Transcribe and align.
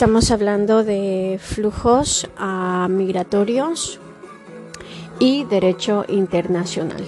Estamos 0.00 0.30
hablando 0.30 0.82
de 0.82 1.38
flujos 1.38 2.26
ah, 2.38 2.88
migratorios 2.88 4.00
y 5.18 5.44
derecho 5.44 6.06
internacional. 6.08 7.04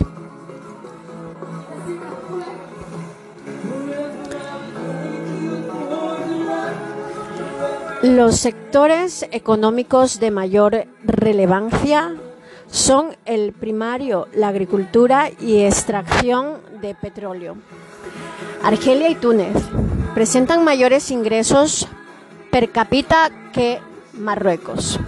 Los 8.03 8.37
sectores 8.37 9.27
económicos 9.31 10.21
de 10.21 10.31
mayor 10.31 10.87
relevancia 11.03 12.15
son 12.71 13.17
el 13.25 13.55
primario, 13.55 14.29
la 14.35 14.49
agricultura 14.49 15.31
y 15.41 15.61
extracción 15.63 16.59
de 16.83 16.95
petróleo. 16.95 17.57
Argelia 18.63 19.09
y 19.09 19.15
Túnez 19.15 19.57
presentan 20.15 20.63
mayores 20.63 21.11
ingresos 21.11 21.89
per 22.53 22.71
cápita 22.71 23.33
que 23.55 23.81
Marruecos. 24.13 25.01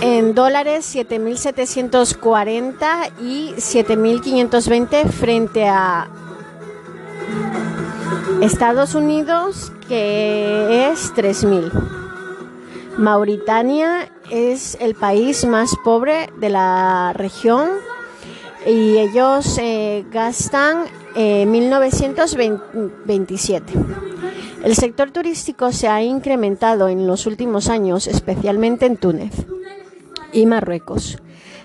En 0.00 0.34
dólares 0.34 0.96
7.740 0.96 3.10
y 3.20 3.52
7.520 3.56 5.10
frente 5.10 5.68
a 5.68 6.08
Estados 8.40 8.94
Unidos 8.94 9.72
que 9.86 10.90
es 10.90 11.14
3.000. 11.14 11.70
Mauritania 12.96 14.10
es 14.30 14.78
el 14.80 14.94
país 14.94 15.44
más 15.44 15.74
pobre 15.84 16.30
de 16.38 16.50
la 16.50 17.12
región 17.14 17.70
y 18.66 18.98
ellos 18.98 19.58
eh, 19.58 20.04
gastan 20.10 20.84
1927. 21.16 23.72
Eh, 23.72 23.76
el 24.64 24.74
sector 24.74 25.10
turístico 25.10 25.72
se 25.72 25.88
ha 25.88 26.02
incrementado 26.02 26.88
en 26.88 27.06
los 27.06 27.26
últimos 27.26 27.68
años, 27.68 28.06
especialmente 28.06 28.86
en 28.86 28.96
Túnez 28.96 29.32
y 30.32 30.46
Marruecos. 30.46 31.18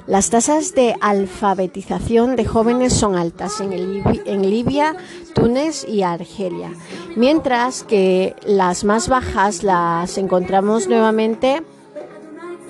Las 0.05 0.29
tasas 0.29 0.75
de 0.75 0.95
alfabetización 0.99 2.35
de 2.35 2.45
jóvenes 2.45 2.93
son 2.93 3.15
altas 3.15 3.61
en, 3.61 3.71
en, 3.73 4.49
Libia, 4.49 4.95
Túnez 5.33 5.87
y 5.87 6.03
Argelia, 6.03 6.71
mientras 7.15 7.83
que 7.83 8.35
las 8.45 8.83
más 8.83 9.07
bajas 9.07 9.63
las 9.63 10.17
encontramos 10.17 10.87
nuevamente 10.87 11.63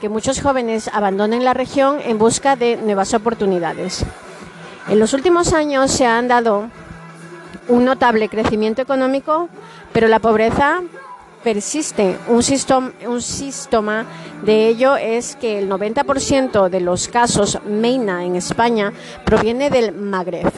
que 0.00 0.08
muchos 0.08 0.40
jóvenes 0.40 0.88
abandonen 0.92 1.44
la 1.44 1.54
región 1.54 1.98
en 2.04 2.18
busca 2.18 2.56
de 2.56 2.76
nuevas 2.76 3.14
oportunidades. 3.14 4.04
En 4.88 4.98
los 4.98 5.12
últimos 5.12 5.52
años 5.52 5.90
se 5.90 6.06
han 6.06 6.28
dado 6.28 6.70
un 7.68 7.84
notable 7.84 8.28
crecimiento 8.28 8.80
económico, 8.80 9.48
pero 9.92 10.08
la 10.08 10.18
pobreza 10.18 10.80
persiste. 11.42 12.16
Un 12.28 12.42
síntoma, 12.42 14.06
de 14.44 14.68
ello 14.68 14.96
es 14.96 15.36
que 15.36 15.58
el 15.58 15.68
90% 15.68 16.68
de 16.68 16.80
los 16.80 17.08
casos 17.08 17.58
MEINA 17.66 18.24
en 18.24 18.36
España 18.36 18.92
proviene 19.24 19.70
del 19.70 19.92
Magreb, 19.92 20.52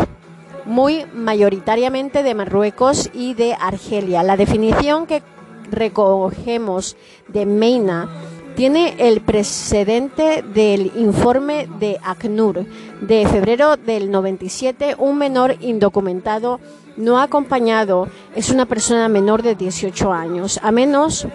muy 0.64 1.06
mayoritariamente 1.12 2.22
de 2.22 2.34
Marruecos 2.34 3.10
y 3.12 3.34
de 3.34 3.54
Argelia. 3.54 4.22
La 4.22 4.36
definición 4.36 5.06
que 5.06 5.22
recogemos 5.70 6.96
de 7.28 7.46
MEINA 7.46 8.08
tiene 8.56 8.94
el 8.98 9.20
precedente 9.20 10.42
del 10.42 10.92
informe 10.96 11.68
de 11.78 11.98
ACNUR 12.02 12.66
de 13.00 13.26
febrero 13.26 13.76
del 13.76 14.10
97, 14.10 14.96
un 14.98 15.18
menor 15.18 15.56
indocumentado 15.60 16.60
no 16.96 17.18
acompañado 17.18 18.08
es 18.34 18.50
una 18.50 18.66
persona 18.66 19.08
menor 19.08 19.42
de 19.42 19.54
18 19.54 20.12
años, 20.12 20.60
a 20.62 20.70
menos 20.70 21.26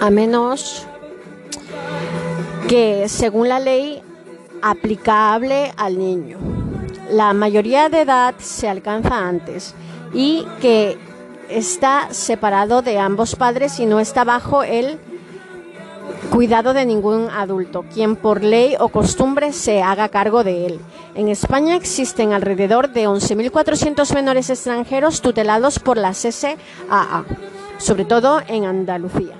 a 0.00 0.10
menos 0.10 0.86
que 2.68 3.08
según 3.08 3.48
la 3.48 3.58
ley 3.58 4.02
aplicable 4.62 5.72
al 5.76 5.98
niño. 5.98 6.55
La 7.10 7.32
mayoría 7.32 7.88
de 7.88 8.00
edad 8.00 8.34
se 8.38 8.68
alcanza 8.68 9.28
antes 9.28 9.74
y 10.12 10.44
que 10.60 10.98
está 11.48 12.08
separado 12.10 12.82
de 12.82 12.98
ambos 12.98 13.36
padres 13.36 13.78
y 13.78 13.86
no 13.86 14.00
está 14.00 14.24
bajo 14.24 14.62
el 14.62 14.98
cuidado 16.30 16.74
de 16.74 16.84
ningún 16.84 17.28
adulto, 17.30 17.84
quien 17.92 18.16
por 18.16 18.42
ley 18.42 18.74
o 18.78 18.88
costumbre 18.88 19.52
se 19.52 19.82
haga 19.82 20.08
cargo 20.08 20.42
de 20.42 20.66
él. 20.66 20.80
En 21.14 21.28
España 21.28 21.76
existen 21.76 22.32
alrededor 22.32 22.90
de 22.90 23.08
11.400 23.08 24.12
menores 24.14 24.50
extranjeros 24.50 25.20
tutelados 25.20 25.78
por 25.78 25.96
las 25.96 26.18
SAA, 26.18 27.24
sobre 27.78 28.04
todo 28.04 28.42
en 28.48 28.64
Andalucía, 28.64 29.36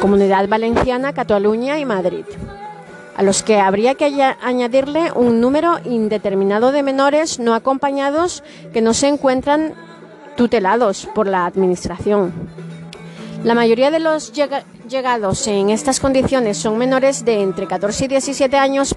Comunidad 0.00 0.48
Valenciana, 0.48 1.12
Cataluña 1.12 1.78
y 1.78 1.84
Madrid 1.84 2.24
a 3.16 3.22
los 3.22 3.42
que 3.42 3.60
habría 3.60 3.94
que 3.94 4.06
añadirle 4.40 5.12
un 5.12 5.40
número 5.40 5.78
indeterminado 5.84 6.72
de 6.72 6.82
menores 6.82 7.38
no 7.38 7.54
acompañados 7.54 8.42
que 8.72 8.80
no 8.80 8.94
se 8.94 9.08
encuentran 9.08 9.74
tutelados 10.36 11.06
por 11.14 11.26
la 11.26 11.46
Administración. 11.46 12.32
La 13.44 13.54
mayoría 13.54 13.90
de 13.90 13.98
los 13.98 14.32
llegados 14.88 15.46
en 15.48 15.70
estas 15.70 16.00
condiciones 16.00 16.56
son 16.58 16.78
menores 16.78 17.24
de 17.24 17.42
entre 17.42 17.66
14 17.66 18.04
y 18.04 18.08
17 18.08 18.56
años 18.56 18.94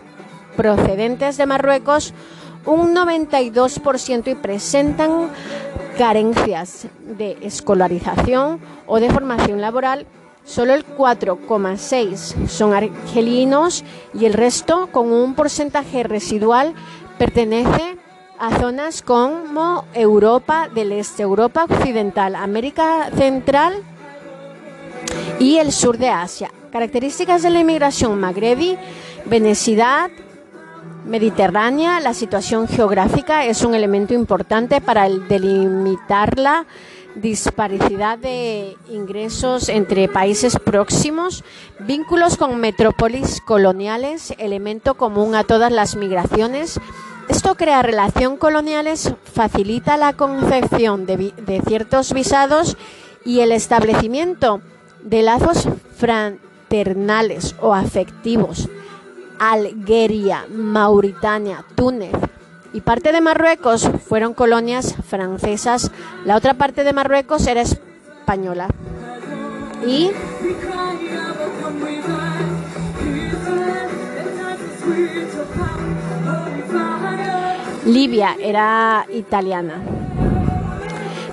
procedentes 0.55 1.37
de 1.37 1.45
Marruecos, 1.45 2.13
un 2.65 2.95
92% 2.95 4.27
y 4.31 4.35
presentan 4.35 5.29
carencias 5.97 6.87
de 6.99 7.37
escolarización 7.41 8.59
o 8.85 8.99
de 8.99 9.09
formación 9.09 9.61
laboral 9.61 10.05
Solo 10.45 10.75
el 10.75 10.85
4,6 10.85 12.47
son 12.47 12.73
argelinos 12.73 13.83
y 14.13 14.25
el 14.25 14.33
resto, 14.33 14.87
con 14.91 15.11
un 15.11 15.33
porcentaje 15.33 16.03
residual, 16.03 16.75
pertenece 17.17 17.97
a 18.37 18.59
zonas 18.59 19.01
como 19.01 19.85
Europa 19.95 20.69
del 20.73 20.91
Este, 20.91 21.23
Europa 21.23 21.65
Occidental, 21.67 22.35
América 22.35 23.09
Central 23.17 23.73
y 25.39 25.57
el 25.57 25.71
sur 25.71 25.97
de 25.97 26.09
Asia. 26.09 26.51
Características 26.71 27.41
de 27.41 27.49
la 27.49 27.61
inmigración 27.61 28.19
magrebí, 28.19 28.77
venecidad, 29.25 30.11
mediterránea, 31.05 31.99
la 32.01 32.13
situación 32.13 32.67
geográfica 32.67 33.45
es 33.45 33.63
un 33.63 33.73
elemento 33.73 34.13
importante 34.13 34.79
para 34.79 35.09
delimitarla 35.09 36.65
disparidad 37.15 38.17
de 38.17 38.77
ingresos 38.89 39.69
entre 39.69 40.07
países 40.07 40.59
próximos, 40.59 41.43
vínculos 41.79 42.37
con 42.37 42.59
metrópolis 42.59 43.41
coloniales, 43.41 44.33
elemento 44.37 44.95
común 44.95 45.35
a 45.35 45.43
todas 45.43 45.71
las 45.71 45.95
migraciones. 45.95 46.79
Esto 47.29 47.55
crea 47.55 47.81
relación 47.81 48.37
coloniales, 48.37 49.13
facilita 49.23 49.97
la 49.97 50.13
concepción 50.13 51.05
de, 51.05 51.33
de 51.37 51.61
ciertos 51.65 52.13
visados 52.13 52.77
y 53.23 53.39
el 53.39 53.51
establecimiento 53.51 54.61
de 55.01 55.23
lazos 55.23 55.67
fraternales 55.97 57.55
o 57.61 57.73
afectivos. 57.73 58.69
Algeria, 59.39 60.45
Mauritania, 60.49 61.65
Túnez, 61.75 62.13
y 62.75 62.81
parte 62.81 63.13
de 63.13 63.21
Marruecos 63.21 63.89
fueron 64.05 64.33
colonias 64.33 64.95
francesas, 65.07 65.91
la 66.25 66.35
otra 66.35 66.55
parte 66.55 66.83
de 66.83 66.91
Marruecos 66.91 67.47
era 67.47 67.61
española. 67.61 68.67
Y 69.87 70.11
Libia 77.85 78.35
era 78.41 79.05
italiana. 79.13 79.81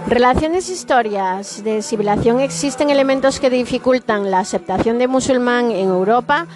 Relaciones 0.06 0.68
historias 0.68 1.64
de 1.64 1.82
civilización 1.82 2.38
existen 2.38 2.90
elementos 2.90 3.40
que 3.40 3.50
dificultan 3.50 4.30
la 4.30 4.38
aceptación 4.38 4.98
de 4.98 5.08
musulmán 5.08 5.72
en 5.72 5.88
Europa. 5.88 6.46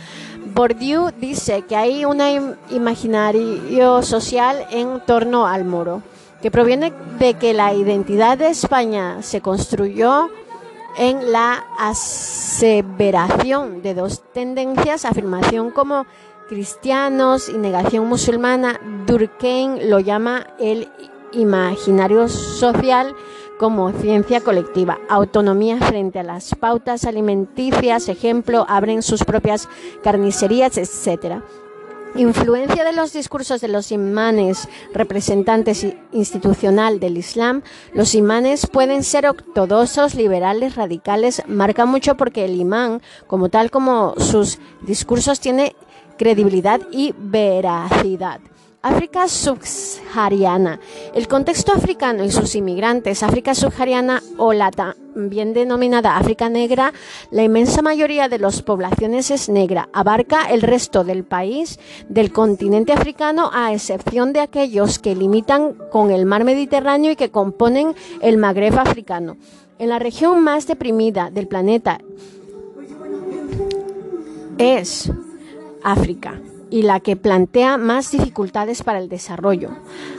Bourdieu 0.57 1.11
dice 1.21 1.63
que 1.69 1.77
hay 1.77 2.07
un 2.07 2.19
imaginario 2.71 4.03
social 4.03 4.67
en 4.71 5.03
torno 5.05 5.47
al 5.47 5.67
muro, 5.67 6.01
que 6.41 6.51
proviene 6.51 6.95
de 7.19 7.35
que 7.35 7.53
la 7.53 7.75
identidad 7.75 8.39
de 8.39 8.49
España 8.49 9.19
se 9.21 9.43
construyó 9.43 10.31
en 10.97 11.31
la 11.31 11.63
aseveración 11.79 13.83
de 13.83 13.93
dos 13.93 14.23
tendencias, 14.33 15.05
afirmación 15.05 15.73
como 15.73 16.07
cristianos 16.49 17.51
y 17.51 17.59
negación 17.59 18.07
musulmana. 18.07 18.81
Durkheim 19.07 19.91
lo 19.91 20.01
llama 20.01 20.47
el 20.59 20.89
imaginario 21.33 22.31
social 22.31 23.15
como 23.59 23.91
ciencia 23.93 24.41
colectiva, 24.41 24.99
autonomía 25.09 25.79
frente 25.79 26.19
a 26.19 26.23
las 26.23 26.55
pautas 26.55 27.05
alimenticias, 27.05 28.09
ejemplo, 28.09 28.67
abren 28.69 29.03
sus 29.03 29.25
propias 29.25 29.69
carnicerías, 30.03 30.77
etc. 30.77 31.43
Influencia 32.15 32.85
de 32.85 32.93
los 32.93 33.13
discursos 33.13 33.61
de 33.61 33.69
los 33.69 33.93
imanes, 33.93 34.69
representantes 34.95 35.87
institucional 36.13 36.99
del 36.99 37.19
Islam. 37.19 37.63
Los 37.93 38.15
imanes 38.15 38.67
pueden 38.67 39.03
ser 39.03 39.27
ortodoxos, 39.27 40.15
liberales, 40.15 40.77
radicales. 40.77 41.43
Marca 41.47 41.85
mucho 41.85 42.17
porque 42.17 42.45
el 42.47 42.59
imán, 42.59 43.03
como 43.27 43.49
tal 43.51 43.71
como 43.71 44.15
sus 44.17 44.59
discursos, 44.83 45.41
tiene 45.41 45.77
credibilidad 46.17 46.81
y 46.91 47.15
veracidad. 47.19 48.41
África 48.83 49.29
subsahariana. 49.29 50.79
El 51.15 51.29
contexto 51.29 51.73
africano 51.73 52.25
y 52.25 52.31
sus 52.31 52.55
inmigrantes, 52.55 53.23
África 53.23 53.55
subsahariana 53.55 54.23
o 54.39 54.53
la 54.53 54.71
también 54.71 55.53
denominada 55.55 56.17
África 56.17 56.49
negra, 56.49 56.93
la 57.31 57.43
inmensa 57.43 57.83
mayoría 57.83 58.29
de 58.29 58.39
las 58.39 58.63
poblaciones 58.63 59.31
es 59.31 59.49
negra. 59.49 59.89
Abarca 59.93 60.51
el 60.51 60.63
resto 60.63 61.05
del 61.05 61.25
país 61.25 61.79
del 62.09 62.33
continente 62.33 62.93
africano 62.93 63.51
a 63.53 63.73
excepción 63.73 64.33
de 64.33 64.41
aquellos 64.41 64.99
que 64.99 65.17
limitan 65.17 65.75
con 65.91 66.11
el 66.11 66.27
mar 66.27 66.45
Mediterráneo 66.45 67.11
y 67.11 67.17
que 67.17 67.31
componen 67.31 67.95
el 68.21 68.37
Magreb 68.39 68.79
africano. 68.79 69.37
En 69.79 69.89
la 69.89 69.99
región 69.99 70.43
más 70.43 70.67
deprimida 70.67 71.31
del 71.31 71.49
planeta 71.49 71.99
es 74.59 75.11
África 75.83 76.41
y 76.77 76.83
la 76.83 77.01
que 77.01 77.17
plantea 77.17 77.79
más 77.79 78.11
dificultades 78.11 78.83
para 78.83 78.99
el 78.99 79.09
desarrollo. 79.09 79.71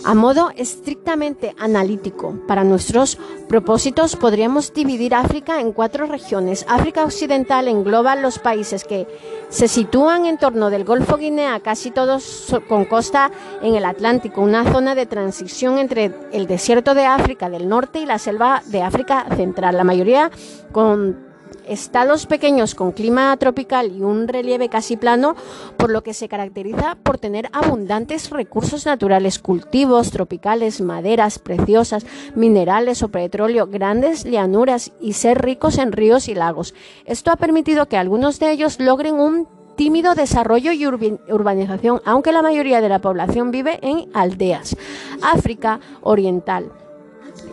A 0.04 0.16
modo 0.16 0.50
estrictamente 0.56 1.54
analítico, 1.60 2.34
para 2.48 2.64
nuestros 2.64 3.20
propósitos 3.48 4.16
podríamos 4.16 4.74
dividir 4.74 5.14
África 5.14 5.62
en 5.62 5.72
cuatro 5.72 6.08
regiones. 6.08 6.66
África 6.68 7.04
Occidental 7.04 7.68
engloba 7.68 8.16
los 8.16 8.40
países 8.40 8.86
que 8.86 9.06
se 9.50 9.68
sitúan 9.68 10.26
en 10.26 10.40
torno 10.40 10.72
del 10.72 10.84
Golfo 10.84 11.18
Guinea, 11.18 11.60
casi 11.60 11.92
todos 11.92 12.52
con 12.68 12.86
costa 12.86 13.30
en 13.62 13.76
el 13.76 13.86
Atlántico, 13.86 14.42
una 14.42 14.64
zona 14.74 14.96
de 14.96 15.06
transición 15.06 15.78
entre 15.78 16.12
el 16.32 16.48
desierto 16.48 16.96
de 16.96 17.06
África 17.06 17.52
del 17.52 17.70
Norte 17.70 18.00
y 18.00 18.08
la 18.08 18.18
selva 18.18 18.64
de 18.66 18.82
África 18.82 19.28
Central. 19.36 19.78
La 19.78 19.84
mayoría 19.84 20.32
con 20.72 21.27
estados 21.68 22.26
pequeños 22.26 22.76
con 22.76 22.92
clima 22.92 23.36
tropical 23.38 23.92
y 23.96 24.02
un 24.02 24.28
relieve 24.28 24.70
casi 24.70 24.98
plano, 24.98 25.36
por 25.78 25.92
lo 25.92 26.04
que 26.04 26.14
se 26.14 26.28
caracteriza 26.28 26.98
por 27.04 27.18
tener 27.18 27.50
abundantes 27.54 28.30
recursos 28.30 28.86
naturales, 28.86 29.40
cultivos 29.40 30.12
tropicales, 30.12 30.82
maderas 30.82 31.40
preciosas, 31.40 32.06
minerales 32.36 33.04
o 33.04 33.10
petróleo, 33.10 33.68
grandes 33.68 34.24
llanuras 34.24 34.92
y 35.00 35.14
ser 35.14 35.42
ricos 35.42 35.78
en 35.78 35.92
ríos 35.92 36.28
y 36.28 36.36
lagos. 36.36 36.74
Esto 37.06 37.32
ha 37.32 37.36
permitido 37.36 37.88
que 37.88 37.98
algunos 37.98 38.40
de 38.40 38.52
ellos 38.52 38.80
logren 38.80 39.16
un 39.16 39.48
tímido 39.76 40.16
desarrollo 40.16 40.72
y 40.72 40.86
urbanización, 40.86 42.02
aunque 42.04 42.32
la 42.32 42.42
mayoría 42.42 42.82
de 42.82 42.90
la 42.90 43.00
población 43.00 43.52
vive 43.52 43.80
en 43.82 44.10
aldeas. 44.14 44.76
África 45.22 45.80
Oriental 46.02 46.72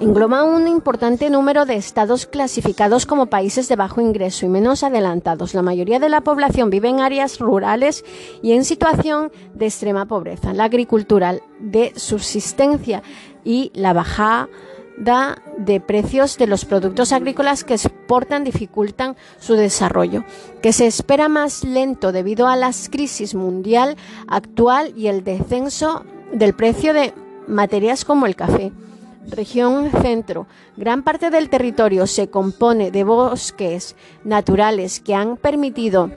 engloba 0.01 0.45
un 0.45 0.67
importante 0.67 1.31
número 1.31 1.65
de 1.67 1.77
estados 1.77 2.27
clasificados 2.27 3.07
como 3.07 3.27
países 3.27 3.69
de 3.69 3.77
bajo 3.77 4.01
ingreso 4.01 4.47
y 4.47 4.49
menos 4.49 4.83
adelantados. 4.83 5.55
La 5.55 5.63
mayoría 5.63 5.99
de 5.99 6.09
la 6.09 6.21
población 6.21 6.71
vive 6.71 6.89
en 6.89 7.01
áreas 7.01 7.39
rurales 7.39 8.05
y 8.43 8.53
en 8.53 8.65
situación 8.65 9.31
de 9.55 9.67
extrema 9.67 10.07
pobreza. 10.07 10.53
La 10.53 10.65
agricultura 10.65 11.39
de 11.61 11.93
subsistencia 11.97 13.03
y 13.45 13.71
la 13.75 13.93
bajada 13.93 14.49
de 15.59 15.81
precios 15.81 16.39
de 16.39 16.47
los 16.47 16.65
productos 16.65 17.13
agrícolas 17.13 17.65
que 17.65 17.75
exportan 17.75 18.45
dificultan 18.45 19.17
su 19.41 19.55
desarrollo, 19.55 20.25
que 20.63 20.73
se 20.73 20.87
espera 20.87 21.29
más 21.29 21.65
lento 21.65 22.13
debido 22.13 22.47
a 22.47 22.57
la 22.57 22.71
crisis 22.91 23.35
mundial 23.35 23.97
actual 24.29 24.93
y 24.97 25.09
el 25.09 25.25
descenso 25.25 26.05
del 26.33 26.55
precio 26.55 26.95
de 26.95 27.13
materias 27.49 28.05
como 28.05 28.27
el 28.27 28.37
café 28.37 28.73
región 29.29 29.91
centro. 30.03 30.47
Gran 30.77 31.03
parte 31.03 31.31
del 31.31 31.49
territorio 31.49 32.07
se 32.07 32.29
compone 32.29 32.91
de 32.91 33.05
bosques 33.05 33.97
naturales 34.25 35.01
que 35.01 35.15
han 35.15 35.37
permitido 35.37 36.11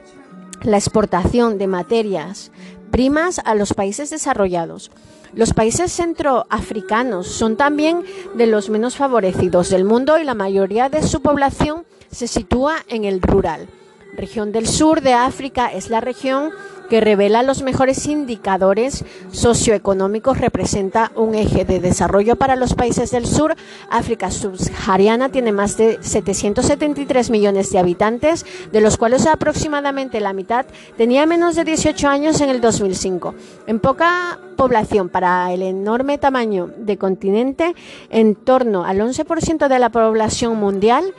la 0.64 0.78
exportación 0.78 1.58
de 1.58 1.68
materias 1.68 2.52
primas 2.92 3.40
a 3.44 3.56
los 3.56 3.74
países 3.74 4.10
desarrollados. 4.10 4.92
Los 5.34 5.54
países 5.54 5.92
centroafricanos 5.92 7.28
son 7.28 7.58
también 7.58 8.04
de 8.36 8.48
los 8.48 8.70
menos 8.70 8.96
favorecidos 8.96 9.70
del 9.70 9.86
mundo 9.86 10.18
y 10.18 10.24
la 10.24 10.34
mayoría 10.34 10.90
de 10.90 11.04
su 11.04 11.22
población 11.22 11.86
se 12.12 12.28
sitúa 12.28 12.78
en 12.88 13.04
el 13.04 13.22
rural. 13.22 13.68
Región 14.18 14.52
del 14.52 14.66
sur 14.68 15.02
de 15.02 15.14
África 15.14 15.68
es 15.68 15.92
la 15.92 16.02
región 16.02 16.50
que 16.90 17.02
revela 17.02 17.44
los 17.44 17.62
mejores 17.62 18.08
indicadores 18.08 19.06
socioeconómicos, 19.32 20.40
representa 20.40 21.12
un 21.16 21.36
eje 21.36 21.66
de 21.66 21.80
desarrollo 21.80 22.36
para 22.36 22.56
los 22.56 22.74
países 22.74 23.12
del 23.12 23.28
sur. 23.28 23.56
África 23.92 24.32
subsahariana 24.32 25.30
tiene 25.30 25.52
más 25.52 25.78
de 25.78 26.00
773 26.02 27.30
millones 27.30 27.72
de 27.72 27.78
habitantes, 27.78 28.46
de 28.72 28.82
los 28.82 28.98
cuales 28.98 29.28
aproximadamente 29.28 30.20
la 30.20 30.34
mitad 30.34 30.66
tenía 30.98 31.26
menos 31.26 31.56
de 31.56 31.66
18 31.66 32.08
años 32.08 32.42
en 32.42 32.50
el 32.50 32.60
2005. 32.60 33.36
En 33.68 33.80
poca 33.80 34.40
población 34.56 35.10
para 35.10 35.54
el 35.54 35.62
enorme 35.62 36.18
tamaño 36.18 36.72
de 36.78 36.98
continente, 36.98 37.76
en 38.10 38.34
torno 38.34 38.84
al 38.84 39.00
11% 39.00 39.68
de 39.68 39.80
la 39.80 39.90
población 39.90 40.58
mundial, 40.58 41.14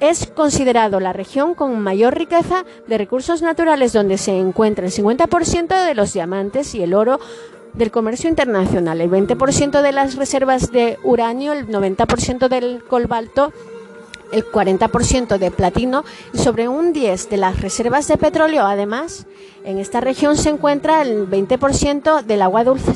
es 0.00 0.26
considerado 0.26 1.00
la 1.00 1.12
región 1.12 1.54
con 1.54 1.78
mayor 1.80 2.16
riqueza 2.16 2.64
de 2.86 2.98
recursos 2.98 3.42
naturales 3.42 3.92
donde 3.92 4.18
se 4.18 4.38
encuentra 4.38 4.86
el 4.86 4.92
50% 4.92 5.84
de 5.84 5.94
los 5.94 6.12
diamantes 6.12 6.74
y 6.74 6.82
el 6.82 6.94
oro 6.94 7.20
del 7.74 7.90
comercio 7.90 8.30
internacional, 8.30 9.00
el 9.00 9.10
20% 9.10 9.82
de 9.82 9.92
las 9.92 10.14
reservas 10.14 10.70
de 10.70 10.98
uranio, 11.02 11.52
el 11.52 11.66
90% 11.66 12.48
del 12.48 12.82
cobalto, 12.84 13.52
el 14.32 14.44
40% 14.44 15.38
de 15.38 15.50
platino 15.50 16.04
y 16.32 16.38
sobre 16.38 16.68
un 16.68 16.92
10 16.92 17.30
de 17.30 17.36
las 17.36 17.60
reservas 17.60 18.08
de 18.08 18.16
petróleo. 18.16 18.64
Además, 18.66 19.26
en 19.64 19.78
esta 19.78 20.00
región 20.00 20.36
se 20.36 20.50
encuentra 20.50 21.02
el 21.02 21.28
20% 21.28 22.22
del 22.22 22.42
agua 22.42 22.64
dulce 22.64 22.92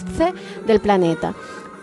del 0.66 0.80
planeta. 0.80 1.34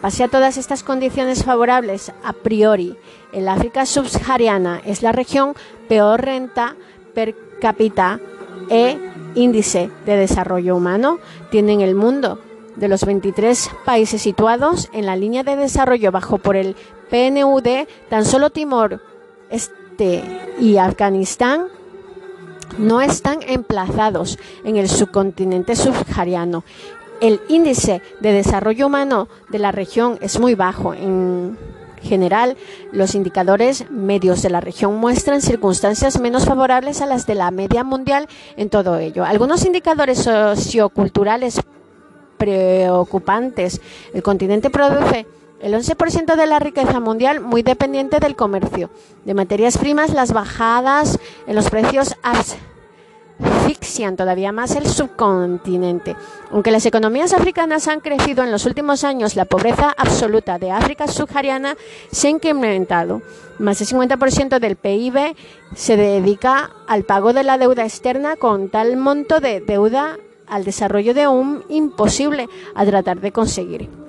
Pese 0.01 0.23
a 0.23 0.27
todas 0.27 0.57
estas 0.57 0.83
condiciones 0.83 1.43
favorables 1.43 2.11
a 2.23 2.33
priori, 2.33 2.95
el 3.31 3.47
África 3.47 3.85
subsahariana 3.85 4.81
es 4.85 5.01
la 5.01 5.11
región 5.11 5.55
peor 5.87 6.21
renta 6.21 6.75
per 7.13 7.35
cápita 7.59 8.19
e 8.69 8.97
índice 9.35 9.89
de 10.05 10.15
desarrollo 10.15 10.75
humano 10.75 11.19
tiene 11.49 11.73
en 11.73 11.81
el 11.81 11.95
mundo. 11.95 12.39
De 12.75 12.89
los 12.89 13.05
23 13.05 13.71
países 13.85 14.21
situados 14.21 14.89
en 14.91 15.05
la 15.05 15.15
línea 15.15 15.43
de 15.43 15.55
desarrollo 15.55 16.11
bajo 16.11 16.37
por 16.37 16.57
el 16.57 16.75
PNUD, 17.09 17.87
tan 18.09 18.25
solo 18.25 18.49
Timor 18.49 19.01
Este 19.49 20.23
y 20.59 20.77
Afganistán 20.77 21.67
no 22.77 22.99
están 22.99 23.39
emplazados 23.47 24.37
en 24.65 24.75
el 24.75 24.89
subcontinente 24.89 25.75
subsahariano 25.75 26.65
el 27.21 27.41
índice 27.49 28.01
de 28.19 28.31
desarrollo 28.31 28.87
humano 28.87 29.27
de 29.49 29.59
la 29.59 29.71
región 29.71 30.17
es 30.21 30.39
muy 30.39 30.55
bajo. 30.55 30.93
En 30.93 31.57
general, 32.01 32.55
los 32.91 33.15
indicadores 33.15 33.89
medios 33.89 34.41
de 34.41 34.49
la 34.49 34.61
región 34.61 34.95
muestran 34.95 35.41
circunstancias 35.41 36.19
menos 36.19 36.45
favorables 36.45 37.01
a 37.01 37.05
las 37.05 37.25
de 37.25 37.35
la 37.35 37.51
media 37.51 37.83
mundial 37.83 38.27
en 38.57 38.69
todo 38.69 38.97
ello. 38.97 39.25
Algunos 39.25 39.65
indicadores 39.65 40.19
socioculturales 40.19 41.61
preocupantes. 42.37 43.81
El 44.13 44.23
continente 44.23 44.69
produce 44.69 45.25
el 45.61 45.73
11% 45.73 46.35
de 46.35 46.45
la 46.45 46.59
riqueza 46.59 46.99
mundial 46.99 47.39
muy 47.39 47.63
dependiente 47.63 48.19
del 48.19 48.35
comercio. 48.35 48.89
De 49.23 49.33
materias 49.33 49.77
primas, 49.77 50.13
las 50.13 50.31
bajadas 50.31 51.17
en 51.47 51.55
los 51.55 51.69
precios 51.69 52.15
asfixian 53.39 54.15
todavía 54.15 54.51
más 54.51 54.75
el 54.75 54.85
subcontinente. 54.87 56.15
Aunque 56.51 56.71
las 56.71 56.85
economías 56.85 57.33
africanas 57.33 57.87
han 57.87 57.99
crecido 57.99 58.43
en 58.43 58.51
los 58.51 58.65
últimos 58.65 59.03
años, 59.03 59.35
la 59.35 59.45
pobreza 59.45 59.93
absoluta 59.97 60.59
de 60.59 60.71
África 60.71 61.07
subsahariana 61.07 61.75
se 62.11 62.27
ha 62.27 62.31
incrementado. 62.31 63.21
Más 63.59 63.79
del 63.79 63.87
50% 63.87 64.59
del 64.59 64.75
PIB 64.75 65.35
se 65.75 65.97
dedica 65.97 66.71
al 66.87 67.03
pago 67.03 67.33
de 67.33 67.43
la 67.43 67.57
deuda 67.57 67.83
externa 67.83 68.35
con 68.35 68.69
tal 68.69 68.97
monto 68.97 69.39
de 69.39 69.61
deuda 69.61 70.17
al 70.47 70.63
desarrollo 70.63 71.13
de 71.13 71.27
un 71.27 71.63
imposible 71.69 72.47
a 72.75 72.85
tratar 72.85 73.19
de 73.19 73.31
conseguir. 73.31 74.04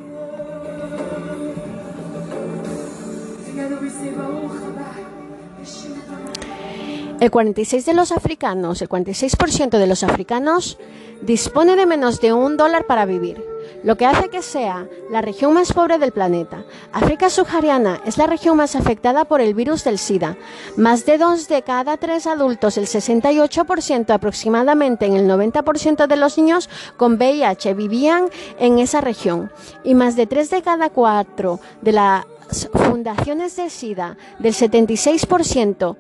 El 7.19 7.31
46 7.31 7.87
de 7.87 7.95
los 7.95 8.13
africanos, 8.13 8.83
el 8.83 8.91
46% 8.91 9.79
de 9.79 9.87
los 9.87 10.03
africanos 10.03 10.77
dispone 11.23 11.75
de 11.75 11.87
menos 11.87 12.21
de 12.21 12.35
un 12.35 12.59
dólar 12.59 12.87
para 12.87 13.07
vivir, 13.07 13.43
lo 13.83 13.97
que 13.97 14.05
hace 14.05 14.29
que 14.29 14.43
sea 14.43 14.87
la 15.11 15.23
región 15.23 15.55
más 15.55 15.73
pobre 15.73 15.99
del 15.99 16.13
planeta. 16.13 16.65
África 16.93 17.31
subsahariana 17.31 18.03
es 18.05 18.19
la 18.19 18.27
región 18.27 18.59
más 18.59 18.77
afectada 18.77 19.25
por 19.25 19.41
el 19.41 19.55
virus 19.55 19.83
del 19.83 19.99
SIDA. 19.99 20.37
Más 20.77 21.07
de 21.07 21.17
dos 21.17 21.49
de 21.49 21.63
cada 21.63 21.97
tres 21.97 22.27
adultos, 22.27 22.77
el 22.77 22.87
68% 22.87 24.11
aproximadamente 24.11 25.07
en 25.07 25.15
el 25.15 25.27
90% 25.27 26.07
de 26.07 26.17
los 26.17 26.37
niños 26.37 26.69
con 26.99 27.15
VIH 27.15 27.73
vivían 27.73 28.27
en 28.59 28.79
esa 28.79 29.01
región 29.01 29.51
y 29.85 29.95
más 29.95 30.17
de 30.17 30.27
tres 30.27 30.51
de 30.51 30.61
cada 30.61 30.91
cuatro 30.91 31.61
de 31.81 31.93
las 31.93 32.27
fundaciones 32.75 33.57
de 33.57 33.71
SIDA, 33.71 34.19
del 34.39 34.53
76%, 34.53 35.97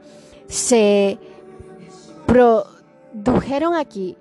se 0.49 1.19
produjeron 2.27 3.75
aquí. 3.75 4.17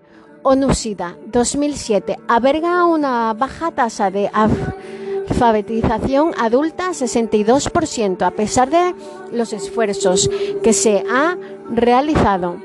ONUSIDA 0.47 1.17
2007 1.25 2.19
alberga 2.27 2.85
una 2.85 3.33
baja 3.33 3.71
tasa 3.71 4.11
de 4.11 4.29
alfabetización 4.31 6.33
adulta 6.37 6.89
62% 6.89 8.21
a 8.21 8.29
pesar 8.29 8.69
de 8.69 8.93
los 9.31 9.53
esfuerzos 9.53 10.29
que 10.61 10.71
se 10.71 11.03
ha 11.09 11.35
realizado. 11.71 12.57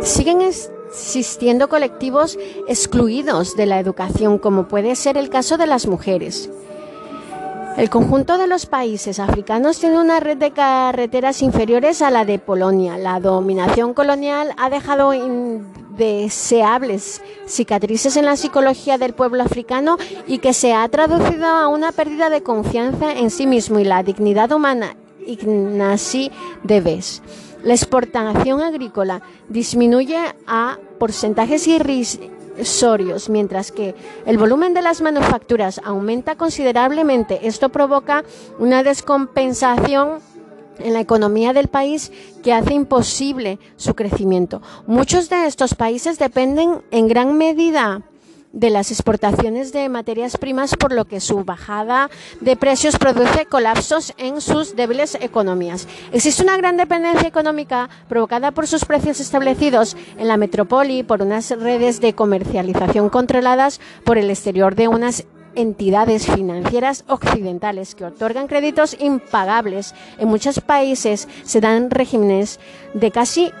Siguen 0.00 0.40
existiendo 0.40 1.68
colectivos 1.68 2.38
excluidos 2.68 3.56
de 3.56 3.66
la 3.66 3.80
educación, 3.80 4.38
como 4.38 4.68
puede 4.68 4.94
ser 4.94 5.16
el 5.16 5.28
caso 5.28 5.56
de 5.56 5.66
las 5.66 5.88
mujeres. 5.88 6.48
El 7.76 7.90
conjunto 7.90 8.38
de 8.38 8.46
los 8.46 8.66
países 8.66 9.18
africanos 9.18 9.80
tiene 9.80 9.98
una 9.98 10.20
red 10.20 10.36
de 10.36 10.52
carreteras 10.52 11.42
inferiores 11.42 12.02
a 12.02 12.10
la 12.12 12.24
de 12.24 12.38
Polonia. 12.38 12.96
La 12.96 13.18
dominación 13.18 13.94
colonial 13.94 14.52
ha 14.58 14.70
dejado 14.70 15.12
indeseables 15.12 17.20
cicatrices 17.46 18.16
en 18.16 18.26
la 18.26 18.36
psicología 18.36 18.96
del 18.96 19.12
pueblo 19.12 19.42
africano 19.42 19.96
y 20.28 20.38
que 20.38 20.52
se 20.52 20.72
ha 20.72 20.88
traducido 20.88 21.46
a 21.46 21.66
una 21.66 21.90
pérdida 21.90 22.30
de 22.30 22.44
confianza 22.44 23.12
en 23.12 23.30
sí 23.30 23.44
mismo 23.44 23.80
y 23.80 23.84
la 23.84 24.04
dignidad 24.04 24.52
humana. 24.52 24.94
Ignacy 25.26 26.30
Deves. 26.62 27.22
La 27.64 27.74
exportación 27.74 28.60
agrícola 28.60 29.22
disminuye 29.48 30.18
a 30.46 30.78
porcentajes 31.00 31.66
irrisorios 32.54 33.28
mientras 33.28 33.72
que 33.72 33.94
el 34.26 34.38
volumen 34.38 34.74
de 34.74 34.82
las 34.82 35.00
manufacturas 35.00 35.80
aumenta 35.84 36.36
considerablemente. 36.36 37.46
Esto 37.46 37.68
provoca 37.68 38.24
una 38.58 38.82
descompensación 38.82 40.20
en 40.78 40.92
la 40.92 41.00
economía 41.00 41.52
del 41.52 41.68
país 41.68 42.10
que 42.42 42.52
hace 42.52 42.74
imposible 42.74 43.58
su 43.76 43.94
crecimiento. 43.94 44.60
Muchos 44.86 45.28
de 45.28 45.46
estos 45.46 45.74
países 45.74 46.18
dependen 46.18 46.82
en 46.90 47.08
gran 47.08 47.36
medida 47.36 48.02
de 48.54 48.70
las 48.70 48.90
exportaciones 48.90 49.72
de 49.72 49.88
materias 49.88 50.38
primas, 50.38 50.76
por 50.76 50.92
lo 50.92 51.04
que 51.04 51.20
su 51.20 51.44
bajada 51.44 52.08
de 52.40 52.56
precios 52.56 52.96
produce 52.96 53.46
colapsos 53.46 54.14
en 54.16 54.40
sus 54.40 54.76
débiles 54.76 55.16
economías. 55.20 55.86
Existe 56.12 56.42
una 56.42 56.56
gran 56.56 56.76
dependencia 56.76 57.28
económica 57.28 57.90
provocada 58.08 58.52
por 58.52 58.66
sus 58.66 58.84
precios 58.84 59.20
establecidos 59.20 59.96
en 60.16 60.28
la 60.28 60.36
metrópoli, 60.36 61.02
por 61.02 61.20
unas 61.20 61.50
redes 61.50 62.00
de 62.00 62.14
comercialización 62.14 63.10
controladas 63.10 63.80
por 64.04 64.18
el 64.18 64.30
exterior 64.30 64.76
de 64.76 64.88
unas 64.88 65.24
entidades 65.56 66.26
financieras 66.26 67.04
occidentales 67.08 67.94
que 67.94 68.04
otorgan 68.04 68.46
créditos 68.46 68.96
impagables. 69.00 69.94
En 70.18 70.28
muchos 70.28 70.60
países 70.60 71.28
se 71.44 71.60
dan 71.60 71.90
regímenes 71.90 72.60
de 72.92 73.10
casi 73.10 73.52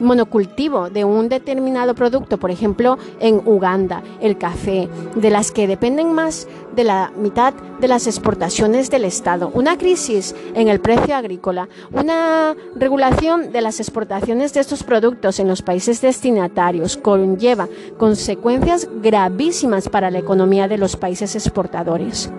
monocultivo 0.00 0.90
de 0.90 1.04
un 1.04 1.28
determinado 1.28 1.94
producto, 1.94 2.38
por 2.38 2.50
ejemplo, 2.50 2.98
en 3.20 3.40
Uganda, 3.44 4.02
el 4.20 4.38
café, 4.38 4.88
de 5.14 5.30
las 5.30 5.52
que 5.52 5.66
dependen 5.66 6.12
más 6.12 6.46
de 6.74 6.84
la 6.84 7.12
mitad 7.16 7.54
de 7.80 7.88
las 7.88 8.06
exportaciones 8.06 8.90
del 8.90 9.04
Estado, 9.04 9.50
una 9.54 9.78
crisis 9.78 10.34
en 10.54 10.68
el 10.68 10.80
precio 10.80 11.14
agrícola, 11.14 11.68
una 11.92 12.56
regulación 12.74 13.52
de 13.52 13.60
las 13.60 13.78
exportaciones 13.80 14.52
de 14.54 14.60
estos 14.60 14.82
productos 14.82 15.38
en 15.38 15.48
los 15.48 15.62
países 15.62 16.00
destinatarios 16.00 16.96
conlleva 16.96 17.68
consecuencias 17.96 18.88
gravísimas 19.02 19.88
para 19.88 20.10
la 20.10 20.18
economía 20.18 20.66
de 20.68 20.78
los 20.78 20.96
países 20.96 21.34
exportadores. 21.36 22.30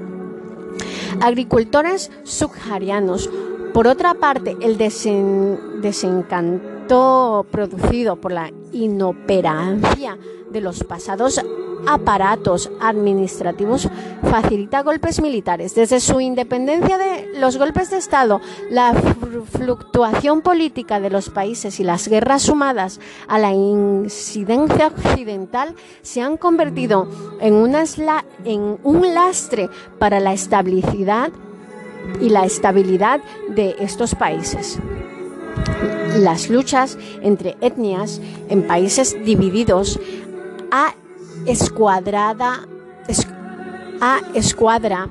Agricultores 1.21 2.11
subsaharianos. 2.23 3.29
Por 3.73 3.87
otra 3.87 4.13
parte, 4.13 4.55
el 4.61 4.77
desencanto 4.77 6.74
producido 6.87 8.15
por 8.15 8.31
la 8.31 8.51
inoperancia 8.71 10.17
de 10.51 10.61
los 10.61 10.83
pasados 10.83 11.41
aparatos 11.87 12.71
administrativos 12.79 13.89
facilita 14.23 14.81
golpes 14.81 15.21
militares. 15.21 15.75
Desde 15.75 15.99
su 15.99 16.19
independencia 16.19 16.97
de 16.97 17.39
los 17.39 17.57
golpes 17.57 17.89
de 17.89 17.97
Estado, 17.97 18.41
la 18.69 18.93
fluctuación 18.93 20.41
política 20.41 20.99
de 20.99 21.09
los 21.09 21.29
países 21.29 21.79
y 21.79 21.83
las 21.83 22.07
guerras 22.07 22.43
sumadas 22.43 22.99
a 23.27 23.37
la 23.37 23.51
incidencia 23.51 24.87
occidental 24.87 25.75
se 26.01 26.21
han 26.21 26.37
convertido 26.37 27.07
en 27.39 27.53
un 27.53 29.13
lastre 29.13 29.69
para 29.99 30.19
la 30.19 30.33
estabilidad 30.33 31.29
y 32.21 32.29
la 32.29 32.45
estabilidad 32.45 33.19
de 33.49 33.75
estos 33.79 34.15
países 34.15 34.79
las 36.23 36.49
luchas 36.49 36.97
entre 37.21 37.57
etnias 37.61 38.21
en 38.49 38.67
países 38.67 39.15
divididos 39.25 39.99
a 40.71 40.93
escuadrada 41.45 42.67
a 44.01 44.19
escuadra 44.33 45.09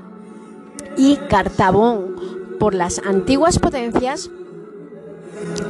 y 0.97 1.17
Cartabón. 1.17 2.15
Por 2.59 2.75
las 2.75 3.01
antiguas 3.01 3.59
potencias 3.59 4.31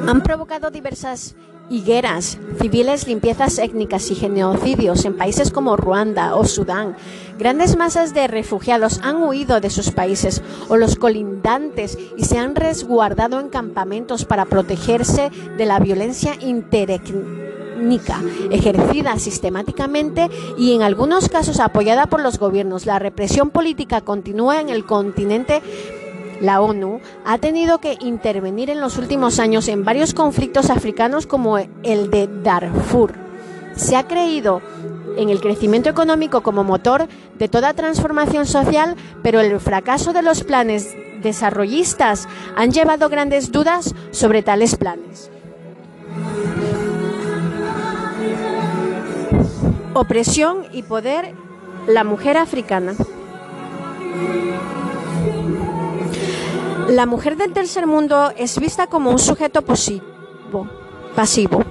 han 0.06 0.22
provocado 0.22 0.70
diversas 0.70 1.34
higueras, 1.70 2.38
civiles, 2.60 3.06
limpiezas 3.06 3.58
étnicas 3.58 4.10
y 4.10 4.14
genocidios 4.14 5.04
en 5.04 5.16
países 5.16 5.50
como 5.50 5.76
Ruanda 5.76 6.36
o 6.36 6.44
Sudán. 6.44 6.96
Grandes 7.38 7.76
masas 7.76 8.14
de 8.14 8.26
refugiados 8.26 9.00
han 9.02 9.22
huido 9.22 9.60
de 9.60 9.70
sus 9.70 9.90
países 9.90 10.42
o 10.68 10.76
los 10.76 10.96
colindantes 10.96 11.98
y 12.16 12.24
se 12.24 12.38
han 12.38 12.54
resguardado 12.54 13.40
en 13.40 13.48
campamentos 13.48 14.24
para 14.24 14.44
protegerse 14.44 15.30
de 15.56 15.66
la 15.66 15.78
violencia 15.78 16.34
interétnica 16.40 17.54
ejercida 18.50 19.18
sistemáticamente 19.18 20.30
y 20.56 20.74
en 20.74 20.82
algunos 20.82 21.28
casos 21.28 21.60
apoyada 21.60 22.06
por 22.06 22.22
los 22.22 22.38
gobiernos. 22.38 22.86
La 22.86 22.98
represión 22.98 23.50
política 23.50 24.00
continúa 24.00 24.60
en 24.60 24.68
el 24.68 24.84
continente 24.84 25.62
la 26.40 26.60
ONU 26.60 27.00
ha 27.24 27.38
tenido 27.38 27.78
que 27.78 27.96
intervenir 28.00 28.70
en 28.70 28.80
los 28.80 28.98
últimos 28.98 29.38
años 29.38 29.68
en 29.68 29.84
varios 29.84 30.14
conflictos 30.14 30.70
africanos 30.70 31.26
como 31.26 31.58
el 31.58 32.10
de 32.10 32.28
Darfur. 32.42 33.14
Se 33.76 33.96
ha 33.96 34.06
creído 34.06 34.62
en 35.16 35.30
el 35.30 35.40
crecimiento 35.40 35.88
económico 35.88 36.42
como 36.42 36.64
motor 36.64 37.08
de 37.38 37.48
toda 37.48 37.74
transformación 37.74 38.46
social, 38.46 38.96
pero 39.22 39.40
el 39.40 39.60
fracaso 39.60 40.12
de 40.12 40.22
los 40.22 40.44
planes 40.44 40.94
desarrollistas 41.22 42.28
han 42.56 42.72
llevado 42.72 43.08
grandes 43.08 43.50
dudas 43.50 43.94
sobre 44.10 44.42
tales 44.42 44.76
planes. 44.76 45.30
Opresión 49.94 50.66
y 50.72 50.82
poder, 50.82 51.34
la 51.86 52.02
mujer 52.02 52.36
africana. 52.36 52.94
La 56.88 57.06
mujer 57.06 57.36
del 57.36 57.52
tercer 57.52 57.86
mundo 57.86 58.32
es 58.36 58.58
vista 58.58 58.86
como 58.86 59.10
un 59.10 59.18
sujeto 59.18 59.62
pasivo. 59.62 61.64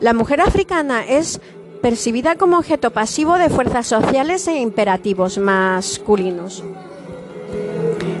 La 0.00 0.12
mujer 0.12 0.40
africana 0.40 1.04
es 1.06 1.40
percibida 1.80 2.36
como 2.36 2.58
objeto 2.58 2.90
pasivo 2.90 3.38
de 3.38 3.48
fuerzas 3.48 3.86
sociales 3.86 4.46
e 4.48 4.60
imperativos 4.60 5.38
masculinos. 5.38 6.64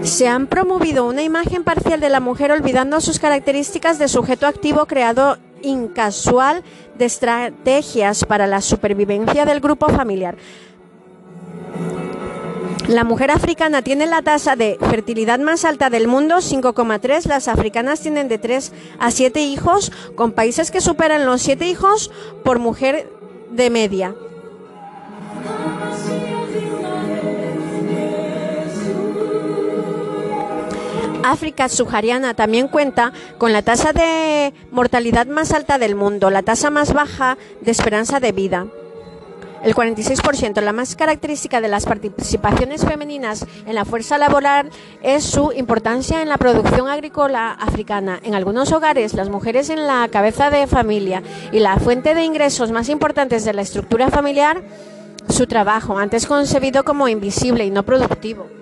Se 0.02 0.28
han 0.28 0.46
promovido 0.46 1.06
una 1.06 1.22
imagen 1.22 1.64
parcial 1.64 2.00
de 2.00 2.08
la 2.08 2.20
mujer 2.20 2.52
olvidando 2.52 3.00
sus 3.00 3.18
características 3.18 3.98
de 3.98 4.08
sujeto 4.08 4.46
activo 4.46 4.86
creado 4.86 5.36
incasual 5.62 6.62
de 6.96 7.04
estrategias 7.04 8.24
para 8.24 8.46
la 8.46 8.60
supervivencia 8.60 9.44
del 9.44 9.60
grupo 9.60 9.88
familiar. 9.88 10.36
La 12.90 13.04
mujer 13.04 13.30
africana 13.30 13.82
tiene 13.82 14.04
la 14.06 14.20
tasa 14.20 14.56
de 14.56 14.76
fertilidad 14.80 15.38
más 15.38 15.64
alta 15.64 15.90
del 15.90 16.08
mundo, 16.08 16.38
5,3. 16.38 17.24
Las 17.26 17.46
africanas 17.46 18.00
tienen 18.00 18.26
de 18.26 18.38
3 18.38 18.72
a 18.98 19.12
7 19.12 19.40
hijos, 19.42 19.92
con 20.16 20.32
países 20.32 20.72
que 20.72 20.80
superan 20.80 21.24
los 21.24 21.40
7 21.40 21.68
hijos 21.68 22.10
por 22.42 22.58
mujer 22.58 23.08
de 23.52 23.70
media. 23.70 24.16
África 31.22 31.68
subsahariana 31.68 32.34
también 32.34 32.66
cuenta 32.66 33.12
con 33.38 33.52
la 33.52 33.62
tasa 33.62 33.92
de 33.92 34.52
mortalidad 34.72 35.28
más 35.28 35.52
alta 35.52 35.78
del 35.78 35.94
mundo, 35.94 36.28
la 36.30 36.42
tasa 36.42 36.70
más 36.70 36.92
baja 36.92 37.38
de 37.60 37.70
esperanza 37.70 38.18
de 38.18 38.32
vida. 38.32 38.66
El 39.62 39.74
46%. 39.74 40.60
La 40.62 40.72
más 40.72 40.96
característica 40.96 41.60
de 41.60 41.68
las 41.68 41.84
participaciones 41.84 42.84
femeninas 42.84 43.46
en 43.66 43.74
la 43.74 43.84
fuerza 43.84 44.16
laboral 44.16 44.70
es 45.02 45.24
su 45.24 45.52
importancia 45.52 46.22
en 46.22 46.28
la 46.28 46.38
producción 46.38 46.88
agrícola 46.88 47.52
africana. 47.52 48.20
En 48.22 48.34
algunos 48.34 48.72
hogares, 48.72 49.12
las 49.14 49.28
mujeres 49.28 49.68
en 49.68 49.86
la 49.86 50.08
cabeza 50.10 50.50
de 50.50 50.66
familia 50.66 51.22
y 51.52 51.58
la 51.58 51.76
fuente 51.76 52.14
de 52.14 52.24
ingresos 52.24 52.72
más 52.72 52.88
importantes 52.88 53.44
de 53.44 53.52
la 53.52 53.62
estructura 53.62 54.08
familiar, 54.08 54.62
su 55.28 55.46
trabajo, 55.46 55.98
antes 55.98 56.26
concebido 56.26 56.82
como 56.82 57.08
invisible 57.08 57.66
y 57.66 57.70
no 57.70 57.82
productivo. 57.82 58.59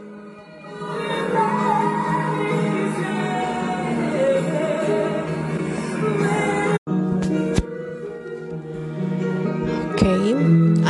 Em, 10.02 10.82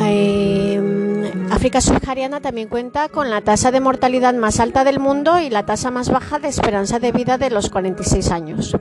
África 1.50 1.80
subsahariana 1.80 2.40
también 2.40 2.68
cuenta 2.68 3.08
con 3.08 3.30
la 3.30 3.40
tasa 3.40 3.70
de 3.70 3.80
mortalidad 3.80 4.34
más 4.34 4.60
alta 4.60 4.84
del 4.84 5.00
mundo 5.00 5.40
y 5.40 5.50
la 5.50 5.64
tasa 5.66 5.90
más 5.90 6.10
baja 6.10 6.38
de 6.38 6.48
esperanza 6.48 6.98
de 6.98 7.12
vida 7.12 7.38
de 7.38 7.50
los 7.50 7.70
46 7.70 8.30
años. 8.30 8.76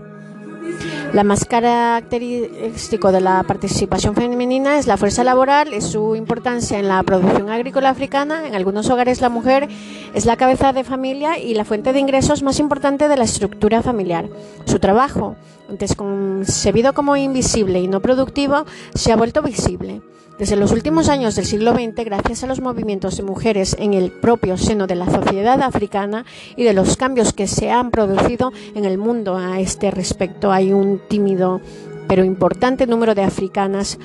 La 1.14 1.24
más 1.24 1.46
característico 1.46 3.12
de 3.12 3.22
la 3.22 3.42
participación 3.44 4.14
femenina 4.14 4.78
es 4.78 4.88
la 4.88 4.98
fuerza 4.98 5.24
laboral, 5.24 5.74
es 5.74 5.86
su 5.86 6.16
importancia 6.16 6.78
en 6.78 6.90
la 6.90 7.02
producción 7.04 7.50
agrícola 7.50 7.90
africana. 7.90 8.46
En 8.46 8.56
algunos 8.56 8.90
hogares 8.90 9.22
la 9.22 9.30
mujer 9.30 9.70
es 10.14 10.26
la 10.26 10.36
cabeza 10.36 10.74
de 10.74 10.84
familia 10.84 11.40
y 11.40 11.54
la 11.54 11.64
fuente 11.66 11.94
de 11.94 12.00
ingresos 12.00 12.44
más 12.44 12.60
importante 12.60 13.08
de 13.08 13.16
la 13.16 13.24
estructura 13.24 13.82
familiar. 13.82 14.28
Su 14.66 14.80
trabajo, 14.80 15.38
antes 15.70 15.96
concebido 15.96 16.94
como 16.94 17.16
invisible 17.16 17.80
y 17.80 17.88
no 17.88 18.02
productivo, 18.02 18.66
se 18.94 19.12
ha 19.12 19.18
vuelto 19.18 19.42
visible. 19.42 20.02
Desde 20.40 20.56
los 20.56 20.72
últimos 20.72 21.10
años 21.10 21.36
del 21.36 21.46
siglo 21.46 21.74
XX, 21.74 22.06
gracias 22.06 22.44
a 22.44 22.48
los 22.48 22.62
movimientos 22.62 23.18
de 23.18 23.24
mujeres 23.24 23.76
en 23.80 23.96
el 23.96 24.12
propio 24.12 24.56
seno 24.56 24.86
de 24.86 24.96
la 24.96 25.10
sociedad 25.10 25.60
africana 25.64 26.26
y 26.56 26.64
de 26.64 26.74
los 26.74 26.96
cambios 26.96 27.34
que 27.34 27.48
se 27.48 27.72
han 27.72 27.90
producido 27.90 28.54
en 28.76 28.86
el 28.86 29.00
mundo 29.00 29.36
a 29.36 29.60
este 29.60 29.90
respecto, 29.90 30.52
hay 30.52 30.74
un 30.74 31.02
tímido 31.08 31.60
pero 32.08 32.24
importante 32.24 32.86
número 32.86 33.16
de 33.16 33.24
africanas 33.24 33.98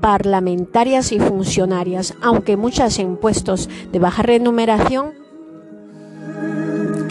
parlamentarias 0.00 1.12
y 1.12 1.18
funcionarias, 1.18 2.14
aunque 2.22 2.56
muchas 2.56 2.98
en 2.98 3.16
puestos 3.16 3.68
de 3.92 3.98
baja 3.98 4.22
remuneración. 4.22 5.19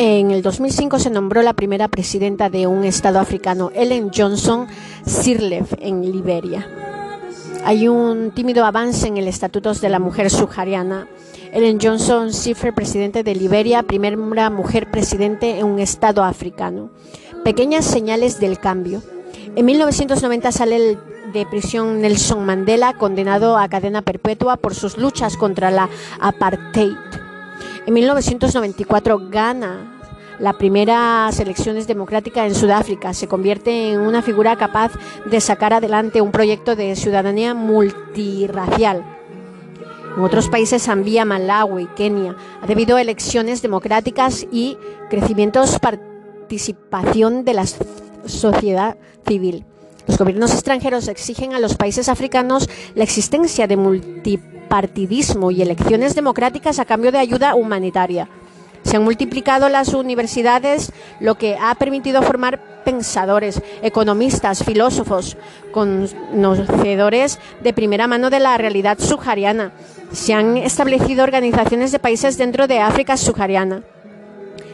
En 0.02 0.32
el 0.32 0.42
2005 0.42 0.98
se 0.98 1.10
nombró 1.10 1.42
la 1.42 1.52
primera 1.52 1.90
presidenta 1.90 2.50
de 2.50 2.68
un 2.68 2.86
estado 2.86 3.20
africano, 3.20 3.70
Ellen 3.76 4.12
Johnson 4.16 4.66
Sirleaf, 5.06 5.74
en 5.82 6.10
Liberia. 6.10 6.66
Hay 7.66 7.90
un 7.90 8.32
tímido 8.32 8.64
avance 8.64 9.08
en 9.08 9.18
el 9.18 9.28
estatuto 9.28 9.74
de 9.74 9.90
la 9.90 10.00
mujer 10.00 10.30
subsahariana. 10.30 11.10
Ellen 11.52 11.80
Johnson 11.82 12.32
Sirleaf, 12.32 12.74
presidente 12.74 13.24
de 13.24 13.36
Liberia, 13.36 13.84
primera 13.84 14.50
mujer 14.50 14.90
presidente 14.90 15.60
en 15.60 15.66
un 15.66 15.80
estado 15.80 16.24
africano. 16.24 16.92
Pequeñas 17.44 17.84
señales 17.84 18.40
del 18.40 18.58
cambio. 18.58 19.04
En 19.58 19.66
1990 19.66 20.54
sale 20.54 20.98
de 21.34 21.46
prisión 21.46 22.00
Nelson 22.00 22.46
Mandela, 22.46 22.94
condenado 22.94 23.58
a 23.58 23.68
cadena 23.68 24.02
perpetua 24.02 24.56
por 24.56 24.76
sus 24.76 24.98
luchas 24.98 25.36
contra 25.36 25.72
la 25.72 25.90
apartheid. 26.22 27.09
En 27.86 27.94
1994 27.94 29.30
gana 29.30 30.00
la 30.40 30.58
primera 30.58 31.30
elecciones 31.38 31.86
democrática 31.88 32.46
en 32.46 32.56
Sudáfrica. 32.56 33.14
Se 33.14 33.28
convierte 33.28 33.92
en 33.92 34.00
una 34.00 34.22
figura 34.22 34.56
capaz 34.56 34.94
de 35.26 35.42
sacar 35.42 35.74
adelante 35.74 36.22
un 36.22 36.32
proyecto 36.32 36.76
de 36.76 36.96
ciudadanía 36.96 37.54
multirracial. 37.54 39.04
En 40.16 40.24
otros 40.24 40.50
países, 40.50 40.84
Zambia, 40.84 41.26
Malawi, 41.26 41.88
Kenia, 41.96 42.36
ha 42.62 42.68
debido 42.68 42.98
a 42.98 43.02
elecciones 43.02 43.62
democráticas 43.62 44.48
y 44.52 44.78
crecimientos 45.10 45.78
participación 45.80 47.46
de 47.46 47.54
la 47.54 47.66
sociedad 48.26 48.98
civil. 49.28 49.66
Los 50.08 50.18
gobiernos 50.18 50.54
extranjeros 50.54 51.08
exigen 51.08 51.54
a 51.54 51.60
los 51.60 51.76
países 51.76 52.10
africanos 52.10 52.68
la 52.96 53.04
existencia 53.04 53.68
de 53.68 53.78
multipartidismo 54.70 55.52
y 55.52 55.62
elecciones 55.62 56.14
democráticas 56.14 56.80
a 56.80 56.86
cambio 56.86 57.12
de 57.12 57.18
ayuda 57.18 57.56
humanitaria. 57.56 58.30
Se 58.84 58.98
han 58.98 59.04
multiplicado 59.04 59.68
las 59.68 59.94
universidades, 59.94 60.92
lo 61.20 61.36
que 61.36 61.58
ha 61.60 61.74
permitido 61.76 62.22
formar 62.22 62.84
pensadores, 62.86 63.62
economistas, 63.82 64.64
filósofos, 64.64 65.38
conocedores 65.72 67.40
de 67.62 67.74
primera 67.74 68.08
mano 68.08 68.30
de 68.30 68.40
la 68.40 68.58
realidad 68.58 68.98
subsahariana. 69.00 69.74
Se 70.12 70.34
han 70.34 70.56
establecido 70.58 71.24
organizaciones 71.24 71.92
de 71.92 72.00
países 72.00 72.38
dentro 72.38 72.68
de 72.68 72.80
África 72.80 73.18
subsahariana. 73.18 73.82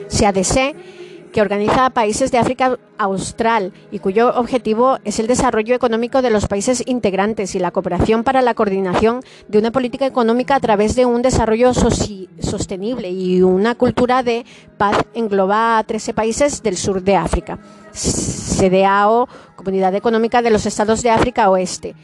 SEADC 0.08 0.76
que 1.36 1.42
organiza 1.42 1.90
países 1.90 2.32
de 2.32 2.38
África 2.38 2.80
Austral 2.98 3.74
y 3.92 4.00
cuyo 4.00 4.34
objetivo 4.40 5.00
es 5.04 5.20
el 5.20 5.28
desarrollo 5.28 5.76
económico 5.76 6.22
de 6.22 6.30
los 6.30 6.48
países 6.48 6.82
integrantes 6.86 7.56
y 7.56 7.60
la 7.60 7.72
cooperación 7.72 8.24
para 8.24 8.42
la 8.42 8.54
coordinación 8.54 9.20
de 9.50 9.60
una 9.60 9.72
política 9.72 10.06
económica 10.06 10.56
a 10.56 10.62
través 10.62 10.96
de 10.96 11.06
un 11.06 11.22
desarrollo 11.22 11.74
sostenible 11.74 13.10
y 13.10 13.42
una 13.42 13.76
cultura 13.76 14.24
de 14.24 14.46
paz 14.78 14.96
engloba 15.14 15.78
a 15.78 15.84
13 15.84 16.14
países 16.14 16.64
del 16.64 16.78
sur 16.78 17.04
de 17.04 17.18
África. 17.18 17.60
CDAO, 17.92 19.28
Comunidad 19.58 19.94
Económica 19.94 20.42
de 20.42 20.52
los 20.52 20.66
Estados 20.66 21.04
de 21.04 21.10
África 21.10 21.50
Oeste 21.50 21.96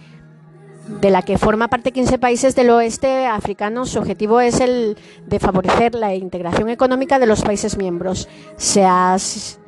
de 0.99 1.09
la 1.09 1.21
que 1.21 1.37
forma 1.37 1.67
parte 1.67 1.91
15 1.91 2.17
países 2.19 2.55
del 2.55 2.69
oeste 2.69 3.25
africano, 3.25 3.85
su 3.85 3.99
objetivo 3.99 4.41
es 4.41 4.59
el 4.59 4.97
de 5.25 5.39
favorecer 5.39 5.95
la 5.95 6.13
integración 6.13 6.69
económica 6.69 7.19
de 7.19 7.25
los 7.25 7.41
países 7.41 7.77
miembros. 7.77 8.27
Se 8.57 8.83
hace 8.85 9.59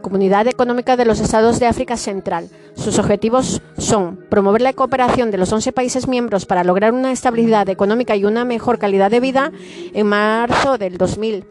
Comunidad 0.00 0.46
Económica 0.46 0.96
de 0.96 1.04
los 1.04 1.20
Estados 1.20 1.58
de 1.58 1.66
África 1.66 1.96
Central. 1.96 2.48
Sus 2.74 2.98
objetivos 2.98 3.60
son 3.76 4.16
promover 4.28 4.62
la 4.62 4.72
cooperación 4.72 5.30
de 5.30 5.38
los 5.38 5.52
11 5.52 5.72
países 5.72 6.06
miembros 6.06 6.46
para 6.46 6.62
lograr 6.62 6.92
una 6.92 7.10
estabilidad 7.10 7.68
económica 7.68 8.14
y 8.14 8.24
una 8.24 8.44
mejor 8.44 8.78
calidad 8.78 9.10
de 9.10 9.20
vida. 9.20 9.50
En 9.94 10.06
marzo 10.06 10.78
del 10.78 10.96
2000 10.96 11.44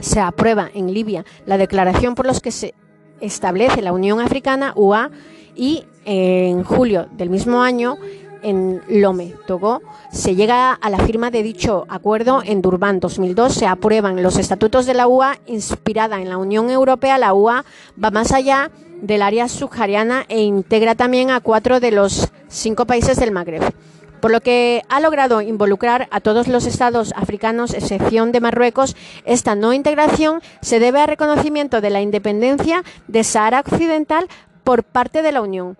se 0.00 0.20
aprueba 0.20 0.70
en 0.74 0.92
Libia 0.92 1.24
la 1.46 1.56
declaración 1.58 2.14
por 2.14 2.26
los 2.26 2.40
que 2.40 2.50
se 2.50 2.74
establece 3.20 3.82
la 3.82 3.92
Unión 3.92 4.20
Africana, 4.20 4.72
UA, 4.76 5.10
y 5.56 5.84
en 6.04 6.62
julio 6.64 7.08
del 7.12 7.30
mismo 7.30 7.62
año 7.62 7.96
en 8.42 8.80
Lome, 8.88 9.34
Togo, 9.46 9.82
se 10.12 10.36
llega 10.36 10.72
a 10.72 10.90
la 10.90 10.98
firma 10.98 11.30
de 11.30 11.42
dicho 11.42 11.84
acuerdo 11.88 12.42
en 12.44 12.62
Durban 12.62 13.00
2002, 13.00 13.52
se 13.52 13.66
aprueban 13.66 14.22
los 14.22 14.38
estatutos 14.38 14.86
de 14.86 14.94
la 14.94 15.08
UA 15.08 15.38
inspirada 15.46 16.20
en 16.20 16.28
la 16.28 16.38
Unión 16.38 16.70
Europea, 16.70 17.18
la 17.18 17.34
UA 17.34 17.64
va 18.02 18.10
más 18.10 18.32
allá 18.32 18.70
del 19.02 19.22
área 19.22 19.48
subsahariana 19.48 20.24
e 20.28 20.42
integra 20.42 20.94
también 20.94 21.30
a 21.30 21.40
cuatro 21.40 21.80
de 21.80 21.90
los 21.90 22.28
cinco 22.48 22.86
países 22.86 23.18
del 23.18 23.32
Magreb 23.32 23.72
por 24.20 24.30
lo 24.30 24.40
que 24.40 24.82
ha 24.88 25.00
logrado 25.00 25.40
involucrar 25.40 26.08
a 26.10 26.20
todos 26.20 26.48
los 26.48 26.66
estados 26.66 27.12
africanos, 27.16 27.74
excepción 27.74 28.32
de 28.32 28.40
Marruecos. 28.40 28.96
Esta 29.24 29.54
no 29.54 29.72
integración 29.72 30.40
se 30.60 30.80
debe 30.80 31.00
al 31.00 31.08
reconocimiento 31.08 31.80
de 31.80 31.90
la 31.90 32.00
independencia 32.00 32.82
de 33.06 33.24
Sahara 33.24 33.60
Occidental 33.60 34.28
por 34.64 34.84
parte 34.84 35.22
de 35.22 35.32
la 35.32 35.42
Unión. 35.42 35.78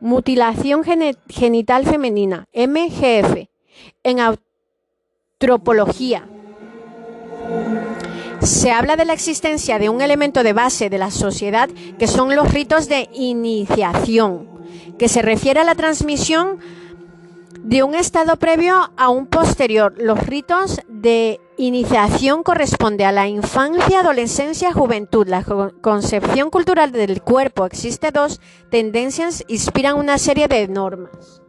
Mutilación 0.00 0.82
genital 1.28 1.84
femenina, 1.84 2.46
MGF, 2.54 3.48
en 4.02 4.20
antropología. 5.40 6.26
Se 8.40 8.70
habla 8.70 8.96
de 8.96 9.04
la 9.04 9.12
existencia 9.12 9.78
de 9.78 9.90
un 9.90 10.00
elemento 10.00 10.42
de 10.42 10.54
base 10.54 10.88
de 10.88 10.96
la 10.96 11.10
sociedad 11.10 11.68
que 11.98 12.06
son 12.06 12.34
los 12.34 12.50
ritos 12.52 12.88
de 12.88 13.10
iniciación, 13.12 14.48
que 14.98 15.08
se 15.08 15.20
refiere 15.20 15.60
a 15.60 15.64
la 15.64 15.74
transmisión 15.74 16.58
de 17.62 17.82
un 17.82 17.94
estado 17.94 18.36
previo 18.36 18.90
a 18.96 19.08
un 19.10 19.26
posterior, 19.26 19.94
los 19.98 20.18
ritos 20.26 20.80
de 20.88 21.40
iniciación 21.56 22.42
corresponde 22.42 23.04
a 23.04 23.12
la 23.12 23.28
infancia, 23.28 24.00
adolescencia, 24.00 24.72
juventud. 24.72 25.26
La 25.26 25.44
concepción 25.80 26.50
cultural 26.50 26.90
del 26.92 27.22
cuerpo 27.22 27.66
existe 27.66 28.10
dos 28.10 28.40
tendencias, 28.70 29.44
inspiran 29.48 29.96
una 29.96 30.18
serie 30.18 30.48
de 30.48 30.68
normas. 30.68 31.42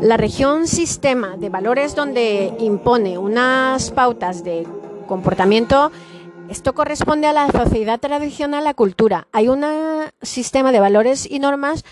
La 0.00 0.16
región 0.16 0.68
sistema 0.68 1.36
de 1.36 1.48
valores 1.48 1.94
donde 1.94 2.54
impone 2.60 3.18
unas 3.18 3.90
pautas 3.90 4.44
de 4.44 4.66
comportamiento 5.08 5.90
esto 6.48 6.74
corresponde 6.74 7.26
a 7.26 7.32
la 7.32 7.50
sociedad 7.50 8.00
tradicional, 8.00 8.64
la 8.64 8.74
cultura. 8.74 9.28
Hay 9.32 9.48
un 9.48 9.64
sistema 10.22 10.72
de 10.72 10.80
valores 10.80 11.30
y 11.30 11.38
normas 11.38 11.84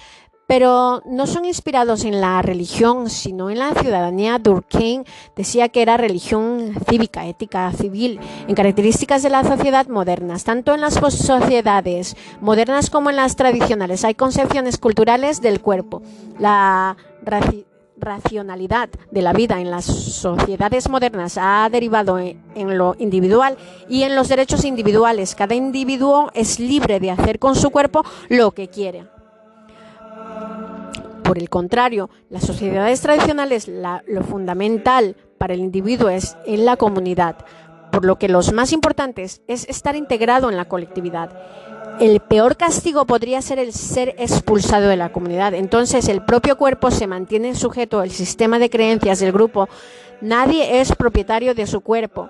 pero 0.47 1.03
no 1.05 1.27
son 1.27 1.45
inspirados 1.45 2.05
en 2.05 2.21
la 2.21 2.40
religión, 2.40 3.11
sino 3.11 3.51
en 3.51 3.59
la 3.59 3.75
ciudadanía. 3.75 4.38
Durkheim 4.38 5.05
decía 5.35 5.69
que 5.69 5.83
era 5.83 5.97
religión 5.97 6.75
cívica, 6.88 7.27
ética 7.27 7.73
civil, 7.73 8.21
en 8.47 8.55
características 8.55 9.23
de 9.23 9.31
la 9.31 9.42
sociedad 9.42 9.88
modernas. 9.88 10.45
Tanto 10.45 10.75
en 10.75 10.81
las 10.81 10.95
sociedades 10.95 12.16
modernas 12.40 12.90
como 12.90 13.11
en 13.11 13.16
las 13.16 13.37
tradicionales 13.37 14.05
hay 14.05 14.14
concepciones 14.14 14.79
culturales 14.79 15.40
del 15.40 15.61
cuerpo. 15.61 16.03
La 16.38 16.97
racionalidad 17.98 18.88
de 19.11 19.22
la 19.22 19.32
vida 19.32 19.61
en 19.61 19.70
las 19.70 19.85
sociedades 19.85 20.88
modernas 20.88 21.38
ha 21.40 21.68
derivado 21.70 22.18
en 22.18 22.78
lo 22.78 22.94
individual 22.98 23.56
y 23.88 24.02
en 24.02 24.14
los 24.16 24.28
derechos 24.28 24.64
individuales. 24.64 25.35
Cada 25.35 25.54
individuo 25.54 26.30
es 26.35 26.61
libre 26.61 27.00
de 27.00 27.11
hacer 27.11 27.38
con 27.38 27.54
su 27.54 27.70
cuerpo 27.70 28.04
lo 28.28 28.52
que 28.52 28.68
quiere. 28.68 29.06
Por 31.22 31.38
el 31.38 31.50
contrario, 31.50 32.09
las 32.30 32.44
sociedades 32.44 33.00
tradicionales 33.00 33.68
lo 33.68 34.22
fundamental 34.22 35.16
para 35.38 35.54
el 35.54 35.61
individuo 35.61 36.09
es 36.09 36.37
en 36.46 36.64
la 36.64 36.76
comunidad, 36.76 37.44
por 37.90 38.04
lo 38.04 38.16
que 38.16 38.28
los 38.28 38.52
más 38.52 38.72
importantes 38.72 39.42
es 39.48 39.68
estar 39.68 39.96
integrado 39.96 40.50
en 40.50 40.56
la 40.56 40.66
colectividad. 40.66 41.37
El 42.00 42.20
peor 42.20 42.56
castigo 42.56 43.06
podría 43.06 43.40
ser 43.40 43.59
el 43.59 43.72
ser 43.72 44.14
expulsado 44.18 44.88
de 44.88 44.98
la 44.98 45.12
comunidad. 45.12 45.54
Entonces 45.54 46.09
el 46.09 46.22
propio 46.22 46.56
cuerpo 46.56 46.90
se 46.90 47.06
mantiene 47.06 47.54
sujeto 47.54 48.00
al 48.00 48.11
sistema 48.11 48.59
de 48.59 48.68
creencias 48.68 49.20
del 49.20 49.32
grupo. 49.32 49.68
Nadie 50.20 50.80
es 50.80 50.94
propietario 50.94 51.54
de 51.54 51.66
su 51.66 51.80
cuerpo 51.80 52.28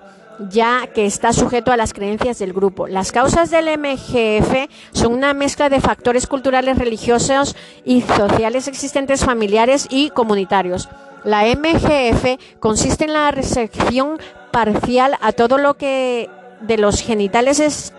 ya 0.49 0.87
que 0.93 1.05
está 1.05 1.33
sujeto 1.33 1.71
a 1.71 1.77
las 1.77 1.93
creencias 1.93 2.39
del 2.39 2.53
grupo. 2.53 2.87
Las 2.87 3.11
causas 3.11 3.49
del 3.49 3.77
MGF 3.77 4.69
son 4.91 5.13
una 5.13 5.33
mezcla 5.33 5.69
de 5.69 5.81
factores 5.81 6.27
culturales, 6.27 6.77
religiosos 6.77 7.55
y 7.83 8.01
sociales 8.01 8.67
existentes, 8.67 9.25
familiares 9.25 9.87
y 9.89 10.11
comunitarios. 10.11 10.89
La 11.23 11.43
MGF 11.43 12.59
consiste 12.59 13.05
en 13.05 13.13
la 13.13 13.31
resección 13.31 14.19
parcial 14.51 15.17
a 15.21 15.31
todo 15.31 15.57
lo 15.57 15.75
que 15.75 16.29
de 16.61 16.77
los 16.77 17.01
genitales 17.01 17.93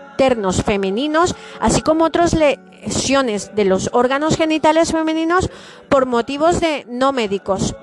femeninos, 0.63 1.35
así 1.59 1.81
como 1.81 2.05
otras 2.05 2.33
lesiones 2.33 3.55
de 3.55 3.65
los 3.65 3.89
órganos 3.93 4.35
genitales 4.35 4.91
femeninos 4.91 5.49
por 5.87 6.05
motivos 6.05 6.59
de 6.59 6.85
no 6.89 7.13
médicos. 7.13 7.75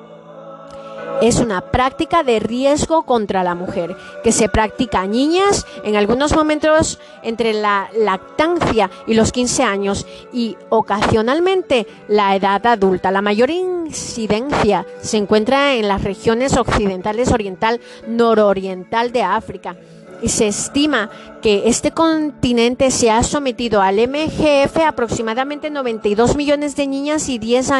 Es 1.23 1.41
una 1.41 1.63
práctica 1.71 2.23
de 2.23 2.41
riesgo 2.41 3.05
contra 3.05 3.43
la 3.43 3.55
mujer 3.55 3.97
que 4.23 4.33
se 4.33 4.51
practica 4.51 5.01
a 5.01 5.07
niñas 5.07 5.65
en 5.83 5.97
algunos 5.97 6.37
momentos 6.37 6.99
entre 7.23 7.55
la 7.55 7.89
lactancia 7.97 8.91
y 9.07 9.15
los 9.15 9.33
15 9.33 9.63
años 9.63 10.07
y 10.31 10.59
ocasionalmente 10.69 11.87
la 12.09 12.37
edad 12.37 12.67
adulta. 12.67 13.11
La 13.11 13.23
mayor 13.23 13.49
incidencia 13.49 14.85
se 15.01 15.17
encuentra 15.17 15.77
en 15.77 15.89
las 15.89 16.05
regiones 16.05 16.55
occidentales, 16.59 17.33
oriental, 17.33 17.81
nororiental 18.07 19.11
de 19.11 19.23
África 19.23 19.75
y 20.23 20.29
se 20.29 20.49
estima 20.49 21.11
que 21.43 21.65
este 21.67 21.91
continente 21.91 22.91
se 22.91 23.11
ha 23.11 23.23
sometido 23.23 23.83
al 23.83 23.97
MGF 23.97 24.79
aproximadamente 24.87 25.71
92 25.71 26.37
millones 26.37 26.77
de 26.77 26.87
niñas 26.87 27.29
y 27.29 27.39
10, 27.39 27.71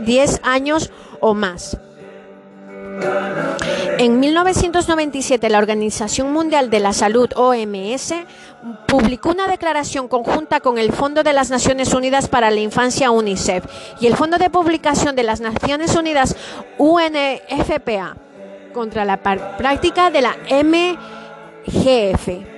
10 0.00 0.40
años 0.42 0.90
o 1.20 1.34
más. 1.34 1.78
En 3.98 4.20
1997, 4.20 5.48
la 5.48 5.58
Organización 5.58 6.32
Mundial 6.32 6.70
de 6.70 6.80
la 6.80 6.92
Salud, 6.92 7.30
OMS, 7.34 8.14
publicó 8.86 9.30
una 9.30 9.48
declaración 9.48 10.08
conjunta 10.08 10.60
con 10.60 10.78
el 10.78 10.92
Fondo 10.92 11.22
de 11.22 11.32
las 11.32 11.50
Naciones 11.50 11.94
Unidas 11.94 12.28
para 12.28 12.50
la 12.50 12.60
Infancia, 12.60 13.10
UNICEF, 13.10 13.64
y 14.00 14.06
el 14.06 14.16
Fondo 14.16 14.38
de 14.38 14.50
Publicación 14.50 15.16
de 15.16 15.22
las 15.22 15.40
Naciones 15.40 15.96
Unidas, 15.96 16.36
UNFPA, 16.78 18.16
contra 18.74 19.04
la 19.04 19.22
práctica 19.22 20.10
de 20.10 20.22
la 20.22 20.36
MGF. 21.66 22.56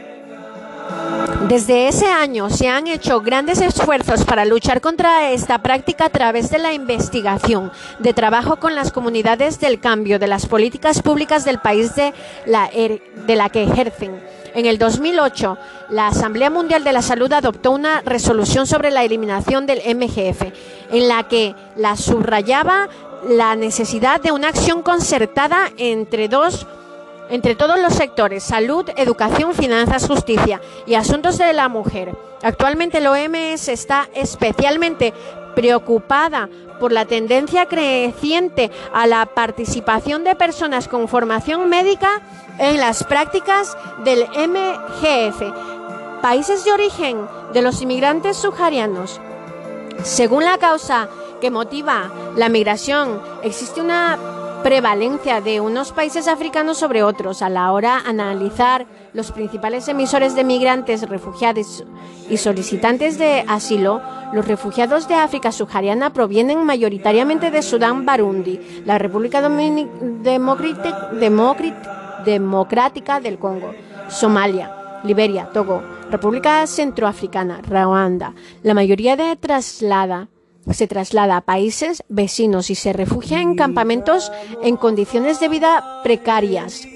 Desde 1.49 1.89
ese 1.89 2.07
año 2.07 2.51
se 2.51 2.69
han 2.69 2.87
hecho 2.89 3.21
grandes 3.21 3.61
esfuerzos 3.61 4.25
para 4.25 4.45
luchar 4.45 4.81
contra 4.81 5.31
esta 5.31 5.59
práctica 5.59 6.07
a 6.07 6.11
través 6.11 6.51
de 6.51 6.59
la 6.59 6.73
investigación, 6.73 7.73
de 7.99 8.13
trabajo 8.13 8.57
con 8.57 8.75
las 8.75 8.93
comunidades 8.93 9.61
del 9.61 9.81
cambio, 9.81 10.19
de 10.19 10.27
las 10.27 10.47
políticas 10.47 11.01
públicas 11.01 11.45
del 11.45 11.59
país 11.59 11.95
de 11.95 12.13
la, 12.47 12.67
er, 12.67 13.03
de 13.27 13.37
la 13.37 13.49
que 13.49 13.63
ejercen. 13.63 14.21
En 14.55 14.67
el 14.67 14.79
2008, 14.79 15.57
la 15.91 16.09
Asamblea 16.09 16.51
Mundial 16.51 16.83
de 16.85 16.93
la 16.93 17.03
Salud 17.03 17.33
adoptó 17.33 17.71
una 17.71 18.03
resolución 18.03 18.67
sobre 18.67 18.91
la 18.91 19.05
eliminación 19.05 19.67
del 19.67 19.79
MGF, 19.97 20.43
en 20.91 21.09
la 21.09 21.29
que 21.29 21.55
la 21.77 21.97
subrayaba 21.97 22.89
la 23.29 23.57
necesidad 23.57 24.21
de 24.21 24.33
una 24.33 24.49
acción 24.49 24.83
concertada 24.83 25.71
entre 25.77 26.29
dos 26.29 26.67
entre 27.31 27.55
todos 27.55 27.79
los 27.81 27.95
sectores, 27.95 28.43
salud, 28.43 28.89
educación, 28.97 29.55
finanzas, 29.55 30.07
justicia 30.07 30.61
y 30.87 30.95
asuntos 30.95 31.39
de 31.39 31.53
la 31.53 31.69
mujer. 31.69 32.17
Actualmente 32.43 33.01
la 33.01 33.13
OMS 33.13 33.69
está 33.69 34.09
especialmente 34.15 35.13
preocupada 35.55 36.49
por 36.79 36.93
la 36.93 37.05
tendencia 37.05 37.67
creciente 37.67 38.71
a 38.93 39.07
la 39.07 39.27
participación 39.27 40.25
de 40.25 40.37
personas 40.37 40.87
con 40.87 41.09
formación 41.09 41.69
médica 41.69 42.23
en 42.59 42.79
las 42.79 43.05
prácticas 43.05 43.77
del 44.05 44.23
MGF, 44.25 46.23
países 46.23 46.65
de 46.65 46.73
origen 46.73 47.27
de 47.53 47.63
los 47.63 47.83
inmigrantes 47.83 48.37
subsaharianos. 48.37 49.21
Según 50.05 50.45
la 50.45 50.59
causa 50.59 51.09
que 51.41 51.51
motiva 51.51 52.11
la 52.37 52.49
migración, 52.49 53.21
existe 53.43 53.81
una 53.81 54.17
prevalencia 54.63 55.41
de 55.41 55.61
unos 55.61 55.93
países 55.93 56.29
africanos 56.29 56.79
sobre 56.79 57.03
otros 57.03 57.43
a 57.43 57.49
la 57.49 57.73
hora 57.73 58.03
de 58.03 58.11
analizar 58.11 58.87
los 59.13 59.33
principales 59.33 59.89
emisores 59.89 60.35
de 60.35 60.45
migrantes, 60.45 61.09
refugiados 61.09 61.85
y 62.29 62.37
solicitantes 62.37 63.19
de 63.19 63.45
asilo, 63.47 64.01
los 64.33 64.47
refugiados 64.47 65.09
de 65.09 65.15
África 65.15 65.53
subsahariana 65.53 66.13
provienen 66.13 66.65
mayoritariamente 66.65 67.51
de 67.51 67.63
Sudán, 67.63 68.05
Barundi, 68.05 68.83
la 68.85 68.99
República 68.99 69.41
Democrática 72.25 73.21
del 73.21 73.39
Congo, 73.39 73.73
Somalia, 74.09 75.01
Liberia, 75.05 75.49
Togo, 75.53 75.83
República 76.11 76.67
Centroafricana, 76.67 77.61
Ruanda. 77.63 78.35
La 78.63 78.75
mayoría 78.75 79.17
de 79.17 79.37
traslada 79.37 80.29
se 80.73 80.87
traslada 80.87 81.39
a 81.39 81.41
países 81.43 82.03
vecinos 82.09 82.71
y 82.71 82.75
se 82.75 82.93
refugia 82.93 83.41
en 83.41 83.55
campamentos 83.55 84.31
en 84.63 84.77
condiciones 84.77 85.41
de 85.41 85.49
vida 85.49 86.03
precarias. 86.03 86.87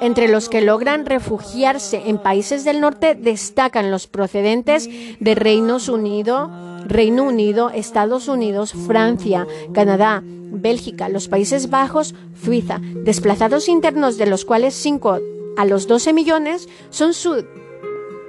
Entre 0.00 0.28
los 0.28 0.48
que 0.48 0.60
logran 0.60 1.06
refugiarse 1.06 2.02
en 2.06 2.18
países 2.18 2.64
del 2.64 2.80
norte 2.80 3.16
destacan 3.16 3.90
los 3.90 4.06
procedentes 4.06 4.88
de 5.18 5.34
Reino 5.34 5.78
Unido, 5.90 6.50
Reino 6.86 7.24
Unido, 7.24 7.70
Estados 7.70 8.28
Unidos, 8.28 8.72
Francia, 8.86 9.46
Canadá, 9.72 10.22
Bélgica, 10.24 11.08
los 11.08 11.28
Países 11.28 11.68
Bajos, 11.68 12.14
Suiza, 12.42 12.80
desplazados 12.80 13.68
internos 13.68 14.18
de 14.18 14.26
los 14.26 14.44
cuales 14.44 14.74
5 14.74 15.18
a 15.56 15.64
los 15.64 15.88
12 15.88 16.12
millones 16.12 16.68
son 16.90 17.12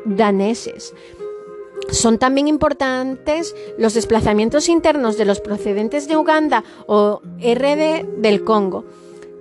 sudaneses. 0.06 0.94
Son 1.92 2.20
también 2.20 2.48
importantes 2.48 3.56
los 3.78 3.94
desplazamientos 3.94 4.70
internos 4.70 5.18
de 5.18 5.26
los 5.26 5.40
procedentes 5.40 6.08
de 6.08 6.18
Uganda 6.18 6.64
o 6.88 7.22
RD 7.40 8.06
del 8.18 8.44
Congo, 8.44 8.86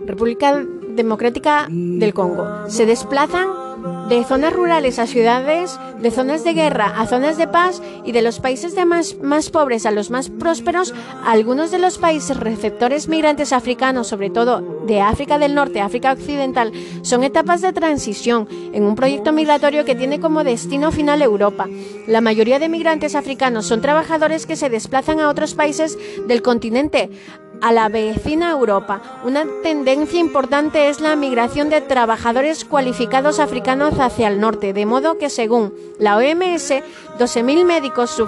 República 0.05 0.65
Democrática 0.99 1.69
del 1.71 2.13
Congo. 2.13 2.69
Se 2.69 2.85
desplazan 2.85 3.69
de 4.09 4.25
zonas 4.25 4.53
rurales 4.53 4.99
a 4.99 5.07
ciudades, 5.07 5.79
de 6.01 6.11
zonas 6.11 6.43
de 6.43 6.55
guerra 6.55 6.95
a 6.97 7.07
zonas 7.07 7.37
de 7.37 7.47
paz 7.47 7.81
y 8.05 8.13
de 8.13 8.23
los 8.23 8.41
países 8.41 8.75
más, 8.85 9.17
más 9.19 9.51
pobres 9.51 9.87
a 9.87 9.91
los 9.91 10.11
más 10.11 10.29
prósperos, 10.29 10.95
algunos 11.25 11.71
de 11.71 11.79
los 11.79 11.99
países 11.99 12.37
receptores 12.37 13.07
migrantes 13.07 13.53
africanos, 13.53 14.09
sobre 14.09 14.31
todo 14.31 14.83
de 14.87 15.01
África 15.01 15.39
del 15.39 15.55
Norte, 15.55 15.81
África 15.81 16.13
Occidental, 16.13 16.73
son 17.03 17.23
etapas 17.23 17.61
de 17.61 17.73
transición 17.73 18.49
en 18.73 18.85
un 18.85 18.97
proyecto 18.97 19.33
migratorio 19.33 19.85
que 19.85 19.95
tiene 19.95 20.21
como 20.21 20.43
destino 20.43 20.91
final 20.91 21.23
Europa. 21.23 21.69
La 22.07 22.21
mayoría 22.21 22.59
de 22.59 22.69
migrantes 22.69 23.15
africanos 23.15 23.67
son 23.67 23.83
trabajadores 23.83 24.47
que 24.47 24.57
se 24.57 24.71
desplazan 24.71 25.21
a 25.21 25.29
otros 25.29 25.55
países 25.55 25.99
del 26.27 26.43
continente 26.43 27.11
a 27.61 27.73
la 27.73 27.89
vecina 27.89 28.51
Europa. 28.51 29.01
Una 29.25 29.45
tendencia 29.63 30.21
importante 30.21 30.89
es 30.89 31.01
la 31.01 31.17
migración 31.17 31.71
de 31.71 31.81
trabajadores 31.81 32.65
cualificados 32.65 33.41
africanos 33.41 33.99
hacia 33.99 34.29
el 34.29 34.41
norte, 34.41 34.73
de 34.73 34.87
modo 34.87 35.19
que 35.19 35.31
según 35.31 35.73
la 35.99 36.17
OMS, 36.17 36.71
12.000 37.19 37.65
médicos 37.65 38.23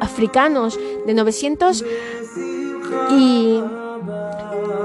africanos 0.00 0.78
de 1.06 1.14
900 1.14 1.84
y 3.10 3.60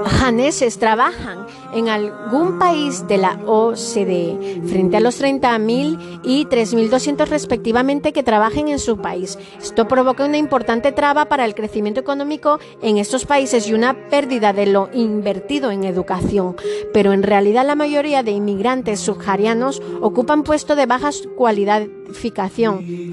janeses 0.06 0.78
trabajan 0.78 1.46
en 1.74 1.88
algún 1.88 2.58
país 2.58 3.06
de 3.08 3.18
la 3.18 3.38
OCDE, 3.46 4.62
frente 4.66 4.96
a 4.96 5.00
los 5.00 5.20
30.000 5.20 6.20
y 6.22 6.46
3.200 6.46 7.26
respectivamente 7.26 8.12
que 8.12 8.22
trabajen 8.22 8.68
en 8.68 8.78
su 8.78 8.98
país. 8.98 9.38
Esto 9.60 9.88
provoca 9.88 10.24
una 10.24 10.38
importante 10.38 10.92
traba 10.92 11.26
para 11.26 11.44
el 11.44 11.54
crecimiento 11.54 12.00
económico 12.00 12.58
en 12.82 12.98
estos 12.98 13.26
países 13.26 13.68
y 13.68 13.74
una 13.74 14.08
pérdida 14.08 14.52
de 14.52 14.66
lo 14.66 14.90
invertido 14.92 15.70
en 15.70 15.84
educación. 15.84 16.56
Pero 16.92 17.12
en 17.12 17.22
realidad 17.22 17.66
la 17.66 17.74
mayoría 17.74 18.22
de 18.22 18.32
inmigrantes 18.32 19.00
subsaharianos 19.00 19.82
ocupan 20.00 20.42
puestos 20.42 20.76
de 20.76 20.86
baja 20.86 21.10
cualificación, 21.36 23.10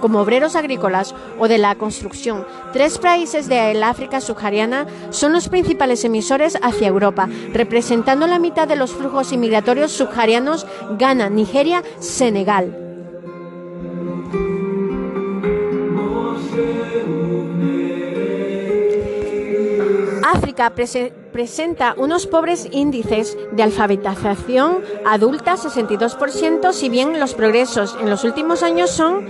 como 0.00 0.20
obreros 0.20 0.56
agrícolas 0.56 1.14
o 1.38 1.48
de 1.48 1.58
la 1.58 1.74
construcción. 1.76 2.44
Tres 2.72 2.98
países 2.98 3.48
del 3.48 3.82
África 3.82 4.20
subsahariana 4.20 4.86
son 5.10 5.32
los 5.32 5.48
principales 5.48 5.61
emisores 6.04 6.58
hacia 6.62 6.88
Europa, 6.88 7.28
representando 7.52 8.26
la 8.26 8.38
mitad 8.38 8.68
de 8.68 8.76
los 8.76 8.92
flujos 8.92 9.32
inmigratorios 9.32 9.92
subsaharianos, 9.92 10.66
Ghana, 10.98 11.30
Nigeria, 11.30 11.82
Senegal. 11.98 12.78
África 20.24 20.72
presenta 21.32 21.94
unos 21.96 22.26
pobres 22.26 22.68
índices 22.70 23.36
de 23.52 23.62
alfabetización 23.62 24.78
adulta, 25.04 25.56
62%, 25.56 26.72
si 26.72 26.88
bien 26.88 27.20
los 27.20 27.34
progresos 27.34 27.96
en 28.00 28.08
los 28.08 28.24
últimos 28.24 28.62
años 28.62 28.90
son 28.90 29.26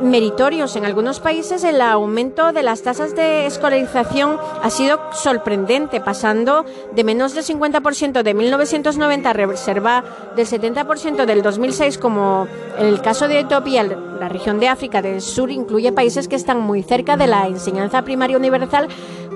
meritorios. 0.00 0.76
En 0.76 0.84
algunos 0.84 1.20
países 1.20 1.64
el 1.64 1.80
aumento 1.80 2.52
de 2.52 2.62
las 2.62 2.82
tasas 2.82 3.14
de 3.14 3.46
escolarización 3.46 4.38
ha 4.62 4.70
sido 4.70 5.00
sorprendente, 5.12 6.00
pasando 6.00 6.64
de 6.94 7.04
menos 7.04 7.34
del 7.34 7.44
50% 7.44 8.22
de 8.22 8.34
1990 8.34 9.30
a 9.30 9.32
reserva 9.32 10.04
del 10.36 10.46
70% 10.46 11.24
del 11.24 11.42
2006, 11.42 11.98
como 11.98 12.46
en 12.78 12.86
el 12.86 13.00
caso 13.00 13.28
de 13.28 13.40
Etiopía, 13.40 13.84
la 14.18 14.28
región 14.28 14.58
de 14.58 14.68
África 14.68 15.02
del 15.02 15.20
Sur 15.20 15.50
incluye 15.50 15.92
países 15.92 16.28
que 16.28 16.36
están 16.36 16.60
muy 16.60 16.82
cerca 16.82 17.16
de 17.16 17.26
la 17.26 17.46
enseñanza 17.46 18.02
primaria 18.02 18.36
universal, 18.36 18.88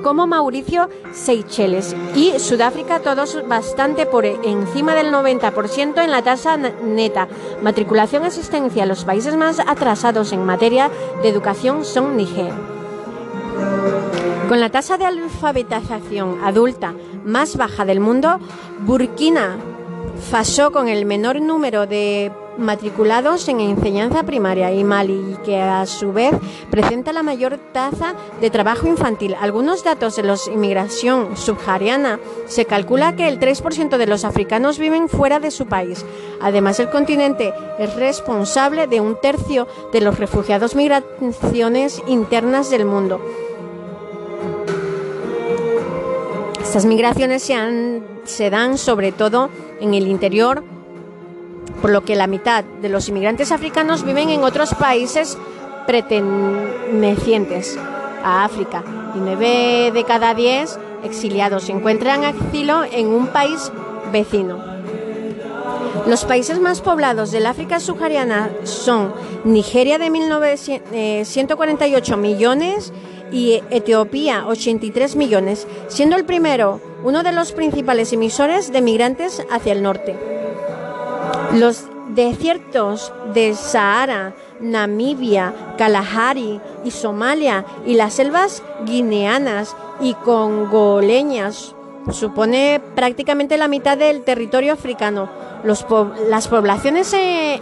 como 0.02 0.26
Mauricio, 0.26 0.88
Seychelles 1.12 1.94
y 2.16 2.38
Sudáfrica, 2.38 3.00
todos 3.00 3.46
bastante 3.46 4.04
por 4.06 4.24
encima 4.24 4.94
del 4.94 5.12
90% 5.12 6.02
en 6.02 6.10
la 6.10 6.22
tasa 6.22 6.56
neta. 6.56 7.28
Matriculación 7.62 8.24
asistencia. 8.24 8.84
Los 8.84 9.04
países 9.04 9.36
más 9.36 9.60
atrasados 9.60 10.32
en 10.32 10.44
materia 10.44 10.90
de 11.22 11.28
educación 11.28 11.84
son 11.84 12.16
Niger. 12.16 12.52
Con 14.48 14.60
la 14.60 14.70
tasa 14.70 14.98
de 14.98 15.06
alfabetización 15.06 16.40
adulta 16.44 16.94
más 17.24 17.56
baja 17.56 17.84
del 17.84 18.00
mundo, 18.00 18.40
Burkina 18.80 19.56
Faso 20.30 20.72
con 20.72 20.88
el 20.88 21.06
menor 21.06 21.40
número 21.40 21.86
de 21.86 22.32
matriculados 22.58 23.48
en 23.48 23.60
enseñanza 23.60 24.22
primaria 24.22 24.72
y 24.72 24.84
Mali, 24.84 25.36
que 25.44 25.60
a 25.60 25.86
su 25.86 26.12
vez 26.12 26.34
presenta 26.70 27.12
la 27.12 27.22
mayor 27.22 27.58
tasa 27.72 28.14
de 28.40 28.50
trabajo 28.50 28.86
infantil. 28.86 29.34
Algunos 29.40 29.84
datos 29.84 30.16
de 30.16 30.22
la 30.22 30.36
inmigración 30.52 31.36
subsahariana 31.36 32.18
se 32.46 32.64
calcula 32.64 33.16
que 33.16 33.28
el 33.28 33.38
3% 33.40 33.96
de 33.96 34.06
los 34.06 34.24
africanos 34.24 34.78
viven 34.78 35.08
fuera 35.08 35.40
de 35.40 35.50
su 35.50 35.66
país. 35.66 36.04
Además, 36.40 36.80
el 36.80 36.90
continente 36.90 37.52
es 37.78 37.94
responsable 37.96 38.86
de 38.86 39.00
un 39.00 39.18
tercio 39.20 39.66
de 39.92 40.00
los 40.00 40.18
refugiados 40.18 40.74
migraciones 40.74 42.02
internas 42.06 42.70
del 42.70 42.84
mundo. 42.84 43.20
Estas 46.62 46.86
migraciones 46.86 47.42
se 48.24 48.50
dan 48.50 48.78
sobre 48.78 49.12
todo 49.12 49.50
en 49.80 49.92
el 49.94 50.06
interior 50.06 50.64
por 51.82 51.90
lo 51.90 52.04
que 52.04 52.16
la 52.16 52.26
mitad 52.26 52.64
de 52.64 52.88
los 52.88 53.08
inmigrantes 53.08 53.52
africanos 53.52 54.04
viven 54.04 54.30
en 54.30 54.44
otros 54.44 54.74
países 54.74 55.36
pertenecientes 55.86 57.76
a 58.24 58.44
África 58.44 58.84
y 59.14 59.18
nueve 59.18 59.90
de 59.92 60.04
cada 60.04 60.32
diez 60.32 60.78
exiliados 61.04 61.64
se 61.64 61.72
encuentran 61.72 62.24
asilo 62.24 62.84
en 62.84 63.08
un 63.08 63.26
país 63.26 63.72
vecino. 64.12 64.72
Los 66.06 66.24
países 66.24 66.60
más 66.60 66.80
poblados 66.80 67.32
del 67.32 67.46
África 67.46 67.80
subsahariana 67.80 68.50
son 68.64 69.12
Nigeria 69.44 69.98
de 69.98 71.24
148 71.24 72.16
millones 72.16 72.92
y 73.30 73.62
Etiopía 73.70 74.46
83 74.46 75.16
millones, 75.16 75.66
siendo 75.88 76.16
el 76.16 76.24
primero 76.24 76.80
uno 77.04 77.22
de 77.22 77.32
los 77.32 77.52
principales 77.52 78.12
emisores 78.12 78.72
de 78.72 78.82
migrantes 78.82 79.44
hacia 79.50 79.72
el 79.72 79.82
norte. 79.82 80.16
Los 81.54 81.85
desiertos 82.08 83.12
de 83.35 83.54
Sahara, 83.54 84.35
Namibia, 84.61 85.52
Kalahari 85.78 86.61
y 86.85 86.90
Somalia 86.90 87.64
y 87.87 87.94
las 87.94 88.14
selvas 88.14 88.62
guineanas 88.85 89.76
y 90.00 90.14
congoleñas 90.14 91.74
supone 92.11 92.80
prácticamente 92.94 93.56
la 93.56 93.68
mitad 93.68 93.96
del 93.96 94.22
territorio 94.22 94.72
africano. 94.72 95.28
las 96.28 96.48
poblaciones 96.48 97.06
se 97.06 97.61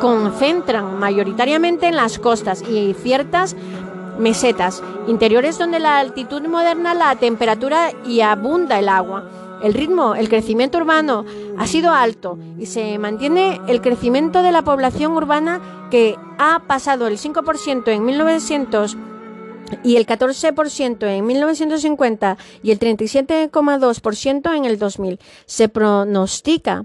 concentran 0.00 0.98
mayoritariamente 0.98 1.88
en 1.88 1.96
las 1.96 2.18
costas 2.18 2.62
y 2.62 2.94
ciertas 2.94 3.56
mesetas 4.18 4.82
interiores 5.08 5.58
donde 5.58 5.80
la 5.80 5.98
altitud 5.98 6.42
moderna 6.46 6.94
la 6.94 7.16
temperatura 7.16 7.90
y 8.04 8.20
abunda 8.20 8.78
el 8.78 8.88
agua. 8.88 9.24
El 9.62 9.74
ritmo, 9.74 10.14
el 10.14 10.28
crecimiento 10.28 10.78
urbano 10.78 11.24
ha 11.58 11.66
sido 11.66 11.92
alto 11.92 12.38
y 12.58 12.66
se 12.66 12.98
mantiene 12.98 13.60
el 13.68 13.80
crecimiento 13.80 14.42
de 14.42 14.52
la 14.52 14.62
población 14.62 15.12
urbana 15.12 15.88
que 15.90 16.16
ha 16.38 16.62
pasado 16.66 17.06
el 17.06 17.18
5% 17.18 17.88
en 17.88 18.04
1900 18.04 18.96
y 19.82 19.96
el 19.96 20.06
14% 20.06 21.06
en 21.06 21.26
1950 21.26 22.38
y 22.62 22.70
el 22.70 22.78
37,2% 22.78 24.56
en 24.56 24.64
el 24.64 24.78
2000. 24.78 25.18
Se 25.46 25.68
pronostica 25.68 26.84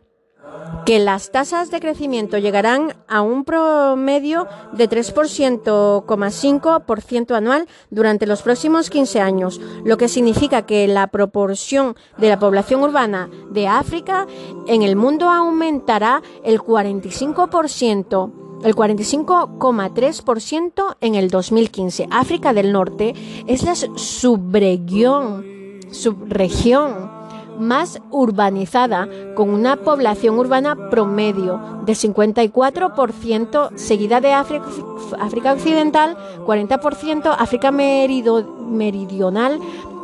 que 0.86 1.00
las 1.00 1.32
tasas 1.32 1.72
de 1.72 1.80
crecimiento 1.80 2.38
llegarán 2.38 2.94
a 3.08 3.22
un 3.22 3.46
promedio 3.46 4.48
de 4.74 4.90
3,5% 4.90 7.36
anual 7.36 7.70
durante 7.90 8.26
los 8.26 8.42
próximos 8.42 8.90
15 8.90 9.22
años, 9.22 9.62
lo 9.84 9.98
que 9.98 10.10
significa 10.10 10.66
que 10.66 10.88
la 10.88 11.08
proporción 11.08 11.96
de 12.18 12.30
la 12.30 12.40
población 12.40 12.82
urbana 12.82 13.30
de 13.52 13.68
África 13.68 14.26
en 14.68 14.82
el 14.82 14.96
mundo 14.96 15.30
aumentará 15.30 16.24
el 16.44 16.60
45% 16.60 18.32
el 18.64 18.76
45,3% 18.76 20.98
en 21.02 21.16
el 21.16 21.32
2015. 21.32 22.08
África 22.12 22.54
del 22.54 22.72
Norte 22.72 23.16
es 23.48 23.64
la 23.64 23.74
subregión, 23.76 25.44
subregión 25.90 27.21
más 27.60 28.02
urbanizada, 28.10 29.08
con 29.36 29.50
una 29.50 29.76
población 29.78 30.40
urbana 30.40 30.90
promedio 30.90 31.60
de 31.86 31.94
54%, 31.94 33.76
seguida 33.76 34.22
de 34.22 34.34
África, 34.34 35.54
Occidental, 35.54 36.18
40%, 36.46 37.36
África 37.38 37.72
Meridional, 37.72 39.60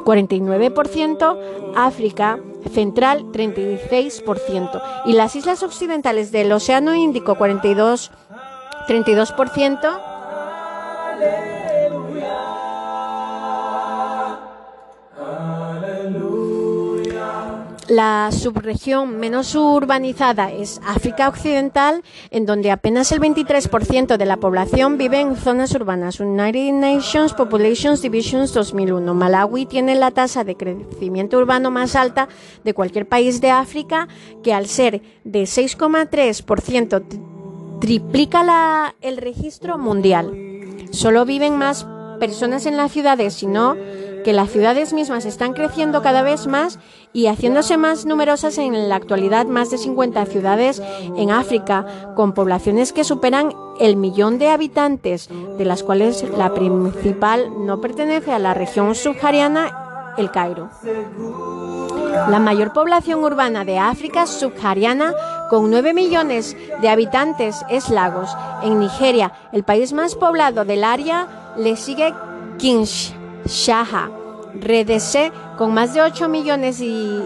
49%, 0.05 1.37
África 1.75 2.39
Central, 2.73 3.25
36%, 3.31 4.81
y 5.05 5.13
las 5.13 5.35
islas 5.35 5.63
occidentales 5.63 6.31
del 6.31 6.51
Océano 6.51 6.95
Índico, 6.95 7.35
42%, 7.35 8.09
32%, 8.87 9.99
La 17.89 18.31
subregión 18.33 19.17
menos 19.17 19.55
urbanizada 19.55 20.51
es 20.51 20.81
África 20.85 21.29
Occidental, 21.29 22.03
en 22.31 22.45
donde 22.45 22.69
apenas 22.69 23.13
el 23.13 23.21
23% 23.21 24.17
de 24.17 24.25
la 24.25 24.35
población 24.35 24.97
vive 24.97 25.21
en 25.21 25.37
zonas 25.37 25.73
urbanas. 25.73 26.19
United 26.19 26.73
Nations 26.73 27.33
Populations 27.33 28.01
Divisions 28.01 28.53
2001. 28.53 29.13
Malawi 29.13 29.67
tiene 29.67 29.95
la 29.95 30.11
tasa 30.11 30.43
de 30.43 30.57
crecimiento 30.57 31.37
urbano 31.37 31.71
más 31.71 31.95
alta 31.95 32.27
de 32.65 32.73
cualquier 32.73 33.07
país 33.07 33.39
de 33.39 33.51
África, 33.51 34.09
que 34.43 34.53
al 34.53 34.67
ser 34.67 35.01
de 35.23 35.43
6,3% 35.43 37.79
triplica 37.79 38.43
la, 38.43 38.95
el 38.99 39.15
registro 39.15 39.77
mundial. 39.77 40.33
Solo 40.91 41.23
viven 41.23 41.57
más 41.57 41.87
personas 42.19 42.65
en 42.65 42.77
las 42.77 42.91
ciudades, 42.91 43.33
sino 43.33 43.75
que 44.23 44.33
las 44.33 44.49
ciudades 44.49 44.91
mismas 44.91 45.25
están 45.25 45.53
creciendo 45.53 46.01
cada 46.01 46.21
vez 46.21 46.47
más 46.47 46.79
y 47.13 47.27
haciéndose 47.27 47.77
más 47.77 48.05
numerosas 48.05 48.57
en 48.57 48.89
la 48.89 48.95
actualidad, 48.95 49.45
más 49.45 49.69
de 49.71 49.77
50 49.77 50.25
ciudades 50.25 50.81
en 51.15 51.31
África, 51.31 52.13
con 52.15 52.33
poblaciones 52.33 52.91
que 52.91 53.05
superan 53.05 53.53
el 53.79 53.95
millón 53.95 54.37
de 54.37 54.49
habitantes, 54.49 55.29
de 55.57 55.63
las 55.63 55.81
cuales 55.81 56.25
la 56.37 56.53
principal 56.53 57.65
no 57.65 57.79
pertenece 57.79 58.33
a 58.33 58.39
la 58.39 58.53
región 58.53 58.95
subsahariana, 58.95 60.13
el 60.17 60.29
Cairo. 60.31 60.69
La 62.29 62.39
mayor 62.39 62.73
población 62.73 63.23
urbana 63.23 63.63
de 63.63 63.79
África 63.79 64.25
subsahariana, 64.25 65.13
con 65.49 65.69
9 65.69 65.93
millones 65.93 66.57
de 66.81 66.89
habitantes, 66.89 67.63
es 67.69 67.89
Lagos. 67.89 68.35
En 68.61 68.79
Nigeria, 68.79 69.31
el 69.53 69.63
país 69.63 69.93
más 69.93 70.15
poblado 70.15 70.65
del 70.65 70.83
área, 70.83 71.46
le 71.57 71.75
sigue 71.75 72.13
Kinshasa, 72.57 74.09
RDC, 74.53 75.57
con 75.57 75.73
más 75.73 75.93
de 75.93 76.01
8 76.01 76.29
millones 76.29 76.79
y 76.81 77.21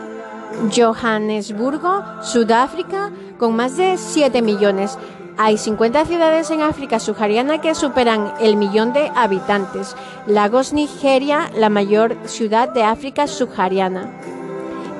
Johannesburgo, 0.76 2.04
Sudáfrica, 2.22 3.12
con 3.38 3.56
más 3.56 3.78
de 3.78 3.98
7 3.98 4.42
millones. 4.42 4.98
Hay 5.38 5.58
50 5.58 6.06
ciudades 6.06 6.52
en 6.52 6.62
África 6.62 7.00
subsahariana 7.00 7.62
que 7.62 7.74
superan 7.74 8.34
el 8.42 8.58
millón 8.58 8.94
de 8.94 9.12
habitantes. 9.16 9.96
Lagos, 10.28 10.74
Nigeria, 10.74 11.50
la 11.56 11.70
mayor 11.70 12.16
ciudad 12.26 12.70
de 12.70 12.84
África 12.84 13.28
subsahariana. 13.28 14.12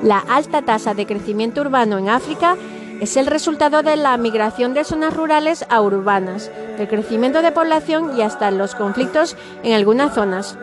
La 0.02 0.18
alta 0.18 0.62
tasa 0.62 0.94
de 0.94 1.06
crecimiento 1.06 1.60
urbano 1.60 1.98
en 1.98 2.08
África 2.08 2.56
es 3.02 3.16
el 3.16 3.26
resultado 3.26 3.82
de 3.82 3.96
la 3.96 4.16
migración 4.16 4.74
de 4.74 4.84
zonas 4.84 5.12
rurales 5.12 5.66
a 5.68 5.80
urbanas, 5.80 6.52
del 6.78 6.86
crecimiento 6.86 7.42
de 7.42 7.50
población 7.50 8.16
y 8.16 8.22
hasta 8.22 8.52
los 8.52 8.76
conflictos 8.76 9.36
en 9.64 9.72
algunas 9.72 10.14
zonas. 10.14 10.56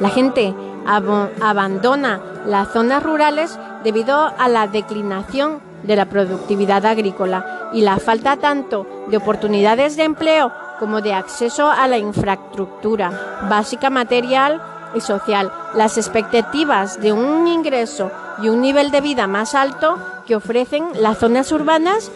La 0.00 0.08
gente 0.08 0.52
abandona 0.84 2.20
las 2.46 2.72
zonas 2.72 3.00
rurales 3.00 3.56
debido 3.84 4.32
a 4.36 4.48
la 4.48 4.66
declinación 4.66 5.60
de 5.84 5.94
la 5.94 6.06
productividad 6.06 6.84
agrícola 6.84 7.70
y 7.72 7.82
la 7.82 7.98
falta 7.98 8.38
tanto 8.38 9.06
de 9.06 9.16
oportunidades 9.16 9.96
de 9.96 10.02
empleo 10.02 10.50
como 10.80 11.00
de 11.00 11.14
acceso 11.14 11.70
a 11.70 11.86
la 11.86 11.96
infraestructura 11.96 13.38
básica 13.48 13.88
material 13.88 14.60
y 14.94 15.00
social. 15.00 15.52
Las 15.74 15.98
expectativas 15.98 17.00
de 17.00 17.12
un 17.12 17.46
ingreso 17.46 18.10
y 18.42 18.48
un 18.48 18.60
nivel 18.60 18.90
de 18.90 19.00
vida 19.00 19.26
más 19.26 19.54
alto 19.54 19.98
que 20.26 20.36
ofrecen 20.36 20.88
las 21.00 21.18
zonas 21.18 21.52
urbanas 21.52 22.10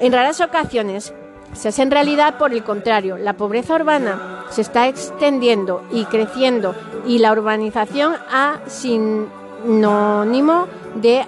en 0.00 0.12
raras 0.12 0.40
ocasiones 0.40 1.12
se 1.54 1.68
hace 1.68 1.82
en 1.82 1.90
realidad 1.90 2.36
por 2.36 2.52
el 2.52 2.64
contrario. 2.64 3.16
La 3.16 3.34
pobreza 3.34 3.74
urbana 3.74 4.44
se 4.50 4.60
está 4.60 4.88
extendiendo 4.88 5.82
y 5.92 6.04
creciendo 6.06 6.74
y 7.06 7.18
la 7.18 7.32
urbanización 7.32 8.14
ha 8.30 8.58
sinónimo 8.66 10.66
de 10.96 11.24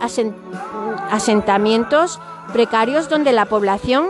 asentamientos 1.11 2.21
precarios 2.53 3.09
donde 3.09 3.33
la 3.33 3.47
población 3.47 4.07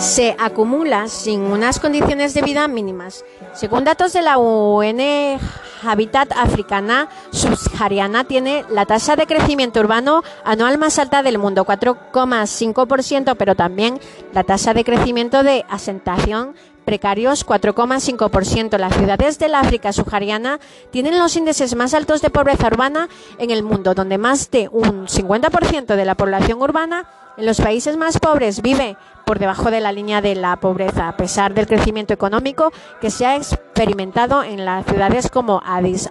se 0.00 0.34
acumula 0.38 1.08
sin 1.08 1.42
unas 1.42 1.78
condiciones 1.78 2.32
de 2.32 2.40
vida 2.40 2.66
mínimas. 2.68 3.22
Según 3.52 3.84
datos 3.84 4.14
de 4.14 4.22
la 4.22 4.38
UN 4.38 5.38
Habitat 5.82 6.32
Africana 6.32 7.10
Subsahariana 7.30 8.24
tiene 8.24 8.64
la 8.70 8.86
tasa 8.86 9.14
de 9.14 9.26
crecimiento 9.26 9.78
urbano 9.78 10.22
anual 10.42 10.78
más 10.78 10.98
alta 10.98 11.22
del 11.22 11.36
mundo, 11.36 11.66
4,5%, 11.66 13.36
pero 13.36 13.54
también 13.54 14.00
la 14.32 14.42
tasa 14.42 14.72
de 14.72 14.84
crecimiento 14.84 15.42
de 15.42 15.66
asentación 15.68 16.54
precarios 16.86 17.46
4,5%. 17.46 18.78
Las 18.78 18.94
ciudades 18.94 19.38
del 19.38 19.54
África 19.54 19.92
subsahariana 19.92 20.60
tienen 20.90 21.18
los 21.18 21.36
índices 21.36 21.74
más 21.76 21.92
altos 21.92 22.22
de 22.22 22.30
pobreza 22.30 22.68
urbana 22.68 23.10
en 23.38 23.50
el 23.50 23.62
mundo, 23.62 23.94
donde 23.94 24.16
más 24.16 24.50
de 24.50 24.68
un 24.72 25.06
50% 25.06 25.94
de 25.94 26.04
la 26.06 26.14
población 26.14 26.62
urbana 26.62 27.06
en 27.36 27.46
los 27.46 27.60
países 27.60 27.96
más 27.96 28.18
pobres 28.18 28.60
vive 28.60 28.96
por 29.30 29.38
debajo 29.38 29.70
de 29.70 29.80
la 29.80 29.92
línea 29.92 30.20
de 30.20 30.34
la 30.34 30.56
pobreza, 30.56 31.06
a 31.06 31.16
pesar 31.16 31.54
del 31.54 31.68
crecimiento 31.68 32.12
económico 32.12 32.72
que 33.00 33.12
se 33.12 33.26
ha 33.26 33.36
experimentado 33.36 34.42
en 34.42 34.64
las 34.64 34.84
ciudades 34.84 35.30
como 35.30 35.62
Addis 35.64 36.10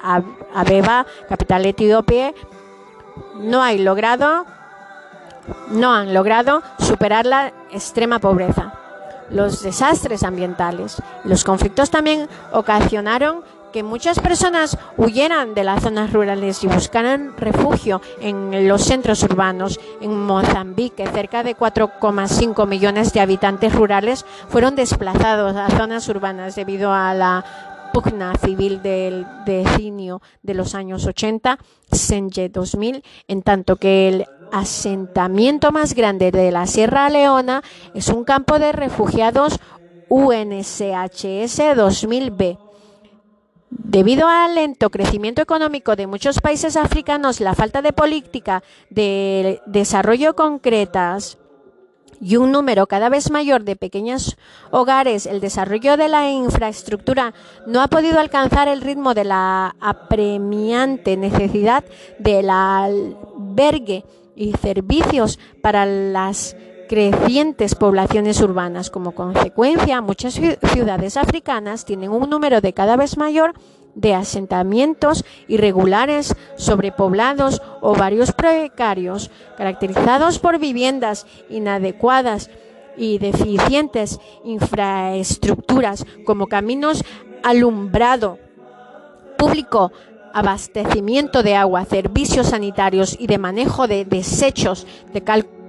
Abeba, 0.55 1.05
capital 1.27 1.65
etíope, 1.65 2.33
no 3.35 3.61
hay 3.61 3.79
logrado 3.79 4.45
no 5.67 5.93
han 5.93 6.13
logrado 6.13 6.63
superar 6.77 7.25
la 7.25 7.51
extrema 7.71 8.19
pobreza 8.19 8.71
los 9.29 9.61
desastres 9.61 10.23
ambientales. 10.23 11.01
Los 11.25 11.43
conflictos 11.43 11.89
también 11.89 12.27
ocasionaron 12.53 13.43
que 13.71 13.83
muchas 13.83 14.19
personas 14.19 14.77
huyeran 14.97 15.53
de 15.53 15.63
las 15.63 15.83
zonas 15.83 16.11
rurales 16.11 16.63
y 16.63 16.67
buscaran 16.67 17.35
refugio 17.37 18.01
en 18.19 18.67
los 18.67 18.83
centros 18.83 19.23
urbanos. 19.23 19.79
En 20.01 20.17
Mozambique, 20.17 21.07
cerca 21.07 21.43
de 21.43 21.55
4,5 21.55 22.67
millones 22.67 23.13
de 23.13 23.21
habitantes 23.21 23.73
rurales 23.73 24.25
fueron 24.49 24.75
desplazados 24.75 25.55
a 25.55 25.69
zonas 25.69 26.07
urbanas 26.09 26.55
debido 26.55 26.91
a 26.91 27.13
la 27.13 27.45
pugna 27.93 28.35
civil 28.35 28.81
del 28.81 29.25
decenio 29.45 30.21
de 30.43 30.53
los 30.53 30.75
años 30.75 31.05
80, 31.05 31.57
Senje 31.91 32.49
2000, 32.49 33.03
en 33.27 33.41
tanto 33.41 33.77
que 33.77 34.07
el 34.07 34.25
asentamiento 34.51 35.71
más 35.71 35.93
grande 35.93 36.31
de 36.31 36.51
la 36.51 36.65
Sierra 36.67 37.09
Leona 37.09 37.63
es 37.93 38.09
un 38.09 38.23
campo 38.23 38.59
de 38.59 38.71
refugiados 38.71 39.59
UNCHS 40.09 41.59
2000B. 41.59 42.68
Debido 43.71 44.27
al 44.27 44.55
lento 44.55 44.89
crecimiento 44.89 45.41
económico 45.41 45.95
de 45.95 46.07
muchos 46.07 46.39
países 46.39 46.75
africanos, 46.75 47.39
la 47.39 47.53
falta 47.53 47.81
de 47.81 47.93
política 47.93 48.63
de 48.89 49.61
desarrollo 49.67 50.35
concretas 50.35 51.37
y 52.19 52.35
un 52.37 52.51
número 52.51 52.87
cada 52.87 53.09
vez 53.09 53.29
mayor 53.29 53.63
de 53.63 53.75
pequeños 53.75 54.37
hogares, 54.71 55.25
el 55.25 55.39
desarrollo 55.39 55.97
de 55.97 56.09
la 56.09 56.31
infraestructura 56.31 57.33
no 57.67 57.81
ha 57.81 57.87
podido 57.87 58.19
alcanzar 58.19 58.67
el 58.67 58.81
ritmo 58.81 59.13
de 59.13 59.23
la 59.23 59.75
apremiante 59.79 61.15
necesidad 61.15 61.83
del 62.17 62.49
albergue 62.49 64.03
y 64.35 64.53
servicios 64.53 65.39
para 65.61 65.85
las 65.85 66.55
crecientes 66.89 67.75
poblaciones 67.75 68.41
urbanas. 68.41 68.89
Como 68.89 69.11
consecuencia, 69.11 70.01
muchas 70.01 70.33
ciudades 70.73 71.17
africanas 71.17 71.85
tienen 71.85 72.09
un 72.09 72.29
número 72.29 72.61
de 72.61 72.73
cada 72.73 72.97
vez 72.97 73.15
mayor 73.15 73.53
de 73.93 74.15
asentamientos 74.15 75.23
irregulares, 75.47 76.35
sobrepoblados 76.57 77.61
o 77.81 77.93
varios 77.93 78.31
precarios, 78.31 79.29
caracterizados 79.55 80.39
por 80.39 80.57
viviendas 80.57 81.27
inadecuadas 81.49 82.49
y 82.97 83.19
deficientes 83.19 84.19
infraestructuras 84.43 86.05
como 86.25 86.47
caminos 86.47 87.03
alumbrado 87.43 88.39
público, 89.37 89.91
abastecimiento 90.33 91.43
de 91.43 91.55
agua, 91.55 91.85
servicios 91.85 92.47
sanitarios 92.47 93.15
y 93.19 93.27
de 93.27 93.37
manejo 93.37 93.87
de 93.87 94.05
desechos 94.05 94.87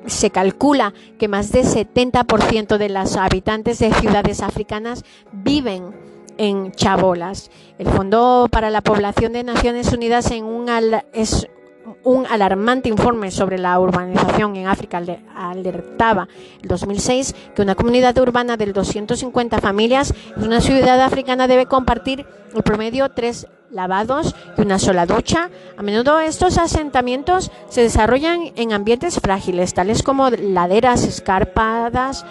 se 0.06 0.30
calcula 0.30 0.94
que 1.18 1.28
más 1.28 1.52
del 1.52 1.64
70% 1.64 2.78
de 2.78 2.88
los 2.88 3.16
habitantes 3.16 3.78
de 3.78 3.92
ciudades 3.94 4.42
africanas 4.42 5.04
viven 5.32 5.94
en 6.38 6.72
chabolas. 6.72 7.50
El 7.78 7.88
Fondo 7.88 8.48
para 8.50 8.70
la 8.70 8.80
Población 8.80 9.32
de 9.32 9.44
Naciones 9.44 9.92
Unidas 9.92 10.30
en 10.30 10.44
un 10.44 10.68
es 11.12 11.48
un 12.04 12.26
alarmante 12.26 12.88
informe 12.88 13.30
sobre 13.30 13.58
la 13.58 13.78
urbanización 13.78 14.56
en 14.56 14.66
África 14.66 15.02
alertaba 15.34 16.28
en 16.62 16.68
2006 16.68 17.34
que 17.54 17.62
una 17.62 17.74
comunidad 17.74 18.16
urbana 18.18 18.56
de 18.56 18.72
250 18.72 19.60
familias 19.60 20.14
en 20.36 20.44
una 20.44 20.60
ciudad 20.60 21.00
africana 21.00 21.48
debe 21.48 21.66
compartir 21.66 22.24
el 22.54 22.62
promedio 22.62 23.08
tres 23.10 23.46
lavados 23.70 24.34
y 24.56 24.62
una 24.62 24.78
sola 24.78 25.06
ducha. 25.06 25.50
A 25.76 25.82
menudo 25.82 26.20
estos 26.20 26.58
asentamientos 26.58 27.50
se 27.68 27.82
desarrollan 27.82 28.52
en 28.56 28.72
ambientes 28.72 29.20
frágiles, 29.20 29.74
tales 29.74 30.02
como 30.02 30.30
laderas 30.30 31.04
escarpadas, 31.04 32.24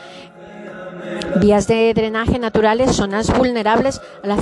vías 1.42 1.68
de 1.68 1.94
drenaje 1.94 2.40
naturales, 2.40 2.96
zonas 2.96 3.36
vulnerables 3.36 4.02
a 4.24 4.28
las 4.28 4.42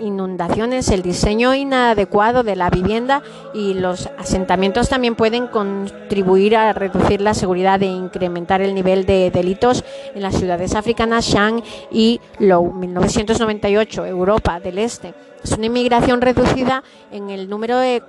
inundaciones, 0.00 0.88
el 0.90 1.02
diseño 1.02 1.54
inadecuado 1.54 2.42
de 2.42 2.56
la 2.56 2.70
vivienda 2.70 3.22
y 3.54 3.74
los 3.74 4.08
asentamientos 4.18 4.88
también 4.88 5.14
pueden 5.14 5.46
contribuir 5.48 6.56
a 6.56 6.72
reducir 6.72 7.20
la 7.20 7.34
seguridad 7.34 7.82
e 7.82 7.86
incrementar 7.86 8.60
el 8.60 8.74
nivel 8.74 9.06
de 9.06 9.30
delitos 9.30 9.84
en 10.14 10.22
las 10.22 10.36
ciudades 10.36 10.74
africanas 10.74 11.26
Shang 11.26 11.62
y 11.90 12.20
Lou, 12.38 12.72
1998, 12.72 14.06
Europa 14.06 14.60
del 14.60 14.78
Este. 14.78 15.14
Es 15.46 15.52
una 15.52 15.66
inmigración 15.66 16.20
reducida 16.20 16.82
en 17.12 17.30
el 17.30 17.48
número 17.48 17.78
de 17.78 18.02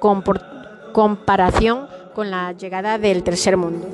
comparación 0.91 1.87
con 2.15 2.31
la 2.31 2.53
llegada 2.53 2.97
del 2.97 3.21
tercer 3.21 3.57
mundo. 3.57 3.87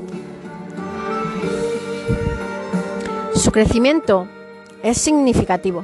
Su 3.36 3.52
crecimiento 3.52 4.30
es 4.82 4.98
significativo. 4.98 5.84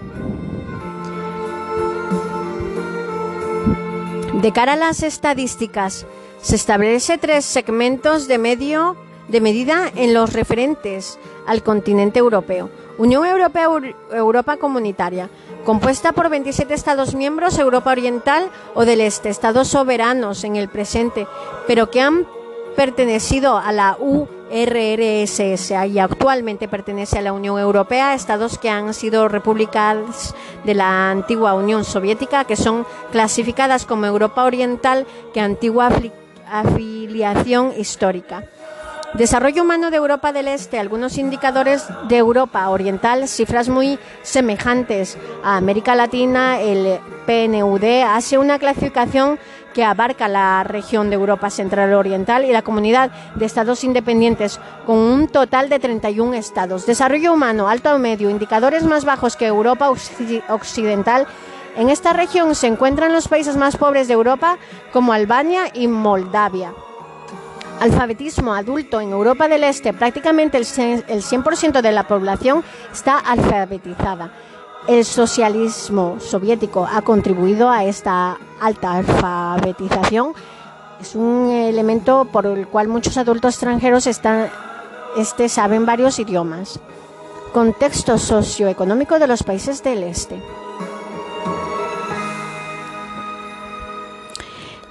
De 4.42 4.54
cara 4.54 4.74
a 4.74 4.78
las 4.78 5.04
estadísticas, 5.04 6.06
se 6.42 6.56
establece 6.56 7.18
tres 7.18 7.44
segmentos 7.44 8.30
de 8.30 8.38
medio 8.38 8.96
de 9.28 9.42
medida 9.42 9.92
en 9.96 10.14
los 10.14 10.32
referentes 10.32 11.20
al 11.46 11.62
continente 11.62 12.20
europeo. 12.20 12.70
Unión 13.00 13.26
Europea 13.26 13.70
Europa 14.12 14.58
Comunitaria, 14.58 15.30
compuesta 15.64 16.12
por 16.12 16.28
27 16.28 16.74
Estados 16.74 17.16
miembros, 17.16 17.58
Europa 17.58 17.92
Oriental 17.92 18.50
o 18.76 18.84
del 18.84 19.00
Este, 19.00 19.30
Estados 19.30 19.70
soberanos 19.70 20.44
en 20.44 20.58
el 20.58 20.68
presente, 20.68 21.26
pero 21.66 21.90
que 21.90 22.02
han 22.02 22.28
pertenecido 22.76 23.58
a 23.58 23.72
la 23.72 23.98
URSS 23.98 25.72
y 25.88 26.00
actualmente 26.00 26.68
pertenece 26.68 27.20
a 27.20 27.22
la 27.22 27.32
Unión 27.32 27.58
Europea, 27.58 28.14
estados 28.14 28.58
que 28.58 28.70
han 28.70 28.94
sido 28.94 29.30
repúblicas 29.30 30.36
de 30.66 30.74
la 30.74 31.10
antigua 31.10 31.54
Unión 31.54 31.86
Soviética, 31.86 32.44
que 32.44 32.58
son 32.58 32.86
clasificadas 33.14 33.86
como 33.86 34.08
Europa 34.08 34.44
Oriental, 34.44 35.08
que 35.34 35.40
antigua 35.40 35.90
afiliación 36.52 37.74
histórica. 37.78 38.44
Desarrollo 39.16 39.64
humano 39.64 39.90
de 39.90 39.98
Europa 39.98 40.32
del 40.32 40.48
Este, 40.48 40.78
algunos 40.78 41.18
indicadores 41.18 41.88
de 42.08 42.18
Europa 42.18 42.70
Oriental, 42.70 43.28
cifras 43.28 43.68
muy 43.68 43.98
semejantes 44.22 45.18
a 45.44 45.58
América 45.58 45.96
Latina, 45.96 46.62
el 46.62 47.00
PNUD 47.26 48.04
hace 48.06 48.38
una 48.38 48.60
clasificación 48.60 49.40
que 49.74 49.84
abarca 49.84 50.28
la 50.28 50.64
región 50.64 51.10
de 51.10 51.16
Europa 51.16 51.50
Central 51.50 51.94
Oriental 51.96 52.46
y 52.46 52.52
la 52.52 52.62
comunidad 52.62 53.10
de 53.34 53.46
estados 53.46 53.84
independientes, 53.84 54.60
con 54.86 54.98
un 54.98 55.28
total 55.28 55.70
de 55.70 55.80
31 55.80 56.36
estados. 56.36 56.86
Desarrollo 56.86 57.34
humano, 57.34 57.68
alto 57.68 57.94
o 57.94 57.98
medio, 58.00 58.30
indicadores 58.30 58.84
más 58.84 59.06
bajos 59.06 59.36
que 59.36 59.48
Europa 59.48 59.90
Occidental. 59.90 61.26
En 61.76 61.90
esta 61.90 62.14
región 62.14 62.54
se 62.54 62.68
encuentran 62.68 63.12
los 63.12 63.28
países 63.28 63.58
más 63.58 63.76
pobres 63.76 64.08
de 64.08 64.14
Europa, 64.14 64.58
como 64.94 65.14
Albania 65.14 65.64
y 65.74 65.88
Moldavia 65.88 66.74
alfabetismo 67.80 68.54
adulto 68.54 69.02
en 69.02 69.12
Europa 69.12 69.48
del 69.48 69.64
Este, 69.64 69.94
prácticamente 69.94 70.58
el 70.58 70.66
100% 70.66 71.82
de 71.82 71.92
la 71.92 72.08
población 72.08 72.64
está 72.92 73.18
alfabetizada. 73.18 74.32
El 74.88 75.06
socialismo 75.06 76.18
soviético 76.20 76.88
ha 76.92 77.02
contribuido 77.02 77.70
a 77.70 77.84
esta 77.84 78.38
alta 78.60 78.94
alfabetización. 78.94 80.34
Es 81.00 81.16
un 81.16 81.50
elemento 81.52 82.26
por 82.26 82.46
el 82.46 82.68
cual 82.68 82.88
muchos 82.88 83.18
adultos 83.18 83.56
extranjeros 83.56 84.08
este, 84.08 85.50
saben 85.50 85.86
varios 85.86 86.20
idiomas. 86.20 86.80
Contexto 87.54 88.18
socioeconómico 88.18 89.20
de 89.20 89.28
los 89.28 89.44
países 89.44 89.84
del 89.84 90.04
Este. 90.04 90.42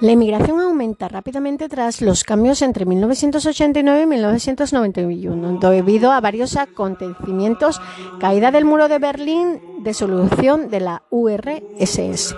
La 0.01 0.13
emigración 0.13 0.61
aumenta 0.61 1.09
rápidamente 1.09 1.67
tras 1.67 2.01
los 2.01 2.23
cambios 2.23 2.61
entre 2.61 2.85
1989 2.85 4.03
y 4.03 4.05
1991, 4.05 5.59
debido 5.59 6.13
a 6.13 6.21
varios 6.21 6.55
acontecimientos, 6.55 7.81
caída 8.17 8.49
del 8.51 8.63
muro 8.63 8.87
de 8.87 8.97
Berlín, 8.97 9.59
disolución 9.83 10.69
de 10.69 10.79
la 10.79 11.03
URSS. 11.09 12.33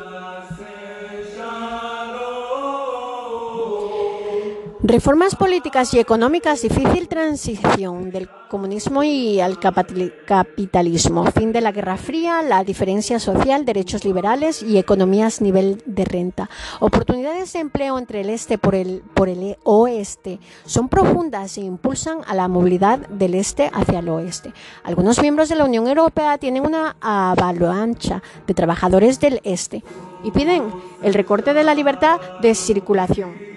Reformas 4.84 5.36
políticas 5.36 5.94
y 5.94 6.00
económicas, 6.00 6.64
difícil 6.64 7.08
transición 7.08 8.10
del 8.10 8.28
comunismo 8.50 9.04
y 9.04 9.40
al 9.40 9.60
capitalismo, 9.60 11.24
fin 11.26 11.52
de 11.52 11.62
la 11.62 11.72
Guerra 11.72 11.98
Fría, 11.98 12.42
la 12.42 12.64
diferencia 12.64 13.20
social, 13.20 13.64
derechos 13.64 14.04
liberales 14.06 14.64
y 14.64 14.80
economías 14.80 15.40
nivel 15.40 15.84
de 15.86 16.04
renta. 16.04 16.50
Oportunidades 16.80 17.54
de 17.54 17.60
empleo 17.60 18.00
entre 18.00 18.22
el 18.22 18.32
este 18.32 18.58
por 18.58 18.74
el, 18.74 19.04
por 19.14 19.30
el 19.30 19.56
oeste 19.66 20.40
son 20.66 20.90
profundas 20.90 21.60
e 21.60 21.62
impulsan 21.62 22.22
a 22.26 22.34
la 22.34 22.48
movilidad 22.48 23.08
del 23.08 23.36
este 23.36 23.70
hacia 23.72 24.00
el 24.00 24.10
oeste. 24.10 24.52
Algunos 24.84 25.22
miembros 25.22 25.48
de 25.48 25.58
la 25.58 25.66
Unión 25.66 25.88
Europea 25.88 26.40
tienen 26.40 26.66
una 26.66 26.96
avalancha 27.02 28.24
de 28.48 28.56
trabajadores 28.56 29.20
del 29.20 29.42
este 29.44 29.84
y 30.24 30.32
piden 30.32 30.64
el 31.04 31.14
recorte 31.14 31.54
de 31.54 31.64
la 31.64 31.76
libertad 31.76 32.20
de 32.42 32.56
circulación 32.56 33.52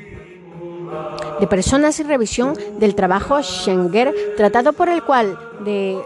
de 1.40 1.47
personas 1.47 1.99
y 2.01 2.03
revisión 2.05 2.55
del 2.78 2.95
trabajo 2.95 3.42
Schengen, 3.42 4.14
tratado 4.36 4.72
por 4.72 4.88
el 4.88 5.03
cual 5.03 5.38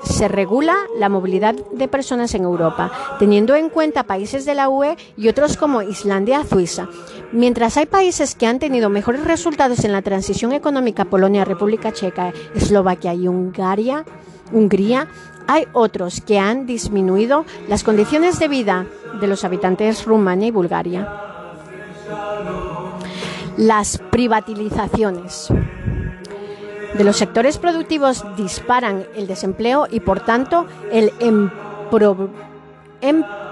se 0.02 0.28
regula 0.28 0.76
la 0.98 1.08
movilidad 1.08 1.54
de 1.54 1.88
personas 1.88 2.34
en 2.34 2.44
Europa, 2.44 2.90
teniendo 3.18 3.54
en 3.54 3.70
cuenta 3.70 4.04
países 4.04 4.44
de 4.44 4.54
la 4.54 4.68
UE 4.68 4.96
y 5.16 5.28
otros 5.28 5.56
como 5.56 5.82
Islandia, 5.82 6.44
Suiza. 6.44 6.88
Mientras 7.32 7.76
hay 7.76 7.86
países 7.86 8.34
que 8.34 8.46
han 8.46 8.58
tenido 8.58 8.88
mejores 8.88 9.24
resultados 9.24 9.84
en 9.84 9.92
la 9.92 10.02
transición 10.02 10.52
económica, 10.52 11.04
Polonia, 11.04 11.44
República 11.44 11.92
Checa, 11.92 12.32
Eslovaquia 12.54 13.14
y 13.14 13.28
Hungría, 13.28 14.04
Hungría 14.52 15.08
hay 15.46 15.66
otros 15.72 16.20
que 16.20 16.38
han 16.38 16.66
disminuido 16.66 17.44
las 17.68 17.82
condiciones 17.82 18.38
de 18.38 18.48
vida 18.48 18.86
de 19.20 19.26
los 19.26 19.44
habitantes 19.44 20.04
Rumania 20.04 20.48
y 20.48 20.50
Bulgaria 20.50 21.28
las 23.58 23.98
privatizaciones. 24.10 25.48
De 26.96 27.04
los 27.04 27.16
sectores 27.16 27.58
productivos 27.58 28.24
disparan 28.36 29.04
el 29.14 29.26
desempleo 29.26 29.86
y, 29.90 30.00
por 30.00 30.20
tanto, 30.20 30.66
el 30.90 31.12
empobrecimiento 31.20 33.47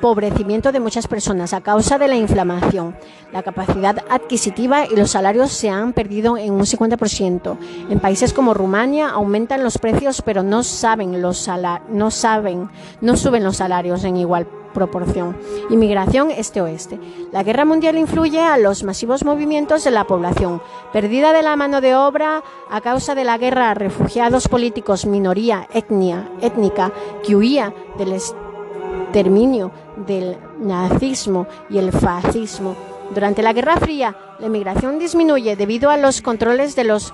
de 0.00 0.80
muchas 0.80 1.06
personas 1.06 1.52
a 1.52 1.60
causa 1.60 1.98
de 1.98 2.08
la 2.08 2.16
inflamación. 2.16 2.96
La 3.32 3.42
capacidad 3.42 3.98
adquisitiva 4.08 4.86
y 4.86 4.96
los 4.96 5.10
salarios 5.10 5.52
se 5.52 5.68
han 5.68 5.92
perdido 5.92 6.36
en 6.36 6.54
un 6.54 6.62
50%. 6.62 7.56
En 7.90 8.00
países 8.00 8.32
como 8.32 8.54
Rumania 8.54 9.10
aumentan 9.10 9.62
los 9.62 9.78
precios, 9.78 10.22
pero 10.22 10.42
no 10.42 10.62
saben 10.62 11.20
los 11.20 11.48
no 11.90 12.10
saben, 12.10 12.70
no 13.00 13.16
suben 13.16 13.44
los 13.44 13.58
salarios 13.58 14.04
en 14.04 14.16
igual 14.16 14.46
proporción. 14.72 15.36
Inmigración 15.68 16.30
este-oeste. 16.30 16.98
La 17.32 17.42
guerra 17.42 17.64
mundial 17.64 17.98
influye 17.98 18.40
a 18.40 18.56
los 18.56 18.82
masivos 18.84 19.24
movimientos 19.24 19.84
de 19.84 19.90
la 19.90 20.04
población. 20.04 20.62
Perdida 20.92 21.32
de 21.32 21.42
la 21.42 21.56
mano 21.56 21.80
de 21.80 21.94
obra 21.94 22.42
a 22.70 22.80
causa 22.80 23.14
de 23.14 23.24
la 23.24 23.36
guerra, 23.36 23.74
refugiados 23.74 24.48
políticos, 24.48 25.06
minoría 25.06 25.68
etnia, 25.74 26.30
étnica 26.40 26.92
que 27.22 27.36
huía 27.36 27.74
del 27.98 28.12
exterminio 28.12 29.70
del 30.06 30.36
nazismo 30.58 31.46
y 31.68 31.78
el 31.78 31.92
fascismo. 31.92 32.76
Durante 33.14 33.42
la 33.42 33.52
Guerra 33.52 33.76
Fría, 33.76 34.16
la 34.38 34.46
inmigración 34.46 34.98
disminuye 34.98 35.56
debido 35.56 35.90
a 35.90 35.96
los 35.96 36.22
controles 36.22 36.76
de 36.76 36.84
los 36.84 37.12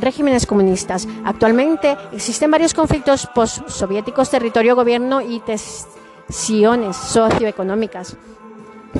regímenes 0.00 0.46
comunistas. 0.46 1.06
Actualmente 1.24 1.96
existen 2.12 2.50
varios 2.50 2.74
conflictos 2.74 3.28
postsoviéticos, 3.34 4.30
territorio, 4.30 4.76
gobierno 4.76 5.20
y 5.20 5.42
socioeconómicas 6.30 8.16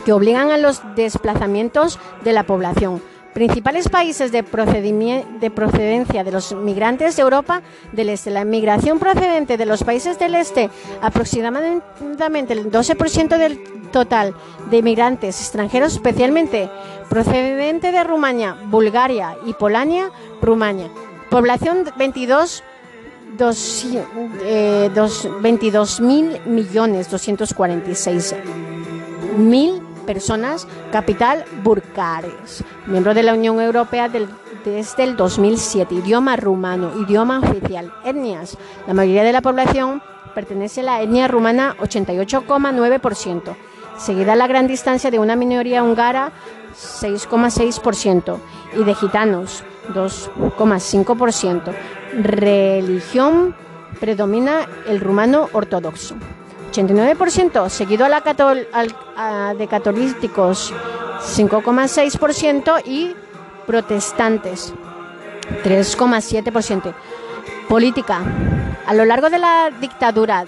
que 0.05 0.13
obligan 0.13 0.51
a 0.51 0.59
los 0.59 0.83
desplazamientos 0.95 1.99
de 2.25 2.33
la 2.33 2.45
población. 2.45 3.03
Principales 3.35 3.89
países 3.89 4.33
de, 4.33 4.43
de 4.43 5.51
procedencia 5.51 6.25
de 6.25 6.33
los 6.33 6.55
migrantes 6.55 7.17
de 7.17 7.23
Europa 7.23 7.63
del 7.93 8.09
Este. 8.09 8.31
La 8.31 8.43
inmigración 8.43 8.99
procedente 8.99 9.57
de 9.57 9.67
los 9.67 9.85
países 9.85 10.19
del 10.19 10.35
Este, 10.35 10.71
aproximadamente 11.03 12.55
el 12.55 12.71
12% 12.71 13.39
del 13.39 13.63
total 13.93 14.35
de 14.71 14.79
inmigrantes 14.79 15.41
extranjeros, 15.41 15.95
especialmente 15.95 16.69
procedente 17.09 17.93
de 17.93 18.05
Rumania, 18.05 18.57
Bulgaria 18.67 19.37
y 19.47 19.53
Polonia, 19.55 20.11
Rumania. 20.43 20.91
Población 21.31 21.85
22 21.97 22.65
dos, 23.37 23.87
eh, 24.43 24.91
dos, 24.95 25.29
22 25.41 26.01
mil 26.01 26.41
millones 26.47 27.11
246 27.11 28.35
mil 29.37 29.83
personas, 30.09 30.67
capital 30.91 31.45
Burcares, 31.63 32.65
miembro 32.87 33.13
de 33.13 33.23
la 33.23 33.35
Unión 33.35 33.61
Europea 33.61 34.09
desde 34.09 35.05
el 35.05 35.17
2007, 35.17 35.97
idioma 35.97 36.35
rumano, 36.37 36.99
idioma 36.99 37.41
oficial, 37.41 37.93
etnias. 38.07 38.57
La 38.87 38.95
mayoría 38.95 39.23
de 39.23 39.35
la 39.35 39.43
población 39.43 40.01
pertenece 40.35 40.81
a 40.81 40.85
la 40.85 41.03
etnia 41.03 41.29
rumana 41.29 41.77
88,9%, 41.77 43.55
seguida 43.99 44.33
a 44.33 44.37
la 44.37 44.47
gran 44.47 44.67
distancia 44.67 45.11
de 45.11 45.19
una 45.19 45.37
minoría 45.37 45.83
húngara 45.83 46.33
6,6% 46.75 48.39
y 48.79 48.85
de 48.85 48.95
gitanos 48.95 49.63
2,5%. 49.93 51.75
Religión 52.23 53.55
predomina 54.01 54.67
el 54.87 55.01
rumano 55.01 55.51
ortodoxo. 55.53 56.17
89%, 56.87 57.69
seguido 57.69 58.05
a 58.05 58.09
la 58.09 58.23
de 59.55 59.67
catolíticos 59.67 60.73
5,6% 61.21 62.83
y 62.87 63.15
protestantes 63.67 64.73
3,7%. 65.65 66.95
Política. 67.69 68.23
A 68.87 68.95
lo 68.95 69.05
largo 69.05 69.29
de 69.29 69.39
la 69.39 69.71
dictadura 69.81 70.47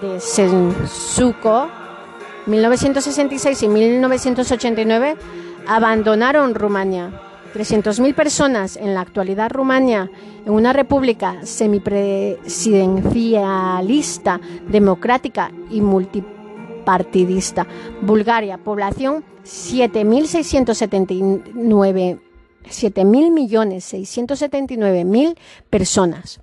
de 0.00 0.20
Sensuko, 0.20 1.68
1966 2.46 3.62
y 3.62 3.68
1989, 3.68 5.16
abandonaron 5.68 6.54
Rumania. 6.54 7.10
300.000 7.54 8.14
personas 8.14 8.76
en 8.76 8.94
la 8.94 9.00
actualidad 9.00 9.50
Rumania, 9.50 10.08
en 10.44 10.52
una 10.52 10.72
república 10.72 11.44
semipresidencialista, 11.44 14.40
democrática 14.68 15.52
y 15.70 15.80
multipartidista. 15.80 17.66
Bulgaria, 18.00 18.58
población 18.58 19.24
7.679 19.44 22.18
7.679.000 22.62 25.36
personas. 25.68 26.40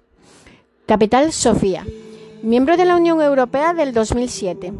Capital 0.85 1.31
Sofía. 1.31 1.87
Miembro 2.41 2.77
de 2.77 2.85
la 2.85 2.95
Unión 2.95 3.21
Europea 3.21 3.73
del 3.73 3.93
2007. 3.93 4.71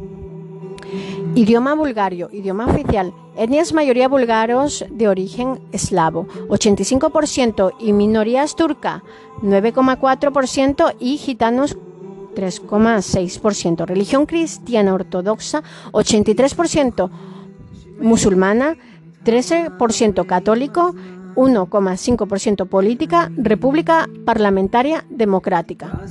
Idioma 1.36 1.75
bulgario, 1.75 2.30
idioma 2.32 2.65
oficial. 2.65 3.13
Etnias 3.39 3.71
mayoría 3.71 4.09
búlgaros 4.09 4.83
de 4.89 5.07
origen 5.07 5.61
eslavo, 5.71 6.27
85% 6.49 7.73
y 7.79 7.93
minorías 7.93 8.57
turca, 8.57 9.01
9,4% 9.41 10.95
y 10.99 11.17
gitanos 11.17 11.77
3,6%. 12.35 13.85
Religión 13.85 14.25
cristiana 14.25 14.93
ortodoxa, 14.93 15.63
83% 15.93 17.09
musulmana, 18.01 18.75
13% 19.23 20.25
católico 20.25 20.93
1,5% 21.39 22.67
política, 22.67 23.31
República 23.37 24.09
Parlamentaria 24.25 25.05
Democrática. 25.09 26.01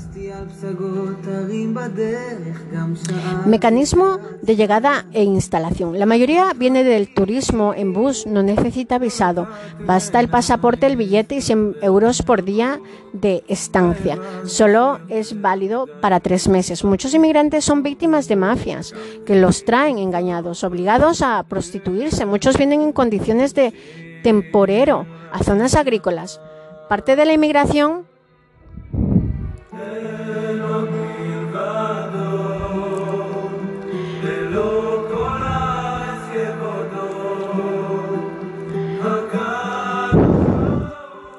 Mecanismo 3.45 4.19
de 4.41 4.57
llegada 4.57 5.05
e 5.13 5.25
instalación. 5.25 5.99
La 5.99 6.07
mayoría 6.07 6.55
viene 6.57 6.83
del 6.83 7.13
turismo 7.13 7.75
en 7.75 7.93
bus, 7.93 8.27
no 8.27 8.43
necesita 8.43 8.99
visado. 8.99 9.47
Basta 9.85 10.19
el 10.19 10.29
pasaporte, 10.29 10.87
el 10.87 10.97
billete 10.97 11.35
y 11.35 11.43
100 11.43 11.77
euros 11.83 12.23
por 12.23 12.43
día 12.43 12.81
de 13.13 13.45
estancia. 13.49 14.19
Solo 14.47 14.99
es 15.11 15.43
válido 15.43 15.87
para 16.01 16.21
tres 16.21 16.49
meses. 16.49 16.85
Muchos 16.85 17.13
inmigrantes 17.13 17.67
son 17.67 17.83
víctimas 17.83 18.29
de 18.29 18.37
mafias 18.37 18.95
que 19.27 19.37
los 19.37 19.67
traen 19.67 19.99
engañados, 19.99 20.65
obligados 20.65 21.21
a 21.21 21.43
prostituirse. 21.43 22.25
Muchos 22.25 22.57
vienen 22.57 22.81
en 22.81 22.93
condiciones 22.93 23.55
de 23.55 23.75
temporero 24.23 25.07
a 25.33 25.43
zonas 25.43 25.75
agrícolas. 25.75 26.41
Parte 26.89 27.17
de 27.17 27.25
la 27.27 27.33
inmigración 27.33 28.07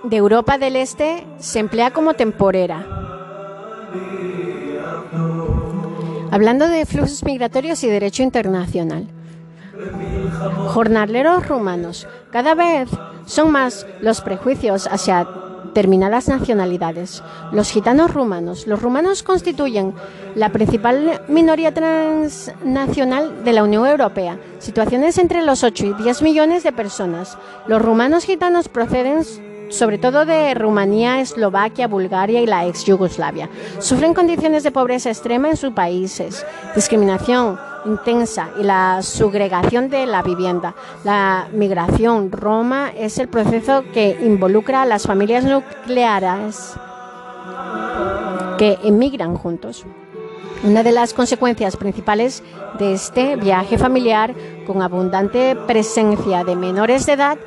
de 0.10 0.18
Europa 0.18 0.58
del 0.58 0.76
Este 0.76 1.24
se 1.38 1.60
emplea 1.60 1.92
como 1.92 2.16
temporera. 2.16 2.86
Hablando 6.32 6.68
de 6.68 6.86
flujos 6.86 7.24
migratorios 7.24 7.84
y 7.84 7.88
derecho 7.88 8.24
internacional. 8.24 9.08
Jornaleros 10.68 11.48
rumanos. 11.48 12.08
Cada 12.32 12.56
vez 12.56 12.90
son 13.26 13.52
más 13.52 13.86
los 14.02 14.22
prejuicios 14.22 14.88
hacia 14.88 15.28
determinadas 15.70 16.28
nacionalidades. 16.28 17.24
Los 17.52 17.72
gitanos 17.72 18.14
rumanos. 18.14 18.68
Los 18.68 18.82
rumanos 18.82 19.24
constituyen 19.24 19.94
la 20.36 20.50
principal 20.50 21.22
minoría 21.28 21.74
transnacional 21.74 23.44
de 23.44 23.54
la 23.54 23.64
Unión 23.64 23.86
Europea. 23.86 24.40
Situaciones 24.58 25.18
entre 25.18 25.44
los 25.44 25.64
8 25.64 25.86
y 25.86 25.94
10 25.94 26.22
millones 26.22 26.64
de 26.64 26.72
personas. 26.72 27.38
Los 27.68 27.82
rumanos 27.82 28.26
gitanos 28.26 28.68
proceden 28.68 29.24
sobre 29.70 30.00
todo 30.00 30.26
de 30.26 30.56
Rumanía, 30.56 31.22
Eslovaquia, 31.22 31.88
Bulgaria 31.88 32.42
y 32.42 32.48
la 32.48 32.66
ex 32.66 32.86
Yugoslavia. 32.86 33.50
Sufren 33.78 34.16
condiciones 34.16 34.64
de 34.64 34.72
pobreza 34.72 35.10
extrema 35.10 35.50
en 35.50 35.58
sus 35.58 35.74
países, 35.74 36.44
discriminación, 36.76 37.60
intensa 37.86 38.50
y 38.60 38.64
la 38.64 39.02
segregación 39.02 39.90
de 39.90 40.06
la 40.06 40.22
vivienda. 40.22 40.76
La 41.04 41.48
migración 41.54 42.32
Roma 42.32 42.92
es 42.96 43.18
el 43.20 43.28
proceso 43.28 43.84
que 43.94 44.18
involucra 44.22 44.84
a 44.84 44.86
las 44.86 45.04
familias 45.04 45.44
nucleares 45.44 46.74
que 48.58 48.78
emigran 48.84 49.36
juntos. 49.36 49.86
Una 50.64 50.84
de 50.84 50.92
las 50.92 51.14
consecuencias 51.14 51.78
principales 51.78 52.44
de 52.78 52.94
este 52.94 53.38
viaje 53.38 53.78
familiar 53.78 54.36
con 54.68 54.82
abundante 54.82 55.56
presencia 55.56 56.44
de 56.44 56.58
menores 56.58 57.06
de 57.06 57.14
edad 57.14 57.38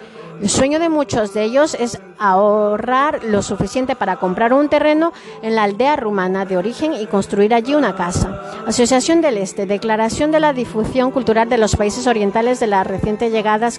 el 0.43 0.51
sueño 0.51 0.81
de 0.81 0.89
muchos 0.89 1.33
de 1.35 1.45
ellos 1.45 1.77
es 1.79 2.01
ahorrar 2.19 3.23
lo 3.23 3.43
suficiente 3.43 3.95
para 3.95 4.17
comprar 4.17 4.53
un 4.53 4.69
terreno 4.69 5.13
en 5.41 5.55
la 5.55 5.63
aldea 5.63 5.95
rumana 5.95 6.45
de 6.45 6.57
origen 6.57 6.95
y 6.95 7.07
construir 7.07 7.55
allí 7.55 7.77
una 7.77 7.95
casa. 7.95 8.43
Asociación 8.67 9.21
del 9.21 9.39
Este, 9.39 9.67
Declaración 9.67 10.33
de 10.33 10.41
la 10.41 10.53
Difusión 10.53 11.13
Cultural 11.13 11.49
de 11.49 11.59
los 11.59 11.77
Países 11.77 12.09
Orientales 12.09 12.59
de 12.59 12.67
las 12.67 12.85
recientes 12.85 13.31
llegadas, 13.31 13.79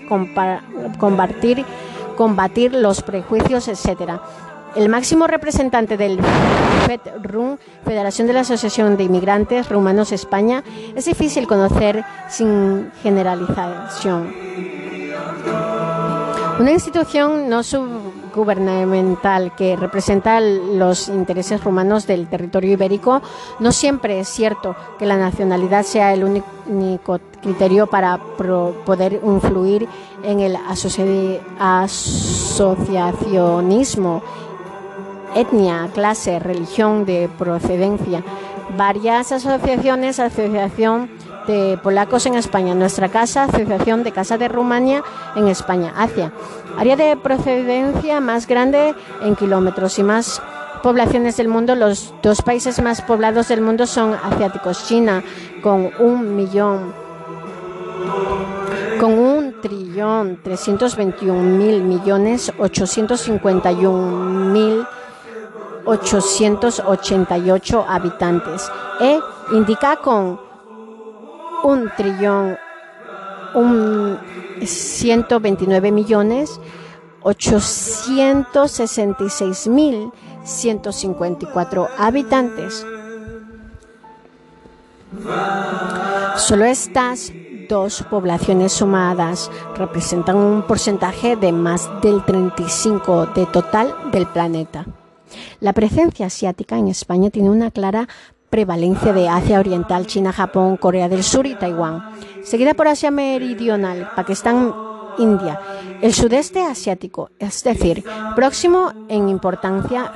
combatir, 1.00 1.66
combatir 2.16 2.74
los 2.74 3.02
prejuicios, 3.02 3.68
etc. 3.68 4.22
El 4.78 4.88
máximo 4.88 5.28
representante 5.28 5.98
del 5.98 6.18
FEDRUM, 6.86 7.58
Federación 7.84 8.26
de 8.26 8.34
la 8.36 8.40
Asociación 8.40 8.96
de 8.96 9.04
Inmigrantes 9.04 9.68
Rumanos 9.68 10.14
España, 10.14 10.64
es 10.96 11.04
difícil 11.04 11.46
conocer 11.46 12.06
sin 12.30 12.90
generalización. 13.04 14.34
Una 16.60 16.72
institución 16.72 17.50
no 17.50 17.64
subgubernamental 17.64 19.56
que 19.56 19.76
representa 19.76 20.40
los 20.40 21.10
intereses 21.10 21.64
rumanos 21.64 22.06
del 22.06 22.28
territorio 22.28 22.74
ibérico, 22.74 23.24
no 23.60 23.72
siempre 23.72 24.20
es 24.20 24.28
cierto 24.28 24.76
que 25.00 25.08
la 25.08 25.18
nacionalidad 25.18 25.84
sea 25.84 26.14
el 26.14 26.24
único 26.24 27.20
criterio 27.42 27.88
para 27.88 28.18
poder 28.18 29.20
influir 29.24 29.88
en 30.24 30.42
el 30.42 30.56
asociacionismo, 31.60 34.22
etnia, 35.36 35.90
clase, 35.94 36.38
religión 36.38 37.06
de 37.06 37.32
procedencia. 37.36 38.24
Varias 38.78 39.32
asociaciones, 39.32 40.20
asociación 40.20 41.10
de 41.48 41.78
polacos 41.82 42.26
en 42.26 42.36
España. 42.36 42.76
Nuestra 42.76 43.10
casa, 43.10 43.44
Asociación 43.44 44.04
de 44.04 44.12
Casa 44.12 44.38
de 44.38 44.48
Rumania 44.48 45.04
en 45.36 45.48
España, 45.48 45.94
Asia. 45.96 46.32
Área 46.78 46.96
de 46.96 47.16
procedencia 47.18 48.20
más 48.20 48.48
grande 48.48 48.96
en 49.22 49.36
kilómetros 49.36 50.00
y 50.00 50.04
más 50.04 50.42
poblaciones 50.82 51.38
del 51.38 51.48
mundo. 51.48 51.76
Los 51.76 52.14
dos 52.22 52.42
países 52.42 52.82
más 52.82 53.02
poblados 53.02 53.48
del 53.48 53.62
mundo 53.62 53.88
son 53.88 54.14
asiáticos. 54.14 54.88
China 54.88 55.24
con 55.62 55.92
un 56.00 56.36
millón, 56.36 56.94
con 59.00 59.18
un 59.18 59.62
trillón 59.62 60.40
321 60.44 61.42
mil 61.42 61.84
millones 61.84 62.52
851 62.58 64.52
mil 64.52 64.86
888 65.86 67.86
habitantes. 67.88 68.70
E 69.00 69.20
indica 69.52 69.98
con 69.98 70.53
un 71.64 71.90
trillón, 71.96 72.58
un 73.56 74.20
129 74.64 75.92
millones 75.92 76.60
866 77.24 79.68
mil 79.68 80.12
154 80.44 81.88
habitantes. 81.98 82.86
Solo 86.38 86.66
estas 86.66 87.32
dos 87.70 88.04
poblaciones 88.10 88.74
sumadas 88.74 89.50
representan 89.76 90.36
un 90.36 90.64
porcentaje 90.64 91.38
de 91.38 91.52
más 91.52 91.92
del 92.02 92.26
35 92.26 93.28
de 93.28 93.46
total 93.46 93.94
del 94.12 94.26
planeta. 94.28 94.86
La 95.60 95.74
presencia 95.74 96.28
asiática 96.28 96.78
en 96.78 96.90
España 96.90 97.30
tiene 97.30 97.50
una 97.50 97.72
clara 97.72 98.08
prevalencia 98.54 99.14
de 99.14 99.28
Asia 99.28 99.60
Oriental, 99.60 100.06
China, 100.06 100.32
Japón, 100.32 100.78
Corea 100.78 101.10
del 101.10 101.24
Sur 101.24 101.48
y 101.48 101.56
Taiwán, 101.56 102.04
seguida 102.44 102.76
por 102.76 102.88
Asia 102.88 103.10
Meridional, 103.10 104.12
Pakistán, 104.16 104.72
India, 105.18 105.60
el 106.04 106.14
sudeste 106.14 106.62
asiático, 106.62 107.32
es 107.40 107.64
decir, 107.64 108.04
próximo 108.36 108.94
en 109.10 109.28
importancia 109.28 110.12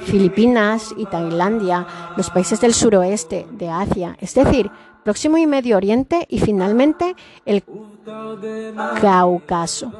Filipinas 0.00 0.94
y 0.96 1.04
Tailandia, 1.04 1.86
los 2.16 2.30
países 2.30 2.58
del 2.58 2.72
suroeste 2.72 3.46
de 3.50 3.68
Asia, 3.68 4.16
es 4.18 4.32
decir, 4.32 4.70
próximo 5.04 5.36
y 5.36 5.46
Medio 5.46 5.76
Oriente 5.76 6.24
y 6.30 6.38
finalmente 6.38 7.14
el 7.44 7.62
Cáucaso. 8.98 9.92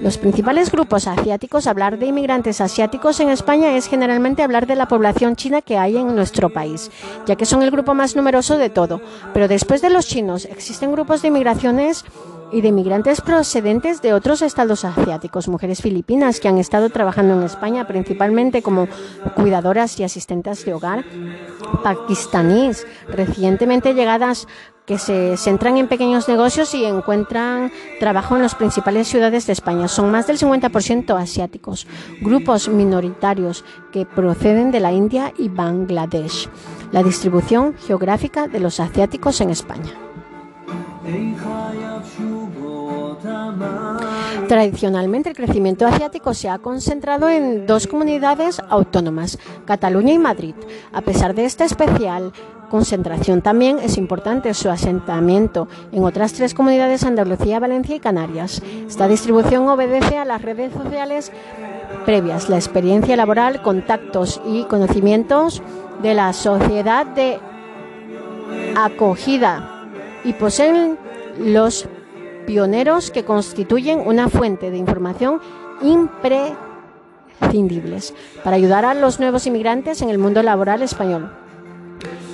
Los 0.00 0.18
principales 0.18 0.70
grupos 0.70 1.06
asiáticos, 1.06 1.66
hablar 1.66 1.98
de 1.98 2.06
inmigrantes 2.06 2.60
asiáticos 2.60 3.20
en 3.20 3.30
España 3.30 3.76
es 3.76 3.88
generalmente 3.88 4.42
hablar 4.42 4.66
de 4.66 4.76
la 4.76 4.88
población 4.88 5.36
china 5.36 5.62
que 5.62 5.78
hay 5.78 5.96
en 5.96 6.14
nuestro 6.14 6.50
país, 6.50 6.90
ya 7.26 7.36
que 7.36 7.46
son 7.46 7.62
el 7.62 7.70
grupo 7.70 7.94
más 7.94 8.14
numeroso 8.14 8.58
de 8.58 8.70
todo. 8.70 9.00
Pero 9.34 9.48
después 9.48 9.82
de 9.82 9.90
los 9.90 10.06
chinos, 10.06 10.44
existen 10.44 10.92
grupos 10.92 11.22
de 11.22 11.28
inmigraciones 11.28 12.04
y 12.50 12.60
de 12.60 12.68
inmigrantes 12.68 13.20
procedentes 13.20 14.00
de 14.00 14.14
otros 14.14 14.42
estados 14.42 14.84
asiáticos, 14.84 15.48
mujeres 15.48 15.82
filipinas 15.82 16.40
que 16.40 16.48
han 16.48 16.58
estado 16.58 16.90
trabajando 16.90 17.34
en 17.34 17.42
España 17.42 17.86
principalmente 17.86 18.62
como 18.62 18.88
cuidadoras 19.34 19.98
y 20.00 20.04
asistentes 20.04 20.64
de 20.64 20.74
hogar, 20.74 21.04
pakistaníes 21.82 22.86
recientemente 23.08 23.94
llegadas 23.94 24.46
que 24.88 24.98
se 24.98 25.36
centran 25.36 25.76
en 25.76 25.86
pequeños 25.86 26.28
negocios 26.28 26.74
y 26.74 26.86
encuentran 26.86 27.70
trabajo 28.00 28.36
en 28.36 28.42
las 28.42 28.54
principales 28.54 29.06
ciudades 29.06 29.46
de 29.46 29.52
España. 29.52 29.86
Son 29.86 30.10
más 30.10 30.26
del 30.26 30.38
50% 30.38 31.14
asiáticos, 31.20 31.86
grupos 32.22 32.70
minoritarios 32.70 33.66
que 33.92 34.06
proceden 34.06 34.70
de 34.70 34.80
la 34.80 34.90
India 34.90 35.34
y 35.36 35.50
Bangladesh. 35.50 36.48
La 36.90 37.02
distribución 37.02 37.74
geográfica 37.86 38.48
de 38.48 38.60
los 38.60 38.80
asiáticos 38.80 39.42
en 39.42 39.50
España. 39.50 39.92
Tradicionalmente 44.48 45.28
el 45.28 45.36
crecimiento 45.36 45.86
asiático 45.86 46.32
se 46.32 46.48
ha 46.48 46.58
concentrado 46.58 47.28
en 47.28 47.66
dos 47.66 47.86
comunidades 47.86 48.62
autónomas, 48.70 49.38
Cataluña 49.66 50.14
y 50.14 50.18
Madrid. 50.18 50.54
A 50.90 51.02
pesar 51.02 51.34
de 51.34 51.44
esta 51.44 51.66
especial 51.66 52.32
concentración 52.70 53.42
también 53.42 53.78
es 53.78 53.98
importante 53.98 54.54
su 54.54 54.70
asentamiento 54.70 55.68
en 55.92 56.02
otras 56.02 56.32
tres 56.32 56.54
comunidades, 56.54 57.04
Andalucía, 57.04 57.60
Valencia 57.60 57.96
y 57.96 58.00
Canarias. 58.00 58.62
Esta 58.86 59.06
distribución 59.06 59.68
obedece 59.68 60.16
a 60.16 60.24
las 60.24 60.40
redes 60.40 60.72
sociales 60.72 61.30
previas, 62.06 62.48
la 62.48 62.56
experiencia 62.56 63.16
laboral, 63.16 63.60
contactos 63.60 64.40
y 64.46 64.64
conocimientos 64.64 65.62
de 66.00 66.14
la 66.14 66.32
sociedad 66.32 67.04
de 67.04 67.38
acogida 68.76 69.84
y 70.24 70.32
poseen 70.32 70.96
los 71.38 71.86
pioneros 72.48 73.10
que 73.10 73.26
constituyen 73.26 74.00
una 74.00 74.30
fuente 74.30 74.70
de 74.70 74.78
información 74.78 75.42
imprescindibles 75.82 78.14
para 78.42 78.56
ayudar 78.56 78.86
a 78.86 78.94
los 78.94 79.20
nuevos 79.20 79.46
inmigrantes 79.46 80.00
en 80.00 80.08
el 80.08 80.16
mundo 80.16 80.42
laboral 80.42 80.80
español. 80.80 81.30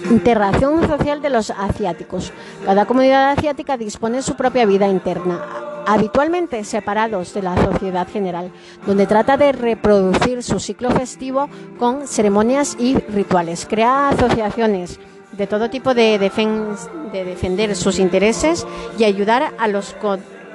Interacción 0.09 0.87
social 0.87 1.21
de 1.21 1.31
los 1.31 1.51
asiáticos. 1.51 2.33
Cada 2.65 2.87
comunidad 2.87 3.33
asiática 3.33 3.77
dispone 3.77 4.19
de 4.19 4.23
su 4.23 4.37
propia 4.37 4.67
vida 4.67 4.87
interna, 4.87 5.45
habitualmente 5.85 6.63
separados 6.63 7.35
de 7.35 7.43
la 7.43 7.57
sociedad 7.65 8.07
general, 8.07 8.53
donde 8.87 9.09
trata 9.09 9.37
de 9.37 9.51
reproducir 9.51 10.45
su 10.45 10.61
ciclo 10.61 10.93
festivo 10.93 11.49
con 11.77 12.07
ceremonias 12.07 12.77
y 12.79 12.95
rituales. 12.95 13.67
Crea 13.69 14.11
asociaciones 14.11 15.01
de 15.37 15.47
todo 15.47 15.71
tipo 15.71 15.95
de, 15.95 16.19
de 16.19 17.25
defender 17.25 17.77
sus 17.77 17.99
intereses 17.99 18.67
y 18.99 19.05
ayudar 19.05 19.53
a 19.59 19.69
los 19.69 19.95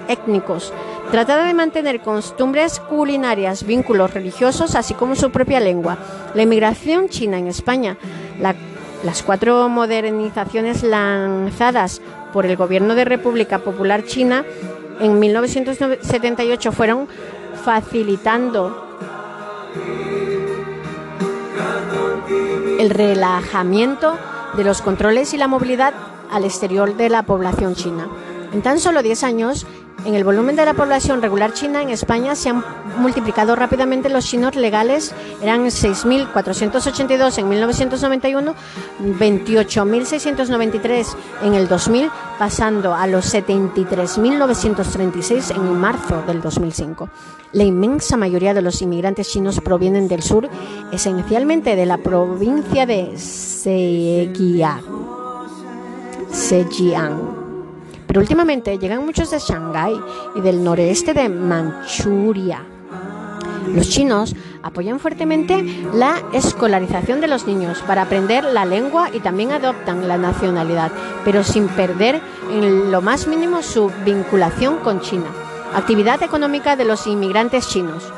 étnicos. 0.08 0.74
Trata 1.12 1.44
de 1.44 1.54
mantener 1.54 2.02
costumbres 2.02 2.80
culinarias, 2.80 3.64
vínculos 3.64 4.14
religiosos, 4.14 4.76
así 4.76 4.94
como 4.94 5.16
su 5.16 5.32
propia 5.32 5.60
lengua. 5.60 5.98
La 6.36 6.44
inmigración 6.44 7.10
china 7.10 7.38
en 7.38 7.48
España, 7.48 7.98
la 8.40 8.56
las 9.04 9.24
cuatro 9.24 9.70
modernizaciones 9.70 10.84
lanzadas 10.84 12.02
por 12.34 12.46
el 12.46 12.58
gobierno 12.58 12.96
de 12.96 13.06
República 13.06 13.60
Popular 13.60 14.04
China 14.04 14.44
en 15.00 15.20
1978 15.20 16.72
fueron 16.72 17.08
facilitando 17.64 18.86
el 22.78 22.90
relajamiento 22.90 24.18
de 24.60 24.66
los 24.66 24.82
controles 24.82 25.34
y 25.34 25.38
la 25.38 25.48
movilidad 25.48 25.94
al 26.30 26.44
exterior 26.44 26.98
de 26.98 27.08
la 27.08 27.24
población 27.24 27.76
china. 27.76 28.10
En 28.52 28.62
tan 28.62 28.78
solo 28.78 29.02
10 29.02 29.24
años, 29.24 29.66
en 30.06 30.16
el 30.16 30.24
volumen 30.24 30.56
de 30.56 30.66
la 30.66 30.74
población 30.74 31.22
regular 31.22 31.54
china 31.54 31.82
en 31.82 31.90
España 31.90 32.36
se 32.36 32.50
han 32.50 32.64
multiplicado 32.98 33.56
rápidamente 33.56 34.10
los 34.10 34.26
chinos 34.26 34.56
legales, 34.56 35.14
eran 35.42 35.66
6.482 35.66 37.38
en 37.38 37.50
1991, 37.50 38.56
28.693 39.02 41.08
en 41.44 41.54
el 41.54 41.68
2000, 41.68 42.10
pasando 42.38 42.94
a 42.94 43.08
los 43.08 43.34
73.936 43.34 45.56
en 45.56 45.80
marzo 45.80 46.24
del 46.26 46.42
2005. 46.42 47.10
La 47.54 47.64
inmensa 47.64 48.16
mayoría 48.16 48.54
de 48.54 48.62
los 48.62 48.82
inmigrantes 48.82 49.30
chinos 49.30 49.60
provienen 49.62 50.08
del 50.08 50.22
sur, 50.22 50.48
esencialmente 50.92 51.76
de 51.76 51.86
la 51.86 51.98
provincia 51.98 52.86
de 52.86 53.18
Zhejiang. 53.18 54.84
Zhejiang 56.32 57.39
pero 58.10 58.22
últimamente 58.22 58.80
llegan 58.80 59.06
muchos 59.06 59.30
de 59.30 59.38
Shanghái 59.38 60.02
y 60.34 60.42
del 60.42 60.64
noreste 60.64 61.14
de 61.14 61.30
Manchuria. 61.30 62.66
Los 63.72 63.88
chinos 63.88 64.36
apoyan 64.64 65.00
fuertemente 65.00 65.64
la 65.94 66.16
escolarización 66.34 67.22
de 67.22 67.28
los 67.28 67.46
niños 67.46 67.84
para 67.86 68.02
aprender 68.02 68.46
la 68.46 68.66
lengua 68.66 69.12
y 69.14 69.20
también 69.20 69.52
adoptan 69.52 70.08
la 70.08 70.18
nacionalidad, 70.18 70.92
pero 71.24 71.44
sin 71.44 71.68
perder 71.68 72.20
en 72.52 72.92
lo 72.92 73.04
más 73.04 73.28
mínimo 73.28 73.62
su 73.62 73.92
vinculación 74.04 74.78
con 74.78 75.02
China. 75.02 75.28
Actividad 75.76 76.24
económica 76.24 76.76
de 76.76 76.86
los 76.86 77.06
inmigrantes 77.06 77.68
chinos. 77.68 78.12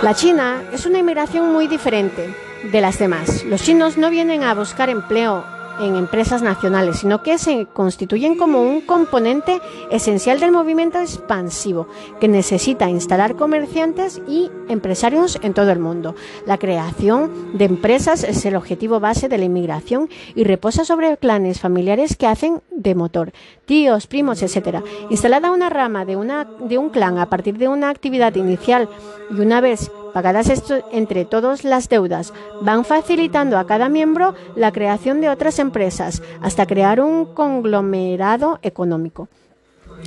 La 0.00 0.14
China 0.14 0.62
es 0.72 0.86
una 0.86 1.00
inmigración 1.00 1.52
muy 1.52 1.66
diferente 1.68 2.34
de 2.72 2.80
las 2.80 2.98
demás. 2.98 3.44
Los 3.44 3.62
chinos 3.62 3.98
no 3.98 4.08
vienen 4.08 4.44
a 4.44 4.54
buscar 4.54 4.88
empleo 4.88 5.44
en 5.80 5.96
empresas 5.96 6.42
nacionales, 6.42 6.98
sino 6.98 7.22
que 7.22 7.38
se 7.38 7.66
constituyen 7.66 8.36
como 8.36 8.62
un 8.62 8.80
componente 8.80 9.60
esencial 9.90 10.40
del 10.40 10.52
movimiento 10.52 10.98
expansivo 10.98 11.88
que 12.20 12.28
necesita 12.28 12.88
instalar 12.88 13.36
comerciantes 13.36 14.20
y 14.28 14.50
empresarios 14.68 15.38
en 15.42 15.54
todo 15.54 15.70
el 15.70 15.78
mundo. 15.78 16.14
La 16.46 16.58
creación 16.58 17.56
de 17.56 17.64
empresas 17.64 18.24
es 18.24 18.44
el 18.44 18.56
objetivo 18.56 19.00
base 19.00 19.28
de 19.28 19.38
la 19.38 19.44
inmigración 19.44 20.08
y 20.34 20.44
reposa 20.44 20.84
sobre 20.84 21.16
clanes 21.16 21.60
familiares 21.60 22.16
que 22.16 22.26
hacen 22.26 22.62
de 22.70 22.94
motor, 22.94 23.32
tíos, 23.66 24.06
primos, 24.06 24.42
etcétera. 24.42 24.82
Instalada 25.10 25.50
una 25.50 25.70
rama 25.70 26.04
de, 26.04 26.16
una, 26.16 26.44
de 26.44 26.78
un 26.78 26.90
clan 26.90 27.18
a 27.18 27.28
partir 27.28 27.58
de 27.58 27.68
una 27.68 27.90
actividad 27.90 28.34
inicial 28.34 28.88
y 29.30 29.40
una 29.40 29.60
vez 29.60 29.90
pagadas 30.18 30.50
entre 30.90 31.24
todas 31.24 31.62
las 31.62 31.88
deudas, 31.88 32.32
van 32.60 32.84
facilitando 32.84 33.56
a 33.56 33.68
cada 33.68 33.88
miembro 33.88 34.34
la 34.56 34.72
creación 34.72 35.20
de 35.20 35.28
otras 35.28 35.60
empresas 35.60 36.24
hasta 36.42 36.66
crear 36.66 37.00
un 37.00 37.24
conglomerado 37.24 38.58
económico. 38.62 39.28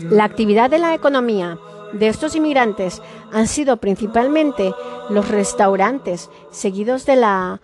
La 0.09 0.26
actividad 0.26 0.70
de 0.70 0.80
la 0.80 0.93
economía 0.93 1.57
de 1.93 2.09
estos 2.09 2.36
inmigrantes 2.36 3.01
han 3.32 3.47
sido 3.47 3.78
principalmente 3.78 4.74
los 5.09 5.30
restaurantes, 5.30 6.30
seguidos 6.49 7.05
de 7.05 7.16
la 7.16 7.62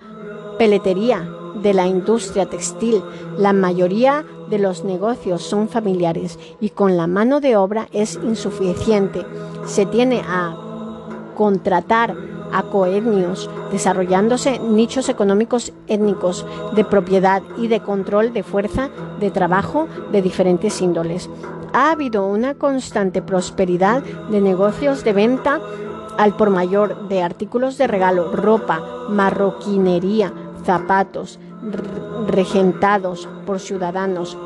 peletería, 0.57 1.29
de 1.61 1.73
la 1.73 1.85
industria 1.85 2.45
textil. 2.45 3.03
La 3.37 3.51
mayoría 3.51 4.23
de 4.49 4.57
los 4.57 4.85
negocios 4.85 5.43
son 5.43 5.67
familiares 5.67 6.39
y 6.61 6.69
con 6.69 6.95
la 6.95 7.07
mano 7.07 7.41
de 7.41 7.57
obra 7.57 7.89
es 7.91 8.17
insuficiente. 8.23 9.25
Se 9.65 9.85
tiene 9.85 10.21
a 10.25 10.63
contratar 11.35 12.36
a 12.51 12.63
coetnios, 12.63 13.49
desarrollándose 13.71 14.59
nichos 14.59 15.09
económicos 15.09 15.73
étnicos 15.87 16.45
de 16.75 16.85
propiedad 16.85 17.41
y 17.57 17.67
de 17.67 17.81
control 17.81 18.33
de 18.33 18.43
fuerza 18.43 18.89
de 19.19 19.31
trabajo 19.31 19.87
de 20.11 20.21
diferentes 20.21 20.81
índoles. 20.81 21.29
Ha 21.73 21.91
habido 21.91 22.25
una 22.25 22.55
constante 22.55 23.21
prosperidad 23.21 24.01
de 24.31 24.41
negocios 24.41 25.03
de 25.03 25.13
venta 25.13 25.59
al 26.17 26.35
por 26.35 26.49
mayor 26.49 27.07
de 27.09 27.21
artículos 27.21 27.77
de 27.77 27.87
regalo, 27.87 28.31
ropa, 28.31 28.81
marroquinería, 29.09 30.33
zapatos, 30.63 31.39
regentados 32.27 33.27
por 33.45 33.59
ciudadanos 33.59 34.37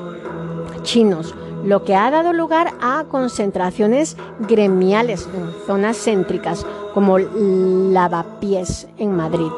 chinos, 0.84 1.36
lo 1.64 1.84
que 1.84 1.96
ha 1.96 2.10
dado 2.12 2.34
lugar 2.34 2.74
a 2.82 3.06
concentraciones 3.10 4.18
gremiales 4.40 5.28
en 5.36 5.52
zonas 5.66 5.98
céntricas 5.98 6.66
como 6.94 7.18
Lavapiés 7.18 8.88
en 8.98 9.16
Madrid 9.16 9.52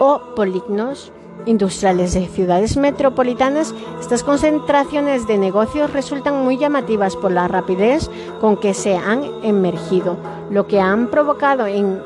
o 0.00 0.20
Polignos 0.34 1.12
industriales 1.46 2.14
de 2.14 2.26
ciudades 2.26 2.76
metropolitanas, 2.76 3.74
estas 4.00 4.22
concentraciones 4.22 5.26
de 5.26 5.36
negocios 5.36 5.92
resultan 5.92 6.42
muy 6.42 6.56
llamativas 6.56 7.16
por 7.16 7.32
la 7.32 7.48
rapidez 7.48 8.10
con 8.40 8.56
que 8.56 8.72
se 8.72 8.96
han 8.96 9.24
emergido, 9.42 10.16
lo 10.50 10.66
que 10.66 10.80
han 10.80 11.08
provocado 11.08 11.66
en 11.66 12.00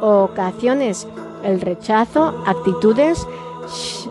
ocasiones 0.00 1.06
el 1.42 1.60
rechazo, 1.60 2.34
actitudes 2.46 3.26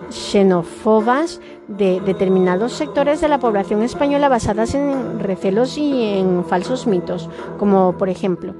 xenófobas 0.09 1.39
de 1.77 2.01
determinados 2.01 2.73
sectores 2.73 3.21
de 3.21 3.27
la 3.27 3.39
población 3.39 3.83
española 3.83 4.29
basadas 4.29 4.75
en 4.75 5.19
recelos 5.19 5.77
y 5.77 6.03
en 6.03 6.45
falsos 6.45 6.87
mitos, 6.87 7.29
como 7.57 7.93
por 7.97 8.09
ejemplo 8.09 8.53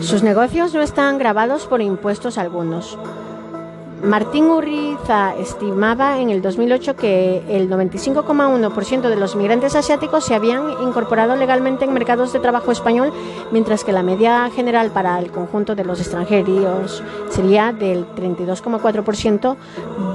Sus 0.00 0.22
negocios 0.22 0.74
no 0.74 0.82
están 0.82 1.18
grabados 1.18 1.66
por 1.66 1.80
impuestos 1.80 2.38
algunos. 2.38 2.98
Martín 4.02 4.44
Urriza 4.44 5.34
estimaba 5.36 6.20
en 6.20 6.28
el 6.28 6.42
2008 6.42 6.96
que 6.96 7.42
el 7.48 7.70
95,1% 7.70 9.08
de 9.08 9.16
los 9.16 9.36
migrantes 9.36 9.74
asiáticos 9.74 10.22
se 10.24 10.34
habían 10.34 10.70
incorporado 10.82 11.34
legalmente 11.34 11.86
en 11.86 11.94
mercados 11.94 12.30
de 12.32 12.40
trabajo 12.40 12.72
español, 12.72 13.10
mientras 13.52 13.84
que 13.84 13.92
la 13.92 14.02
media 14.02 14.50
general 14.54 14.90
para 14.90 15.18
el 15.18 15.30
conjunto 15.30 15.74
de 15.74 15.84
los 15.84 15.98
extranjeros 16.00 17.02
sería 17.30 17.72
del 17.72 18.06
32,4%, 18.14 19.56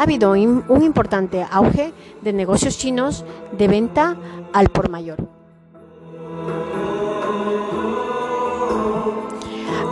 ha 0.00 0.04
habido 0.04 0.32
un 0.32 0.82
importante 0.82 1.46
auge 1.50 1.92
de 2.22 2.32
negocios 2.32 2.78
chinos 2.78 3.22
de 3.52 3.68
venta 3.68 4.16
al 4.50 4.70
por 4.70 4.88
mayor. 4.88 5.28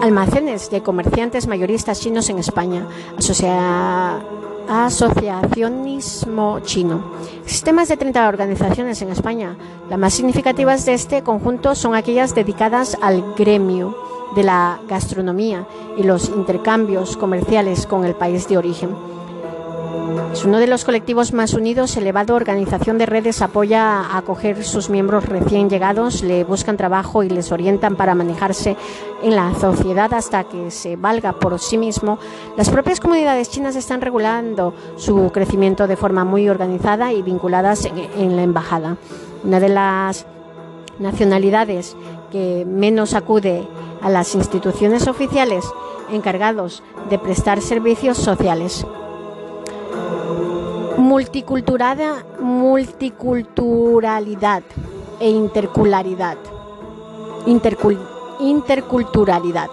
Almacenes 0.01 0.71
de 0.71 0.83
comerciantes 0.83 1.47
mayoristas 1.47 2.01
chinos 2.01 2.31
en 2.31 2.39
España. 2.39 2.87
Asociacionismo 4.71 6.61
chino. 6.61 7.13
Sistemas 7.45 7.89
de 7.89 7.99
30 7.99 8.29
organizaciones 8.29 9.03
en 9.03 9.11
España. 9.11 9.59
Las 9.91 9.99
más 9.99 10.15
significativas 10.15 10.87
de 10.87 10.95
este 10.95 11.23
conjunto 11.23 11.75
son 11.75 11.95
aquellas 11.95 12.35
dedicadas 12.35 12.97
al 13.03 13.35
gremio 13.35 13.95
de 14.35 14.45
la 14.45 14.81
gastronomía 14.89 15.67
y 15.99 16.03
los 16.03 16.31
intercambios 16.31 17.19
comerciales 17.19 17.87
con 17.87 18.07
el 18.07 18.15
país 18.15 18.49
de 18.49 18.57
origen. 18.57 19.18
Es 20.33 20.45
uno 20.45 20.59
de 20.59 20.67
los 20.67 20.85
colectivos 20.85 21.33
más 21.33 21.55
unidos. 21.55 21.97
Elevado 21.97 22.35
Organización 22.35 22.97
de 22.97 23.07
Redes 23.07 23.43
apoya 23.43 24.03
a 24.03 24.19
acoger 24.19 24.63
sus 24.63 24.89
miembros 24.89 25.25
recién 25.25 25.69
llegados, 25.69 26.23
le 26.23 26.45
buscan 26.45 26.77
trabajo 26.77 27.23
y 27.23 27.29
les 27.29 27.51
orientan 27.51 27.97
para 27.97 28.15
manejarse 28.15 28.77
en 29.23 29.35
la 29.35 29.53
sociedad 29.55 30.15
hasta 30.15 30.45
que 30.45 30.71
se 30.71 30.97
valga 30.97 31.33
por 31.33 31.59
sí 31.59 31.77
mismo. 31.77 32.19
Las 32.57 32.71
propias 32.71 33.01
comunidades 33.01 33.51
chinas 33.51 33.75
están 33.75 34.01
regulando 34.01 34.75
su 34.97 35.31
crecimiento 35.33 35.87
de 35.87 35.97
forma 35.97 36.25
muy 36.25 36.49
organizada 36.49 37.13
y 37.13 37.23
vinculadas 37.23 37.85
en, 37.85 37.99
en 37.99 38.37
la 38.37 38.43
embajada. 38.43 38.97
Una 39.43 39.61
de 39.61 39.71
las 39.71 40.27
nacionalidades 40.99 41.97
que 42.31 42.65
menos 42.65 43.15
acude 43.15 43.67
a 44.03 44.11
las 44.11 44.35
instituciones 44.35 45.09
oficiales 45.09 45.65
encargados 46.13 46.83
de 47.11 47.19
prestar 47.19 47.61
servicios 47.61 48.19
sociales 48.19 48.87
multiculturalidad, 51.09 52.23
multiculturalidad 52.39 54.63
e 55.21 55.31
interculturalidad. 58.45 59.71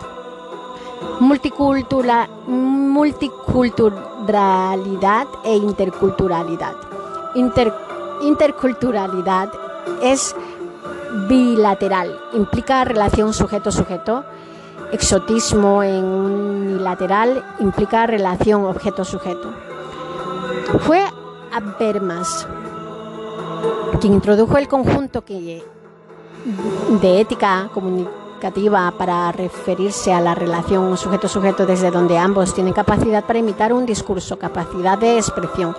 Multicultura, 1.20 2.30
multiculturalidad 2.48 5.28
e 5.44 5.58
interculturalidad. 5.58 6.76
interculturalidad 8.22 9.50
es 10.02 10.34
bilateral, 11.28 12.18
implica 12.34 12.86
relación 12.86 13.34
sujeto-sujeto. 13.34 14.24
Exotismo 14.94 15.84
en 15.84 16.06
unilateral 16.06 17.44
implica 17.60 18.08
relación 18.08 18.64
objeto-sujeto. 18.64 19.52
Fue 20.80 21.04
Habermas 21.56 22.46
quien 24.02 24.14
introdujo 24.14 24.58
el 24.58 24.68
conjunto 24.68 25.24
que, 25.24 25.64
de 27.02 27.22
ética 27.22 27.70
comunicativa 27.74 28.94
para 28.98 29.32
referirse 29.32 30.12
a 30.12 30.20
la 30.20 30.36
relación 30.36 30.98
sujeto-sujeto 30.98 31.66
desde 31.66 31.92
donde 31.92 32.18
ambos 32.18 32.54
tienen 32.54 32.74
capacidad 32.74 33.24
para 33.24 33.40
imitar 33.40 33.72
un 33.72 33.86
discurso, 33.86 34.38
capacidad 34.38 34.98
de 34.98 35.16
expresión. 35.16 35.74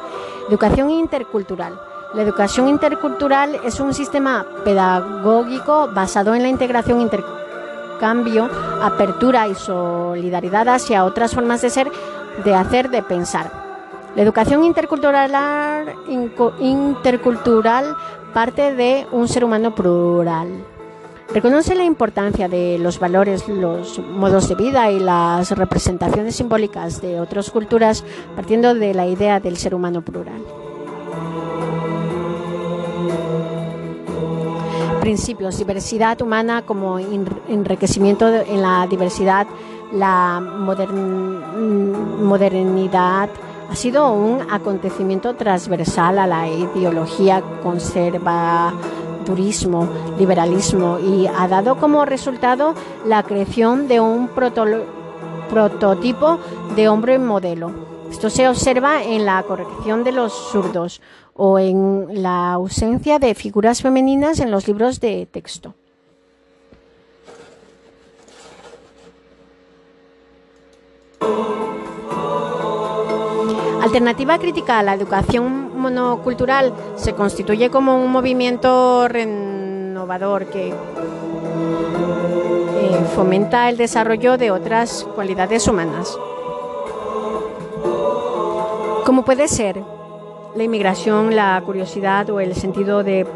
Educación 0.49 0.89
intercultural. 0.89 1.79
La 2.15 2.23
educación 2.23 2.69
intercultural 2.69 3.61
es 3.63 3.79
un 3.79 3.93
sistema 3.93 4.47
pedagógico 4.65 5.91
basado 5.93 6.35
en 6.35 6.43
la 6.43 6.49
integración, 6.49 7.03
intercambio, 7.03 8.49
apertura 8.81 9.47
y 9.47 9.55
solidaridad 9.55 10.71
hacia 10.71 11.05
otras 11.05 11.35
formas 11.35 11.61
de 11.61 11.69
ser, 11.69 11.93
de 12.43 12.55
hacer, 12.55 12.89
de 12.89 13.03
pensar. 13.03 13.66
La 14.17 14.23
educación 14.23 14.65
intercultural, 14.65 15.31
intercultural 16.59 17.95
parte 18.33 18.75
de 18.75 19.07
un 19.13 19.29
ser 19.29 19.45
humano 19.45 19.75
plural. 19.75 20.49
Reconoce 21.35 21.75
la 21.75 21.85
importancia 21.85 22.49
de 22.49 22.79
los 22.79 22.99
valores, 22.99 23.47
los 23.47 23.99
modos 23.99 24.49
de 24.49 24.55
vida 24.55 24.91
y 24.91 25.01
las 25.01 25.51
representaciones 25.51 26.35
simbólicas 26.35 27.03
de 27.03 27.21
otras 27.21 27.51
culturas 27.51 28.05
partiendo 28.35 28.75
de 28.75 28.95
la 28.95 29.07
idea 29.07 29.39
del 29.39 29.59
ser 29.59 29.75
humano 29.75 30.01
plural. 30.01 30.41
Principios, 35.03 35.59
diversidad 35.59 36.23
humana 36.23 36.63
como 36.63 36.99
enriquecimiento 36.99 38.29
en 38.29 38.63
la 38.63 38.87
diversidad, 38.89 39.47
la 39.93 40.41
modernidad, 42.19 43.29
ha 43.69 43.75
sido 43.75 44.13
un 44.13 44.43
acontecimiento 44.51 45.35
transversal 45.35 46.19
a 46.19 46.27
la 46.27 46.47
ideología 46.49 47.43
conservadurismo, 47.63 49.89
liberalismo 50.19 50.99
y 50.99 51.27
ha 51.27 51.49
dado 51.49 51.77
como 51.77 52.05
resultado 52.05 52.75
la 53.05 53.23
creación 53.23 53.89
de 53.89 54.01
un 54.01 54.29
prototipo 55.49 56.39
de 56.75 56.89
hombre 56.89 57.19
modelo. 57.19 57.71
Esto 58.11 58.31
se 58.31 58.49
observa 58.49 59.03
en 59.03 59.27
la 59.27 59.43
corrección 59.43 60.05
de 60.05 60.13
los 60.13 60.33
zurdos 60.33 61.03
o 61.35 61.59
en 61.59 62.23
la 62.23 62.53
ausencia 62.53 63.19
de 63.19 63.35
figuras 63.35 63.83
femeninas 63.83 64.41
en 64.41 64.51
los 64.51 64.67
libros 64.69 65.01
de 65.01 65.27
texto. 65.27 65.75
Alternativa 73.97 74.39
crítica 74.39 74.79
a 74.79 74.83
la 74.83 74.93
educación 74.93 75.75
monocultural 75.75 76.75
se 76.97 77.15
constituye 77.15 77.71
como 77.71 77.99
un 77.99 78.13
movimiento 78.13 79.09
renovador 79.09 80.51
que 80.51 80.69
eh, 80.69 80.75
fomenta 83.15 83.71
el 83.71 83.79
desarrollo 83.79 84.37
de 84.37 84.51
otras 84.51 85.09
cualidades 85.15 85.67
humanas. 85.67 86.15
Como 89.07 89.25
puede 89.25 89.49
ser 89.49 89.83
la 90.55 90.63
inmigración, 90.63 91.35
la 91.35 91.59
curiosidad 91.65 92.29
o 92.29 92.41
el 92.41 92.55
sentido 92.55 93.03
de 93.03 93.27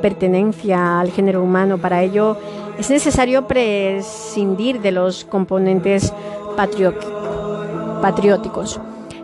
pertenencia 0.00 1.00
al 1.00 1.10
género 1.10 1.42
humano. 1.42 1.76
Para 1.76 2.02
ello 2.02 2.38
es 2.78 2.88
necesario 2.88 3.46
prescindir 3.46 4.80
de 4.80 4.90
los 4.90 5.26
componentes 5.26 6.14
patrióticos. 6.56 8.80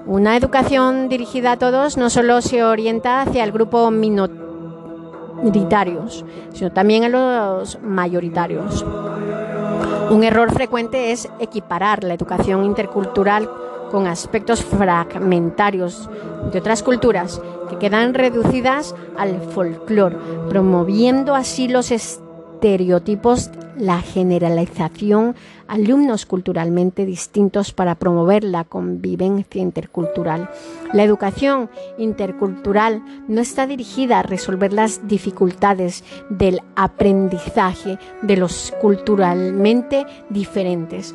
Una 0.06 0.36
educación 0.36 1.08
dirigida 1.08 1.52
a 1.52 1.58
todos 1.58 1.96
no 1.96 2.10
solo 2.10 2.42
se 2.42 2.62
orienta 2.62 3.22
hacia 3.22 3.42
el 3.42 3.52
grupo 3.52 3.90
minoritarios, 3.90 6.26
sino 6.52 6.72
también 6.72 7.04
a 7.04 7.08
los 7.08 7.80
mayoritarios. 7.80 8.84
Un 10.10 10.22
error 10.22 10.52
frecuente 10.52 11.10
es 11.10 11.30
equiparar 11.40 12.04
la 12.04 12.12
educación 12.12 12.66
intercultural 12.66 13.48
con 13.90 14.06
aspectos 14.06 14.62
fragmentarios 14.62 16.10
de 16.52 16.58
otras 16.58 16.82
culturas 16.82 17.40
que 17.70 17.78
quedan 17.78 18.12
reducidas 18.12 18.94
al 19.16 19.40
folclore, 19.40 20.18
promoviendo 20.50 21.34
así 21.34 21.66
los 21.66 21.90
estereotipos, 21.90 23.50
la 23.78 24.00
generalización, 24.00 25.34
alumnos 25.68 26.26
culturalmente 26.26 27.06
distintos 27.06 27.72
para 27.72 27.94
promover 27.94 28.44
la 28.44 28.64
convivencia 28.64 29.60
intercultural. 29.60 30.50
La 30.92 31.02
educación 31.02 31.70
intercultural 31.98 33.02
no 33.28 33.40
está 33.40 33.66
dirigida 33.66 34.18
a 34.18 34.22
resolver 34.22 34.72
las 34.72 35.06
dificultades 35.08 36.04
del 36.30 36.60
aprendizaje 36.76 37.98
de 38.22 38.36
los 38.36 38.72
culturalmente 38.80 40.06
diferentes. 40.30 41.14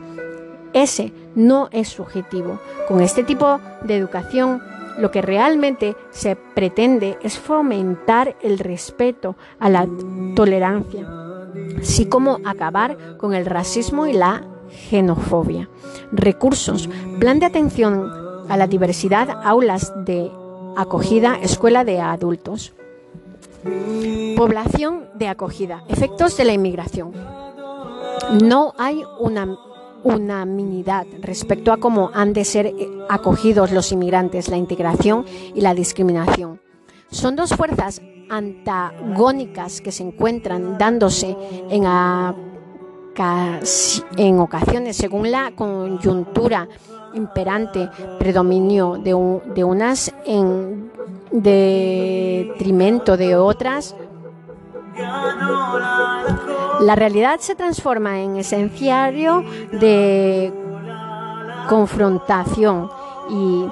Ese 0.73 1.13
no 1.35 1.69
es 1.71 1.89
su 1.89 2.01
objetivo. 2.01 2.59
Con 2.87 3.01
este 3.01 3.23
tipo 3.23 3.59
de 3.83 3.95
educación 3.95 4.61
lo 4.99 5.11
que 5.11 5.21
realmente 5.21 5.95
se 6.11 6.35
pretende 6.35 7.17
es 7.23 7.39
fomentar 7.39 8.35
el 8.41 8.59
respeto 8.59 9.37
a 9.59 9.69
la 9.69 9.87
tolerancia 10.35 11.28
así 11.79 12.05
como 12.05 12.39
acabar 12.45 13.17
con 13.17 13.33
el 13.33 13.45
racismo 13.45 14.07
y 14.07 14.13
la 14.13 14.43
xenofobia. 14.89 15.69
Recursos, 16.11 16.89
plan 17.19 17.39
de 17.39 17.45
atención 17.45 18.11
a 18.49 18.57
la 18.57 18.67
diversidad, 18.67 19.41
aulas 19.43 19.93
de 20.05 20.31
acogida, 20.75 21.37
escuela 21.41 21.83
de 21.83 21.99
adultos. 21.99 22.73
Población 24.35 25.09
de 25.15 25.27
acogida. 25.27 25.83
Efectos 25.87 26.37
de 26.37 26.45
la 26.45 26.53
inmigración. 26.53 27.11
No 28.41 28.73
hay 28.77 29.03
una 29.19 29.57
unanimidad 30.03 31.05
respecto 31.21 31.73
a 31.73 31.77
cómo 31.77 32.11
han 32.13 32.33
de 32.33 32.45
ser 32.45 32.67
eh, 32.67 32.89
acogidos 33.09 33.71
los 33.71 33.91
inmigrantes, 33.91 34.47
la 34.47 34.57
integración 34.57 35.25
y 35.53 35.61
la 35.61 35.73
discriminación. 35.73 36.61
Son 37.11 37.35
dos 37.35 37.53
fuerzas 37.55 38.01
antagónicas 38.29 39.81
que 39.81 39.91
se 39.91 40.03
encuentran 40.03 40.77
dándose 40.77 41.35
en, 41.69 41.83
en 44.17 44.39
ocasiones 44.39 44.95
según 44.97 45.31
la 45.31 45.51
coyuntura 45.55 46.67
imperante, 47.13 47.89
predominio 48.19 48.97
de, 48.97 49.41
de 49.53 49.63
unas 49.63 50.13
en 50.25 50.91
detrimento 51.31 53.17
de 53.17 53.35
otras 53.35 53.95
la 56.81 56.95
realidad 56.95 57.39
se 57.39 57.55
transforma 57.55 58.19
en 58.19 58.37
esenciario 58.37 59.43
de 59.71 60.51
confrontación 61.67 62.89
y 63.29 63.65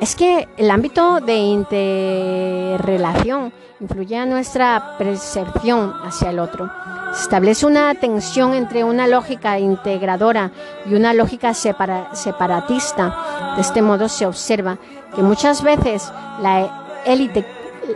es 0.00 0.16
que 0.16 0.48
el 0.56 0.70
ámbito 0.70 1.20
de 1.20 1.36
interrelación 1.36 3.52
influye 3.80 4.16
a 4.16 4.24
nuestra 4.26 4.96
percepción 4.98 5.94
hacia 6.04 6.30
el 6.30 6.38
otro. 6.38 6.70
Se 7.12 7.22
establece 7.22 7.66
una 7.66 7.94
tensión 7.94 8.54
entre 8.54 8.84
una 8.84 9.06
lógica 9.06 9.58
integradora 9.58 10.52
y 10.86 10.94
una 10.94 11.12
lógica 11.12 11.52
separatista. 11.54 13.54
De 13.56 13.62
este 13.62 13.82
modo 13.82 14.08
se 14.08 14.26
observa 14.26 14.78
que 15.14 15.22
muchas 15.22 15.62
veces 15.62 16.10
la 16.40 17.02
élite 17.04 17.44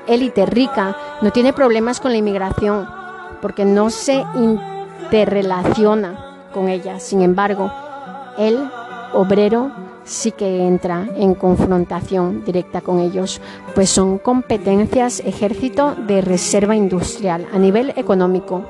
élite 0.06 0.46
rica 0.46 0.96
no 1.20 1.30
tiene 1.30 1.52
problemas 1.52 2.00
con 2.00 2.12
la 2.12 2.18
inmigración 2.18 2.88
porque 3.40 3.64
no 3.64 3.90
se 3.90 4.24
interrelaciona 4.34 6.48
con 6.52 6.68
ella. 6.68 7.00
Sin 7.00 7.22
embargo, 7.22 7.72
el 8.38 8.70
obrero 9.12 9.70
sí 10.04 10.32
que 10.32 10.66
entra 10.66 11.08
en 11.16 11.34
confrontación 11.34 12.44
directa 12.44 12.80
con 12.80 13.00
ellos, 13.00 13.40
pues 13.74 13.90
son 13.90 14.18
competencias 14.18 15.20
ejército 15.20 15.94
de 15.94 16.20
reserva 16.20 16.76
industrial 16.76 17.46
a 17.52 17.58
nivel 17.58 17.92
económico. 17.96 18.64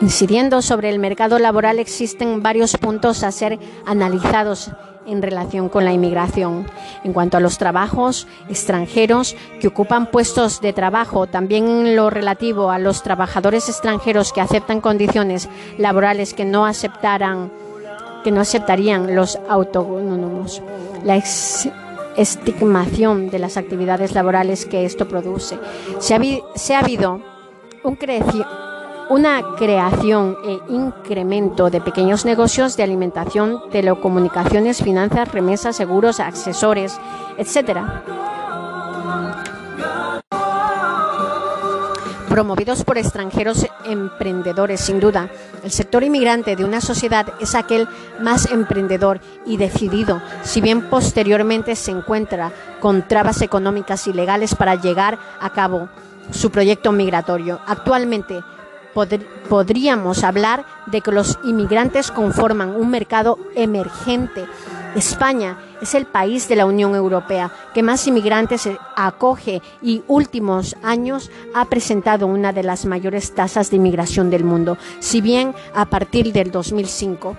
Incidiendo 0.00 0.62
sobre 0.62 0.90
el 0.90 0.98
mercado 0.98 1.38
laboral 1.38 1.78
existen 1.78 2.42
varios 2.42 2.76
puntos 2.76 3.24
a 3.24 3.32
ser 3.32 3.58
analizados 3.84 4.70
en 5.08 5.22
relación 5.22 5.68
con 5.68 5.84
la 5.84 5.92
inmigración. 5.92 6.66
En 7.02 7.12
cuanto 7.12 7.36
a 7.36 7.40
los 7.40 7.58
trabajos 7.58 8.28
extranjeros 8.48 9.34
que 9.60 9.68
ocupan 9.68 10.06
puestos 10.06 10.60
de 10.60 10.72
trabajo, 10.72 11.26
también 11.26 11.66
en 11.66 11.96
lo 11.96 12.10
relativo 12.10 12.70
a 12.70 12.78
los 12.78 13.02
trabajadores 13.02 13.68
extranjeros 13.68 14.32
que 14.32 14.40
aceptan 14.40 14.80
condiciones 14.80 15.48
laborales 15.78 16.34
que 16.34 16.44
no 16.44 16.66
aceptaran 16.66 17.50
que 18.24 18.30
no 18.30 18.40
aceptarían 18.40 19.14
los 19.14 19.38
autónomos. 19.48 20.62
La 21.04 21.16
estigmación 22.16 23.30
de 23.30 23.38
las 23.38 23.56
actividades 23.56 24.12
laborales 24.14 24.66
que 24.66 24.84
esto 24.84 25.06
produce. 25.08 25.58
Se 25.98 26.14
ha, 26.14 26.78
habido 26.78 27.20
un 27.84 27.96
crecimiento 27.96 28.68
una 29.10 29.42
creación 29.56 30.36
e 30.44 30.60
incremento 30.70 31.70
de 31.70 31.80
pequeños 31.80 32.24
negocios 32.24 32.76
de 32.76 32.82
alimentación, 32.82 33.62
telecomunicaciones, 33.70 34.82
finanzas, 34.82 35.32
remesas, 35.32 35.76
seguros, 35.76 36.20
accesorios, 36.20 36.98
etc. 37.38 37.78
promovidos 42.38 42.84
por 42.84 42.98
extranjeros 42.98 43.66
emprendedores, 43.84 44.78
sin 44.80 45.00
duda. 45.00 45.28
El 45.64 45.72
sector 45.72 46.04
inmigrante 46.04 46.54
de 46.54 46.64
una 46.64 46.80
sociedad 46.80 47.26
es 47.40 47.56
aquel 47.56 47.88
más 48.20 48.52
emprendedor 48.52 49.20
y 49.44 49.56
decidido, 49.56 50.22
si 50.44 50.60
bien 50.60 50.82
posteriormente 50.82 51.74
se 51.74 51.90
encuentra 51.90 52.52
con 52.78 53.08
trabas 53.08 53.42
económicas 53.42 54.06
y 54.06 54.12
legales 54.12 54.54
para 54.54 54.76
llegar 54.76 55.18
a 55.40 55.50
cabo 55.50 55.88
su 56.30 56.52
proyecto 56.52 56.92
migratorio. 56.92 57.58
Actualmente, 57.66 58.40
podríamos 59.48 60.22
hablar 60.22 60.64
de 60.86 61.00
que 61.00 61.10
los 61.10 61.40
inmigrantes 61.42 62.12
conforman 62.12 62.76
un 62.76 62.88
mercado 62.88 63.36
emergente. 63.56 64.46
España 64.94 65.58
es 65.80 65.94
el 65.94 66.06
país 66.06 66.48
de 66.48 66.56
la 66.56 66.66
Unión 66.66 66.94
Europea 66.94 67.50
que 67.74 67.82
más 67.82 68.06
inmigrantes 68.06 68.68
acoge 68.96 69.62
y 69.82 70.02
últimos 70.08 70.76
años 70.82 71.30
ha 71.54 71.64
presentado 71.66 72.26
una 72.26 72.52
de 72.52 72.62
las 72.62 72.84
mayores 72.84 73.34
tasas 73.34 73.70
de 73.70 73.76
inmigración 73.76 74.30
del 74.30 74.44
mundo, 74.44 74.78
si 75.00 75.20
bien 75.20 75.54
a 75.74 75.86
partir 75.86 76.32
del 76.32 76.50
2005 76.50 77.36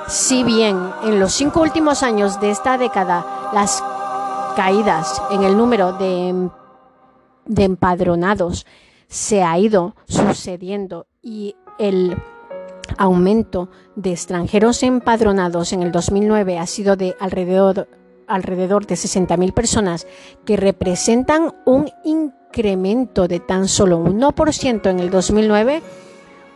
si 0.08 0.44
bien 0.44 0.78
en 1.04 1.20
los 1.20 1.34
cinco 1.34 1.62
últimos 1.62 2.04
años 2.04 2.40
de 2.40 2.52
esta 2.52 2.78
década 2.78 3.50
las 3.54 3.84
caídas 4.56 5.22
en 5.32 5.44
el 5.44 5.58
número 5.58 5.94
de, 5.94 6.50
de 7.46 7.64
empadronados 7.64 8.66
se 9.08 9.44
ha 9.44 9.58
ido 9.58 9.96
sucediendo 10.08 11.08
y 11.22 11.56
el 11.80 12.16
aumento 12.98 13.70
de 13.96 14.12
extranjeros 14.12 14.84
empadronados 14.84 15.74
en 15.74 15.84
el 15.84 15.92
2009 15.92 16.60
ha 16.60 16.68
sido 16.68 16.96
de 16.96 17.16
alrededor, 17.20 17.88
alrededor 18.28 18.86
de 18.86 18.96
60.000 18.96 19.54
personas, 19.54 20.08
que 20.46 20.58
representan 20.58 21.54
un 21.66 21.92
de 22.56 23.44
tan 23.46 23.68
solo 23.68 24.02
1% 24.02 24.90
en 24.90 25.02
el 25.02 25.10
2009, 25.10 25.82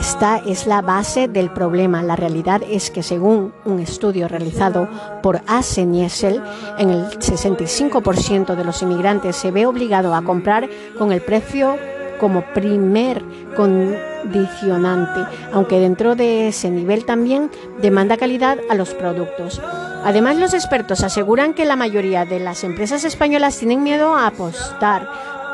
esta 0.00 0.38
es 0.38 0.66
la 0.66 0.82
base 0.82 1.28
del 1.28 1.50
problema. 1.50 2.02
La 2.02 2.16
realidad 2.16 2.60
es 2.68 2.90
que 2.90 3.02
según 3.02 3.52
un 3.64 3.78
estudio 3.78 4.26
realizado 4.26 4.88
por 5.22 5.42
Aseniesel, 5.46 6.42
en 6.78 6.90
el 6.90 7.04
65% 7.18 8.56
de 8.56 8.64
los 8.64 8.82
inmigrantes 8.82 9.36
se 9.36 9.50
ve 9.50 9.64
obligado 9.64 10.14
a 10.14 10.22
comprar 10.22 10.68
con 10.98 11.12
el 11.12 11.20
precio 11.20 11.76
como 12.18 12.42
primer 12.52 13.22
condicionante, 13.56 15.20
aunque 15.52 15.78
dentro 15.78 16.16
de 16.16 16.48
ese 16.48 16.70
nivel 16.70 17.04
también 17.04 17.50
demanda 17.80 18.16
calidad 18.16 18.58
a 18.68 18.74
los 18.74 18.94
productos. 18.94 19.60
Además, 20.04 20.36
los 20.36 20.52
expertos 20.54 21.02
aseguran 21.02 21.54
que 21.54 21.64
la 21.64 21.76
mayoría 21.76 22.24
de 22.24 22.40
las 22.40 22.64
empresas 22.64 23.04
españolas 23.04 23.58
tienen 23.58 23.82
miedo 23.82 24.14
a 24.14 24.26
apostar 24.26 25.08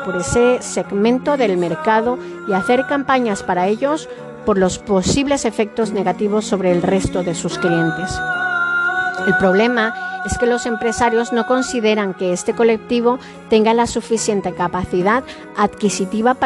por 0.05 0.15
ese 0.15 0.61
segmento 0.61 1.37
del 1.37 1.57
mercado 1.57 2.17
y 2.47 2.53
hacer 2.53 2.85
campañas 2.87 3.43
para 3.43 3.67
ellos 3.67 4.09
por 4.45 4.57
los 4.57 4.79
posibles 4.79 5.45
efectos 5.45 5.91
negativos 5.91 6.45
sobre 6.45 6.71
el 6.71 6.81
resto 6.81 7.21
de 7.21 7.35
sus 7.35 7.59
clientes. 7.59 8.19
El 9.27 9.37
problema 9.37 9.93
es 10.25 10.37
que 10.37 10.45
los 10.45 10.65
empresarios 10.65 11.31
no 11.31 11.45
consideran 11.45 12.13
que 12.13 12.33
este 12.33 12.53
colectivo 12.53 13.19
tenga 13.49 13.73
la 13.73 13.85
suficiente 13.85 14.53
capacidad 14.53 15.23
adquisitiva 15.55 16.33
para 16.33 16.37